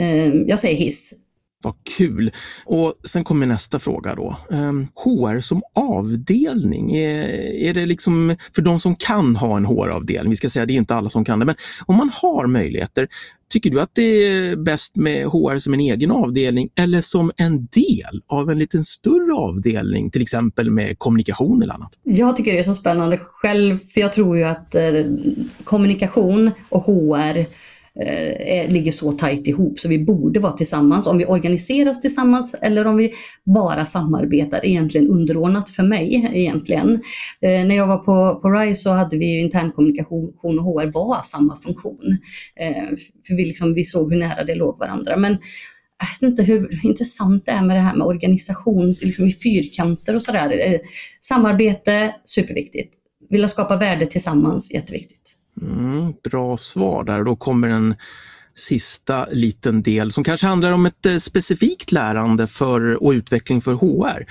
eh, 0.00 0.34
jag 0.34 0.58
säger 0.58 0.76
hiss. 0.76 1.14
Vad 1.62 1.74
kul! 1.96 2.32
Och 2.64 2.94
sen 3.04 3.24
kommer 3.24 3.46
nästa 3.46 3.78
fråga 3.78 4.14
då. 4.14 4.36
Ehm, 4.50 4.86
HR 4.94 5.40
som 5.40 5.62
avdelning, 5.74 6.96
är, 6.96 7.28
är 7.54 7.74
det 7.74 7.86
liksom 7.86 8.36
för 8.54 8.62
de 8.62 8.80
som 8.80 8.94
kan 8.94 9.36
ha 9.36 9.56
en 9.56 9.64
HR-avdelning, 9.64 10.30
vi 10.30 10.36
ska 10.36 10.50
säga 10.50 10.66
det 10.66 10.72
är 10.72 10.76
inte 10.76 10.94
alla 10.94 11.10
som 11.10 11.24
kan 11.24 11.38
det, 11.38 11.44
men 11.44 11.56
om 11.86 11.96
man 11.96 12.10
har 12.14 12.46
möjligheter, 12.46 13.08
tycker 13.48 13.70
du 13.70 13.80
att 13.80 13.94
det 13.94 14.02
är 14.02 14.56
bäst 14.56 14.96
med 14.96 15.26
HR 15.26 15.58
som 15.58 15.74
en 15.74 15.80
egen 15.80 16.10
avdelning 16.10 16.68
eller 16.74 17.00
som 17.00 17.32
en 17.36 17.66
del 17.66 18.22
av 18.26 18.50
en 18.50 18.58
liten 18.58 18.84
större 18.84 19.34
avdelning, 19.34 20.10
till 20.10 20.22
exempel 20.22 20.70
med 20.70 20.98
kommunikation 20.98 21.62
eller 21.62 21.74
annat? 21.74 21.92
Jag 22.02 22.36
tycker 22.36 22.52
det 22.52 22.58
är 22.58 22.62
så 22.62 22.74
spännande 22.74 23.18
själv, 23.18 23.76
för 23.76 24.00
jag 24.00 24.12
tror 24.12 24.36
ju 24.36 24.44
att 24.44 24.74
eh, 24.74 24.82
kommunikation 25.64 26.50
och 26.68 26.82
HR 26.82 27.46
Eh, 28.02 28.58
eh, 28.58 28.70
ligger 28.70 28.92
så 28.92 29.12
tajt 29.12 29.46
ihop 29.46 29.78
så 29.78 29.88
vi 29.88 29.98
borde 29.98 30.40
vara 30.40 30.52
tillsammans. 30.52 31.06
Om 31.06 31.18
vi 31.18 31.24
organiseras 31.24 32.00
tillsammans 32.00 32.54
eller 32.62 32.86
om 32.86 32.96
vi 32.96 33.12
bara 33.44 33.84
samarbetar, 33.84 34.66
egentligen 34.66 35.08
underordnat 35.08 35.70
för 35.70 35.82
mig 35.82 36.30
egentligen. 36.34 36.90
Eh, 37.40 37.66
när 37.66 37.76
jag 37.76 37.86
var 37.86 37.98
på, 37.98 38.40
på 38.40 38.50
RISE 38.50 38.82
så 38.82 38.90
hade 38.90 39.18
vi 39.18 39.40
internkommunikation 39.40 40.58
och 40.58 40.64
HR 40.64 40.92
var 40.92 41.22
samma 41.22 41.56
funktion. 41.56 42.18
Eh, 42.60 42.96
för 43.26 43.34
vi, 43.34 43.44
liksom, 43.44 43.74
vi 43.74 43.84
såg 43.84 44.12
hur 44.12 44.18
nära 44.18 44.44
det 44.44 44.54
låg 44.54 44.78
varandra. 44.78 45.16
Men 45.16 45.38
jag 46.00 46.06
vet 46.08 46.30
inte 46.30 46.42
hur 46.42 46.86
intressant 46.86 47.46
det 47.46 47.52
är 47.52 47.62
med 47.62 47.76
det 47.76 47.80
här 47.80 47.96
med 47.96 48.06
organisation 48.06 48.92
liksom 49.02 49.26
i 49.26 49.32
fyrkanter 49.32 50.14
och 50.14 50.22
sådär. 50.22 50.72
Eh, 50.72 50.80
samarbete, 51.20 52.14
superviktigt. 52.24 52.94
Vilja 53.30 53.48
skapa 53.48 53.76
värde 53.76 54.06
tillsammans, 54.06 54.74
jätteviktigt. 54.74 55.37
Mm, 55.62 56.12
bra 56.24 56.56
svar 56.56 57.04
där. 57.04 57.24
Då 57.24 57.36
kommer 57.36 57.68
en 57.68 57.94
sista 58.54 59.26
liten 59.30 59.82
del 59.82 60.12
som 60.12 60.24
kanske 60.24 60.46
handlar 60.46 60.72
om 60.72 60.86
ett 60.86 61.06
eh, 61.06 61.16
specifikt 61.16 61.92
lärande 61.92 62.46
för, 62.46 63.02
och 63.02 63.10
utveckling 63.10 63.62
för 63.62 63.72
HR. 63.72 64.26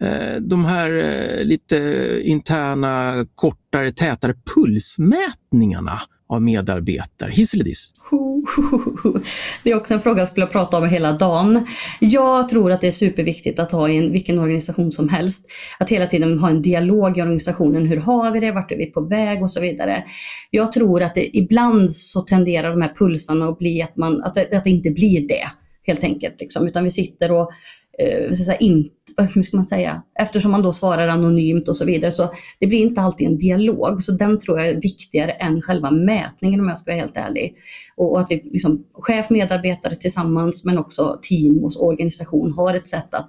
Eh, 0.00 0.40
de 0.40 0.64
här 0.64 0.94
eh, 0.94 1.44
lite 1.44 1.78
interna, 2.24 3.26
kortare, 3.34 3.92
tätare 3.92 4.34
pulsmätningarna 4.54 6.00
av 6.28 6.42
medarbetare. 6.42 7.30
Hiss 7.30 7.54
eller 7.54 7.64
diss? 7.64 7.94
Det 9.64 9.70
är 9.70 9.76
också 9.76 9.94
en 9.94 10.00
fråga 10.00 10.18
jag 10.18 10.28
skulle 10.28 10.46
prata 10.46 10.78
om 10.78 10.88
hela 10.88 11.12
dagen. 11.12 11.66
Jag 12.00 12.48
tror 12.48 12.72
att 12.72 12.80
det 12.80 12.88
är 12.88 12.92
superviktigt 12.92 13.58
att 13.58 13.72
ha 13.72 13.88
i 13.88 13.96
en, 13.96 14.12
vilken 14.12 14.38
organisation 14.38 14.90
som 14.90 15.08
helst, 15.08 15.46
att 15.78 15.90
hela 15.90 16.06
tiden 16.06 16.38
ha 16.38 16.50
en 16.50 16.62
dialog 16.62 17.18
i 17.18 17.22
organisationen. 17.22 17.86
Hur 17.86 17.96
har 17.96 18.30
vi 18.30 18.40
det? 18.40 18.52
Vart 18.52 18.72
är 18.72 18.76
vi 18.76 18.86
på 18.86 19.00
väg? 19.00 19.42
Och 19.42 19.50
så 19.50 19.60
vidare. 19.60 20.04
Jag 20.50 20.72
tror 20.72 21.02
att 21.02 21.14
det, 21.14 21.36
ibland 21.36 21.92
så 21.92 22.20
tenderar 22.20 22.70
de 22.70 22.82
här 22.82 22.94
pulsarna 22.98 23.48
att 23.48 23.58
bli 23.58 23.82
att, 23.82 23.96
man, 23.96 24.22
att, 24.22 24.54
att 24.54 24.64
det 24.64 24.70
inte 24.70 24.90
blir 24.90 25.28
det 25.28 25.48
helt 25.86 26.04
enkelt. 26.04 26.40
Liksom. 26.40 26.66
Utan 26.66 26.84
vi 26.84 26.90
sitter 26.90 27.32
och 27.32 27.50
eh, 27.98 28.30
så 28.30 28.44
säga, 28.44 28.56
inte, 28.56 28.90
hur 29.34 29.42
ska 29.42 29.56
man 29.56 29.64
säga, 29.64 30.02
eftersom 30.20 30.50
man 30.50 30.62
då 30.62 30.72
svarar 30.72 31.08
anonymt 31.08 31.68
och 31.68 31.76
så 31.76 31.84
vidare, 31.84 32.10
så 32.10 32.30
det 32.58 32.66
blir 32.66 32.78
inte 32.78 33.00
alltid 33.00 33.26
en 33.26 33.38
dialog. 33.38 34.02
Så 34.02 34.12
den 34.12 34.38
tror 34.38 34.58
jag 34.58 34.68
är 34.68 34.80
viktigare 34.80 35.30
än 35.30 35.62
själva 35.62 35.90
mätningen 35.90 36.60
om 36.60 36.68
jag 36.68 36.78
ska 36.78 36.90
vara 36.90 37.00
helt 37.00 37.16
ärlig. 37.16 37.54
Och, 37.96 38.12
och 38.12 38.20
att 38.20 38.30
vi, 38.30 38.50
liksom, 38.52 38.84
chef, 38.92 39.30
medarbetare 39.30 39.94
tillsammans, 39.94 40.64
men 40.64 40.78
också 40.78 41.18
team 41.22 41.64
och 41.64 41.86
organisation 41.86 42.52
har 42.52 42.74
ett 42.74 42.88
sätt 42.88 43.14
att 43.14 43.28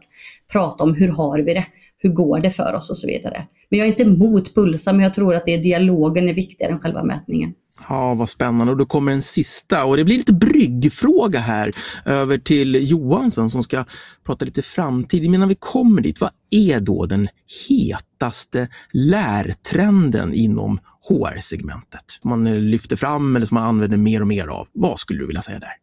prata 0.52 0.84
om 0.84 0.94
hur 0.94 1.10
har 1.10 1.40
vi 1.40 1.54
det? 1.54 1.66
Hur 1.98 2.10
går 2.10 2.40
det 2.40 2.50
för 2.50 2.74
oss 2.74 2.90
och 2.90 2.98
så 2.98 3.08
vidare. 3.08 3.48
Men 3.70 3.80
jag 3.80 3.88
är 3.88 3.92
inte 3.92 4.04
emot 4.04 4.56
pulsa, 4.56 4.94
men 4.94 5.02
jag 5.02 5.14
tror 5.14 5.36
att 5.36 5.46
det 5.46 5.54
är 5.54 5.64
dialogen 5.64 6.30
är 6.30 6.34
viktigare 6.34 6.72
än 6.72 6.80
själva 6.80 7.04
mätningen. 7.04 7.54
Ja, 7.90 8.14
vad 8.14 8.30
spännande. 8.30 8.72
Och 8.72 8.78
då 8.78 8.86
kommer 8.86 9.12
en 9.12 9.22
sista 9.22 9.86
och 9.86 9.98
det 9.98 10.04
blir 10.04 10.18
lite 10.18 10.34
bryggfråga 10.34 11.40
här 11.40 11.72
över 12.06 12.38
till 12.38 12.92
Johansson 12.92 13.52
som 13.52 13.64
ska 13.64 13.86
prata 14.26 14.46
lite 14.46 14.62
framtid. 14.62 15.24
Innan 15.24 15.50
vi 15.50 15.56
kommer 15.56 16.02
dit, 16.02 16.22
vad 16.22 16.32
är 16.50 16.80
då 16.80 17.06
den 17.06 17.28
hetaste 17.70 18.68
lärtrenden 18.94 20.34
inom 20.34 20.80
HR-segmentet? 21.10 22.20
Man 22.24 22.70
lyfter 22.70 22.96
fram 22.96 23.36
eller 23.36 23.46
som 23.46 23.56
man 23.56 23.64
använder 23.64 23.98
mer 23.98 24.22
och 24.22 24.28
mer 24.28 24.48
av. 24.48 24.68
Vad 24.74 25.00
skulle 25.00 25.20
du 25.20 25.28
vilja 25.28 25.42
säga 25.42 25.60
där? 25.60 25.74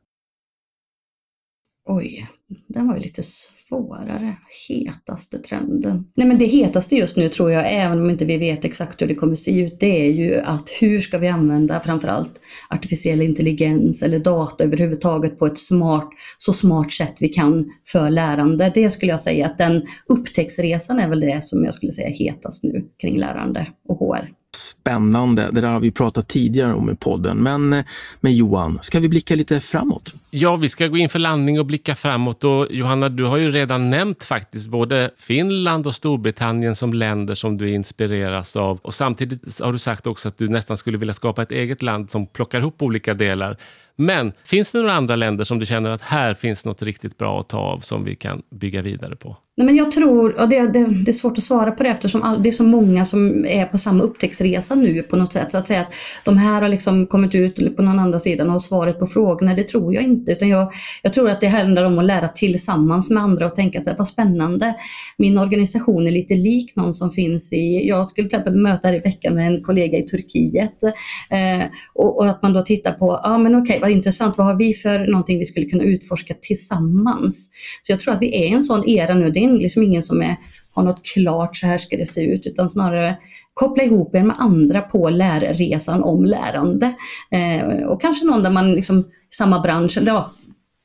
Oj, 1.89 2.27
den 2.69 2.89
var 2.89 2.97
ju 2.97 3.03
lite 3.03 3.23
svårare. 3.23 4.37
Hetaste 4.69 5.39
trenden. 5.39 6.07
Nej 6.15 6.27
men 6.27 6.39
det 6.39 6.45
hetaste 6.45 6.97
just 6.97 7.17
nu 7.17 7.29
tror 7.29 7.51
jag, 7.51 7.73
även 7.73 8.01
om 8.01 8.11
inte 8.11 8.25
vi 8.25 8.39
vet 8.39 8.65
exakt 8.65 9.03
hur 9.03 9.07
det 9.07 9.15
kommer 9.15 9.35
se 9.35 9.61
ut, 9.61 9.81
det 9.81 10.07
är 10.07 10.13
ju 10.13 10.35
att 10.35 10.69
hur 10.81 11.01
ska 11.01 11.19
vi 11.19 11.29
använda 11.29 11.81
framförallt 11.81 12.41
artificiell 12.71 13.23
intelligens 13.23 14.03
eller 14.03 14.19
data 14.19 14.65
överhuvudtaget 14.65 15.39
på 15.39 15.47
ett 15.47 15.59
smart, 15.59 16.09
så 16.39 16.53
smart 16.53 16.93
sätt 16.93 17.15
vi 17.21 17.29
kan 17.29 17.71
för 17.93 18.11
lärande. 18.11 18.73
Det 18.75 18.91
skulle 18.91 19.13
jag 19.13 19.21
säga 19.21 19.47
att 19.47 19.59
den 19.59 19.87
upptäcktsresan 20.09 20.99
är 20.99 21.09
väl 21.09 21.21
det 21.21 21.45
som 21.45 21.65
jag 21.65 21.75
skulle 21.75 21.93
säga 21.93 22.09
hetast 22.09 22.65
nu 22.65 22.85
kring 22.99 23.19
lärande 23.19 23.67
och 23.89 23.99
HR. 23.99 24.29
Spännande. 24.57 25.51
Det 25.53 25.61
där 25.61 25.69
har 25.69 25.81
vi 25.81 25.91
pratat 25.91 26.29
tidigare 26.29 26.75
om 26.75 26.91
i 26.91 26.97
podden. 26.97 27.37
Men, 27.37 27.73
eh, 27.73 27.85
men 28.21 28.37
Johan, 28.37 28.79
ska 28.83 29.01
vi 29.01 29.09
blicka 29.09 29.35
lite 29.35 29.61
framåt? 29.61 30.15
Ja, 30.31 30.57
vi 30.57 30.69
ska 30.69 30.87
gå 30.87 30.97
in 30.97 31.09
för 31.09 31.19
landning 31.19 31.59
och 31.59 31.67
blicka 31.67 31.95
framåt. 31.95 32.45
Och 32.45 32.67
Johanna, 32.71 33.09
du 33.09 33.25
har 33.25 33.37
ju 33.37 33.51
redan 33.51 33.91
nämnt 33.91 34.25
faktiskt 34.25 34.69
både 34.69 35.11
Finland 35.19 35.87
och 35.87 35.95
Storbritannien 35.95 36.77
som 36.77 36.93
länder 36.93 37.35
som 37.35 37.57
du 37.57 37.71
inspireras 37.71 38.57
av. 38.57 38.79
Och 38.83 38.95
samtidigt 38.95 39.61
har 39.61 39.73
du 39.73 39.79
sagt 39.79 40.07
också 40.07 40.29
att 40.29 40.39
du 40.39 40.49
nästan 40.49 40.77
skulle 40.77 40.99
vilja 40.99 41.15
skapa 41.15 41.43
ett 41.43 41.53
eget 41.53 41.83
land 41.83 42.11
som 42.11 42.27
plockar 42.27 42.61
ihop 42.61 42.83
olika 42.83 43.15
delar. 43.15 43.57
Men 43.97 44.33
finns 44.45 44.73
det 44.73 44.79
några 44.79 44.93
andra 44.93 45.17
länder 45.17 45.45
som 45.45 45.59
du 45.59 45.67
känner 45.67 45.91
att 45.91 46.03
här 46.03 46.35
finns 46.35 46.65
något 46.65 46.83
riktigt 46.83 47.19
bra 47.19 47.41
att 47.41 47.49
ta 47.49 47.59
av 47.59 47.81
som 47.81 48.05
vi 48.05 48.15
kan 48.17 48.43
bygga 48.51 48.83
vidare 48.83 49.17
på? 49.17 49.37
Nej, 49.59 49.67
men 49.67 49.77
jag 49.77 49.91
tror, 49.91 50.41
och 50.41 50.49
det, 50.49 50.61
det, 50.61 50.87
det, 50.87 51.11
är 51.11 51.13
svårt 51.13 51.39
att 51.39 51.45
svara 51.45 51.71
på 51.71 51.83
det 51.83 51.89
eftersom 51.89 52.23
all, 52.23 52.43
det 52.43 52.49
är 52.49 52.53
så 52.53 52.63
många 52.63 53.05
som 53.05 53.47
är 53.47 53.65
på 53.65 53.79
samma 53.79 54.05
upptäcktsresa 54.05 54.75
nu 54.75 55.03
på 55.03 55.17
något 55.17 55.33
sätt. 55.33 55.53
Så 55.53 55.59
att 55.59 55.67
säga 55.67 55.81
att 55.81 55.93
de 56.25 56.37
här 56.37 56.63
har 56.63 56.69
liksom 56.69 57.07
kommit 57.07 57.35
ut 57.35 57.77
på 57.77 57.83
någon 57.83 57.99
andra 57.99 58.19
sidan 58.19 58.47
och 58.47 58.53
har 58.53 58.59
svaret 58.59 58.99
på 58.99 59.07
frågorna, 59.07 59.55
det 59.55 59.63
tror 59.63 59.95
jag 59.95 60.03
inte. 60.03 60.33
Utan 60.33 60.49
jag, 60.49 60.73
jag 61.03 61.13
tror 61.13 61.31
att 61.31 61.41
det 61.41 61.47
handlar 61.47 61.85
om 61.85 61.99
att 61.99 62.05
lära 62.05 62.29
tillsammans 62.29 63.11
med 63.11 63.23
andra 63.23 63.47
och 63.47 63.55
tänka 63.55 63.81
sig 63.81 63.95
vad 63.99 64.09
spännande. 64.09 64.75
Min 65.19 65.39
organisation 65.39 66.07
är 66.07 66.11
lite 66.11 66.35
lik 66.35 66.77
någon 66.77 66.95
som 66.95 67.11
finns 67.11 67.53
i, 67.53 67.89
jag 67.89 68.09
skulle 68.09 68.29
till 68.29 68.37
exempel 68.37 68.57
möta 68.57 68.89
här 68.89 68.95
i 68.95 68.99
veckan 68.99 69.35
med 69.35 69.47
en 69.47 69.63
kollega 69.63 69.99
i 69.99 70.03
Turkiet. 70.03 70.83
Eh, 71.31 71.67
och, 71.95 72.19
och, 72.19 72.29
att 72.29 72.43
man 72.43 72.53
då 72.53 72.63
tittar 72.63 72.93
på, 72.93 73.21
ja 73.25 73.35
ah, 73.35 73.39
men 73.39 73.55
okej 73.55 73.79
okay, 73.79 73.86
vad 73.87 73.93
intressant, 73.93 74.39
vad 74.39 74.47
har 74.47 74.55
vi 74.55 74.75
för 74.75 75.07
någonting 75.07 75.39
vi 75.39 75.45
skulle 75.45 75.67
kunna 75.67 75.85
utforska 75.85 76.35
tillsammans? 76.41 77.51
Så 77.83 77.93
jag 77.93 78.01
tror 78.01 78.15
att 78.15 78.23
vi 78.23 78.43
är 78.43 78.49
i 78.49 78.53
en 78.53 78.63
sån 78.63 78.89
era 78.89 79.15
nu, 79.15 79.31
det 79.31 79.45
är 79.45 79.51
liksom 79.51 79.83
ingen 79.83 80.03
som 80.03 80.23
är, 80.23 80.37
har 80.75 80.83
något 80.83 81.03
klart, 81.03 81.57
så 81.57 81.67
här 81.67 81.79
ska 81.79 81.97
det 81.97 82.07
se 82.07 82.21
ut, 82.21 82.47
utan 82.47 82.69
snarare 82.69 83.17
koppla 83.55 83.83
ihop 83.83 84.15
er 84.15 84.23
med 84.23 84.37
andra 84.39 84.81
på 84.81 85.11
lärresan 85.11 86.03
om 86.03 86.25
lärande. 86.25 86.95
Eh, 87.31 87.87
och 87.87 88.01
kanske 88.01 88.27
någon 88.27 88.43
där 88.43 88.51
man 88.51 88.73
liksom, 88.73 89.05
samma 89.35 89.61
bransch, 89.61 89.99
ja, 90.07 90.31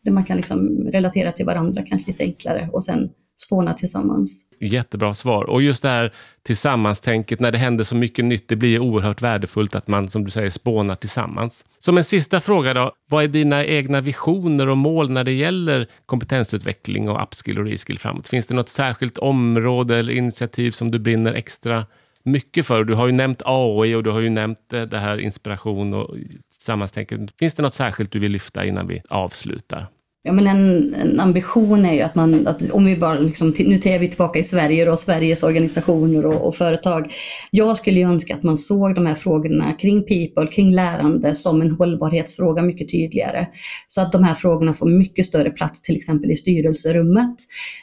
där 0.04 0.12
man 0.12 0.24
kan 0.24 0.38
liksom 0.38 0.88
relatera 0.92 1.32
till 1.32 1.46
varandra 1.46 1.84
kanske 1.88 2.12
lite 2.12 2.24
enklare 2.24 2.70
och 2.74 2.84
sen 2.84 3.10
spåna 3.42 3.74
tillsammans. 3.74 4.48
Jättebra 4.60 5.14
svar. 5.14 5.44
Och 5.44 5.62
just 5.62 5.84
det 5.84 5.90
här 5.90 6.14
tillsammans-tänket, 6.44 7.40
när 7.40 7.52
det 7.52 7.58
händer 7.58 7.84
så 7.84 7.96
mycket 7.96 8.26
nytt, 8.26 8.48
det 8.48 8.56
blir 8.56 8.80
oerhört 8.80 9.22
värdefullt 9.22 9.76
att 9.76 9.88
man, 9.88 10.08
som 10.08 10.24
du 10.24 10.32
säger, 10.32 10.50
spånar 10.50 10.96
tillsammans. 10.96 11.66
Som 11.80 11.98
en 11.98 12.04
sista 12.04 12.40
fråga 12.40 12.74
då, 12.74 12.92
vad 13.10 13.24
är 13.24 13.28
dina 13.28 13.66
egna 13.66 14.02
visioner 14.02 14.68
och 14.68 14.78
mål 14.78 15.10
när 15.10 15.24
det 15.24 15.32
gäller 15.32 15.88
kompetensutveckling 16.06 17.10
och 17.10 17.24
upskill 17.24 17.60
och 17.60 17.66
reskill 17.66 18.00
framåt? 18.00 18.28
Finns 18.28 18.48
det 18.48 18.54
något 18.54 18.70
särskilt 18.70 19.18
område 19.18 19.98
eller 19.98 20.14
initiativ 20.14 20.72
som 20.72 20.92
du 20.92 21.00
brinner 21.00 21.34
extra 21.34 21.86
mycket 22.24 22.66
för? 22.66 22.84
Du 22.84 22.94
har 22.94 23.06
ju 23.08 23.12
nämnt 23.12 23.42
AI 23.46 23.96
och 23.96 24.04
du 24.04 24.10
har 24.10 24.20
ju 24.20 24.30
nämnt 24.30 24.74
eh, 24.74 24.82
det 24.82 24.98
här 24.98 25.18
inspiration 25.18 25.94
och 25.94 26.16
tillsammans-tänket. 26.58 27.20
Finns 27.40 27.54
det 27.54 27.64
något 27.64 27.74
särskilt 27.74 28.12
du 28.12 28.20
vill 28.20 28.32
lyfta 28.32 28.66
innan 28.66 28.88
vi 28.88 29.02
avslutar? 29.10 29.88
Ja, 30.24 30.32
men 30.32 30.48
en, 30.48 30.94
en, 30.94 31.20
ambition 31.20 31.86
är 31.86 31.94
ju 31.94 32.02
att 32.02 32.16
man, 32.16 32.48
att 32.48 32.72
om 32.72 32.86
vi 32.86 32.96
bara 32.96 33.20
liksom, 33.20 33.54
nu 33.60 33.76
är 33.76 34.00
vi 34.00 34.08
tillbaka 34.08 34.40
i 34.40 34.44
Sverige 34.44 34.90
och 34.90 35.00
Sveriges 35.00 35.44
organisationer 35.44 36.26
och, 36.26 36.48
och, 36.48 36.56
företag. 36.56 37.14
Jag 37.52 37.78
skulle 37.78 38.00
ju 38.00 38.06
önska 38.06 38.36
att 38.36 38.44
man 38.44 38.58
såg 38.58 38.96
de 38.96 39.06
här 39.06 39.16
frågorna 39.16 39.74
kring 39.74 40.04
people, 40.04 40.48
kring 40.48 40.72
lärande 40.72 41.36
som 41.36 41.62
en 41.62 41.72
hållbarhetsfråga 41.72 42.62
mycket 42.62 42.92
tydligare. 42.92 43.48
Så 43.88 44.02
att 44.02 44.12
de 44.12 44.24
här 44.24 44.34
frågorna 44.34 44.74
får 44.74 44.90
mycket 44.90 45.26
större 45.26 45.50
plats 45.50 45.82
till 45.82 45.96
exempel 45.96 46.32
i 46.32 46.36
styrelserummet. 46.36 47.36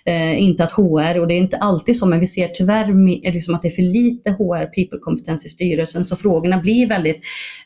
Eh, 0.05 0.43
inte 0.43 0.65
att 0.65 0.71
HR, 0.71 1.21
och 1.21 1.29
det 1.29 1.35
är 1.35 1.39
inte 1.39 1.57
alltid 1.57 1.97
så, 1.97 2.07
men 2.07 2.21
vi 2.21 2.27
ser 2.27 2.49
tyvärr 2.49 2.91
eh, 2.91 3.33
liksom 3.33 3.55
att 3.55 3.63
det 3.63 3.69
är 3.69 3.71
för 3.71 3.83
lite 3.83 4.31
HR, 4.31 4.67
people-kompetens 4.67 5.45
i 5.45 5.49
styrelsen, 5.49 6.05
så 6.05 6.17
frågorna 6.17 6.59
blir 6.59 6.87
väldigt, 6.87 7.21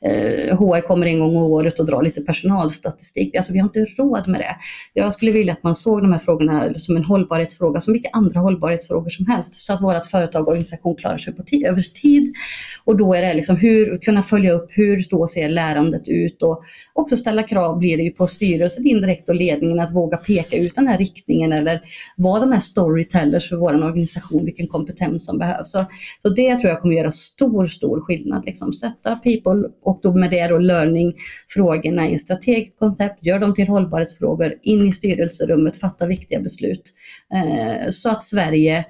eh, 0.07 0.59
HR 0.59 0.81
kommer 0.81 1.07
en 1.07 1.21
gång 1.21 1.37
om 1.37 1.43
året 1.43 1.81
och 1.81 1.87
drar 1.87 2.03
lite 2.03 2.21
personalstatistik. 2.21 3.37
Alltså 3.37 3.53
vi 3.53 3.59
har 3.59 3.67
inte 3.67 3.87
råd 3.99 4.29
med 4.29 4.41
det. 4.41 4.57
Jag 4.93 5.13
skulle 5.13 5.33
vilja 5.33 5.53
att 5.53 5.63
man 5.63 5.75
såg 5.75 6.03
de 6.03 6.13
här 6.13 6.19
frågorna 6.19 6.75
som 6.75 6.97
en 6.97 7.05
hållbarhetsfråga, 7.05 7.81
som 7.81 7.93
vilka 7.93 8.09
andra 8.13 8.41
hållbarhetsfrågor 8.41 9.09
som 9.09 9.27
helst, 9.27 9.55
så 9.55 9.73
att 9.73 9.83
vårt 9.83 10.07
företag 10.07 10.43
och 10.43 10.49
organisation 10.49 10.97
klarar 10.97 11.17
sig 11.17 11.33
på 11.33 11.43
över 11.67 11.83
tid. 11.83 12.35
Och 12.85 12.97
då 12.97 13.15
är 13.15 13.23
det 13.23 13.35
liksom 13.35 13.57
hur, 13.57 13.99
kunna 13.99 14.23
följa 14.23 14.53
upp, 14.53 14.71
hur 14.71 15.05
då 15.11 15.27
ser 15.27 15.49
lärandet 15.49 16.09
ut 16.09 16.43
och 16.43 16.63
också 16.93 17.17
ställa 17.17 17.43
krav 17.43 17.79
blir 17.79 17.97
det 17.97 18.03
ju 18.03 18.11
på 18.11 18.27
styrelsen 18.27 18.87
indirekt 18.87 19.29
och 19.29 19.35
ledningen 19.35 19.81
att 19.81 19.95
våga 19.95 20.17
peka 20.17 20.57
ut 20.57 20.75
den 20.75 20.89
här 20.89 20.99
riktningen 20.99 21.53
eller 21.53 21.81
vara 22.17 22.41
de 22.41 22.53
här 22.53 22.61
storytellers 22.61 23.49
för 23.49 23.57
vår 23.57 23.85
organisation, 23.85 24.45
vilken 24.45 24.67
kompetens 24.67 25.25
som 25.25 25.39
behövs. 25.39 25.71
Så, 25.71 25.85
så 26.23 26.29
det 26.29 26.59
tror 26.59 26.71
jag 26.71 26.81
kommer 26.81 26.95
göra 26.95 27.11
stor, 27.11 27.67
stor 27.67 28.01
skillnad. 28.01 28.45
Liksom. 28.45 28.73
Sätta 28.73 29.17
people 29.17 29.69
och 29.83 30.01
då 30.03 30.13
med 30.13 30.31
det 30.31 30.47
då 30.49 30.59
learning-frågorna 30.59 32.09
i 32.09 32.19
strategiskt 32.19 32.79
koncept, 32.79 33.27
gör 33.27 33.39
dem 33.39 33.55
till 33.55 33.69
hållbarhetsfrågor 33.69 34.52
in 34.63 34.87
i 34.87 34.93
styrelserummet, 34.93 35.81
fatta 35.81 36.07
viktiga 36.07 36.41
beslut. 36.41 36.83
Eh, 37.35 37.89
så 37.89 38.11
att 38.11 38.23
Sverige, 38.23 38.85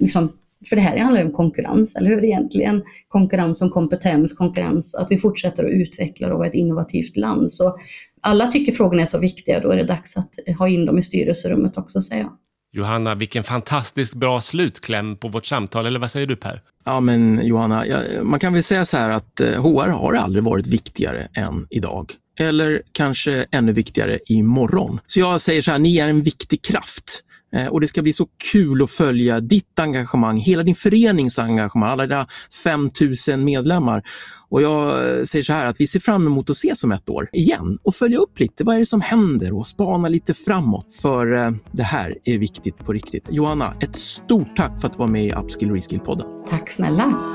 liksom, 0.00 0.32
för 0.68 0.76
det 0.76 0.82
här 0.82 0.98
handlar 0.98 1.24
om 1.24 1.32
konkurrens, 1.32 1.96
eller 1.96 2.10
hur 2.10 2.24
egentligen? 2.24 2.82
Konkurrens 3.08 3.62
om 3.62 3.70
kompetens, 3.70 4.32
konkurrens, 4.32 4.94
att 4.94 5.10
vi 5.10 5.18
fortsätter 5.18 5.64
att 5.64 5.70
utveckla 5.70 6.32
och 6.32 6.38
vara 6.38 6.48
ett 6.48 6.54
innovativt 6.54 7.16
land. 7.16 7.50
Så 7.50 7.78
alla 8.20 8.46
tycker 8.46 8.72
frågorna 8.72 9.02
är 9.02 9.06
så 9.06 9.18
viktiga, 9.18 9.60
då 9.60 9.70
är 9.70 9.76
det 9.76 9.84
dags 9.84 10.16
att 10.16 10.30
ha 10.58 10.68
in 10.68 10.86
dem 10.86 10.98
i 10.98 11.02
styrelserummet 11.02 11.78
också, 11.78 12.00
säger 12.00 12.22
jag. 12.22 12.32
Johanna, 12.72 13.14
vilken 13.14 13.44
fantastiskt 13.44 14.14
bra 14.14 14.40
slutkläm 14.40 15.16
på 15.16 15.28
vårt 15.28 15.46
samtal, 15.46 15.86
eller 15.86 16.00
vad 16.00 16.10
säger 16.10 16.26
du 16.26 16.36
Per? 16.36 16.62
Ja 16.84 17.00
men 17.00 17.46
Johanna, 17.46 17.84
man 18.22 18.40
kan 18.40 18.52
väl 18.52 18.62
säga 18.62 18.84
så 18.84 18.96
här 18.96 19.10
att 19.10 19.40
HR 19.40 19.88
eh, 19.88 20.00
har 20.00 20.14
aldrig 20.14 20.44
varit 20.44 20.66
viktigare 20.66 21.28
än 21.34 21.66
idag 21.70 22.12
eller 22.38 22.82
kanske 22.92 23.46
ännu 23.50 23.72
viktigare 23.72 24.18
imorgon. 24.26 25.00
Så 25.06 25.20
jag 25.20 25.40
säger 25.40 25.62
så 25.62 25.70
här, 25.70 25.78
ni 25.78 25.98
är 25.98 26.08
en 26.08 26.22
viktig 26.22 26.62
kraft. 26.62 27.24
Eh, 27.54 27.66
och 27.66 27.80
det 27.80 27.88
ska 27.88 28.02
bli 28.02 28.12
så 28.12 28.26
kul 28.52 28.82
att 28.82 28.90
följa 28.90 29.40
ditt 29.40 29.78
engagemang, 29.78 30.38
hela 30.38 30.62
din 30.62 30.74
förenings 30.74 31.38
engagemang, 31.38 31.90
alla 31.90 32.06
dina 32.06 32.26
5000 32.64 33.44
medlemmar. 33.44 34.02
Och 34.48 34.62
jag 34.62 34.88
eh, 34.88 35.24
säger 35.24 35.42
så 35.42 35.52
här 35.52 35.66
att 35.66 35.80
vi 35.80 35.86
ser 35.86 36.00
fram 36.00 36.26
emot 36.26 36.50
att 36.50 36.56
ses 36.56 36.84
om 36.84 36.92
ett 36.92 37.08
år 37.08 37.28
igen 37.32 37.78
och 37.82 37.94
följa 37.94 38.18
upp 38.18 38.40
lite. 38.40 38.64
Vad 38.64 38.74
är 38.74 38.78
det 38.78 38.86
som 38.86 39.00
händer 39.00 39.58
och 39.58 39.66
spana 39.66 40.08
lite 40.08 40.34
framåt? 40.34 40.92
För 41.02 41.34
eh, 41.36 41.50
det 41.72 41.82
här 41.82 42.18
är 42.24 42.38
viktigt 42.38 42.78
på 42.78 42.92
riktigt. 42.92 43.24
Johanna, 43.30 43.74
ett 43.80 43.96
stort 43.96 44.56
tack 44.56 44.80
för 44.80 44.88
att 44.88 44.92
du 44.92 44.98
var 44.98 45.06
med 45.06 45.26
i 45.26 45.32
Upskill 45.32 45.70
Reskill-podden. 45.70 46.46
Tack 46.48 46.70
snälla. 46.70 47.34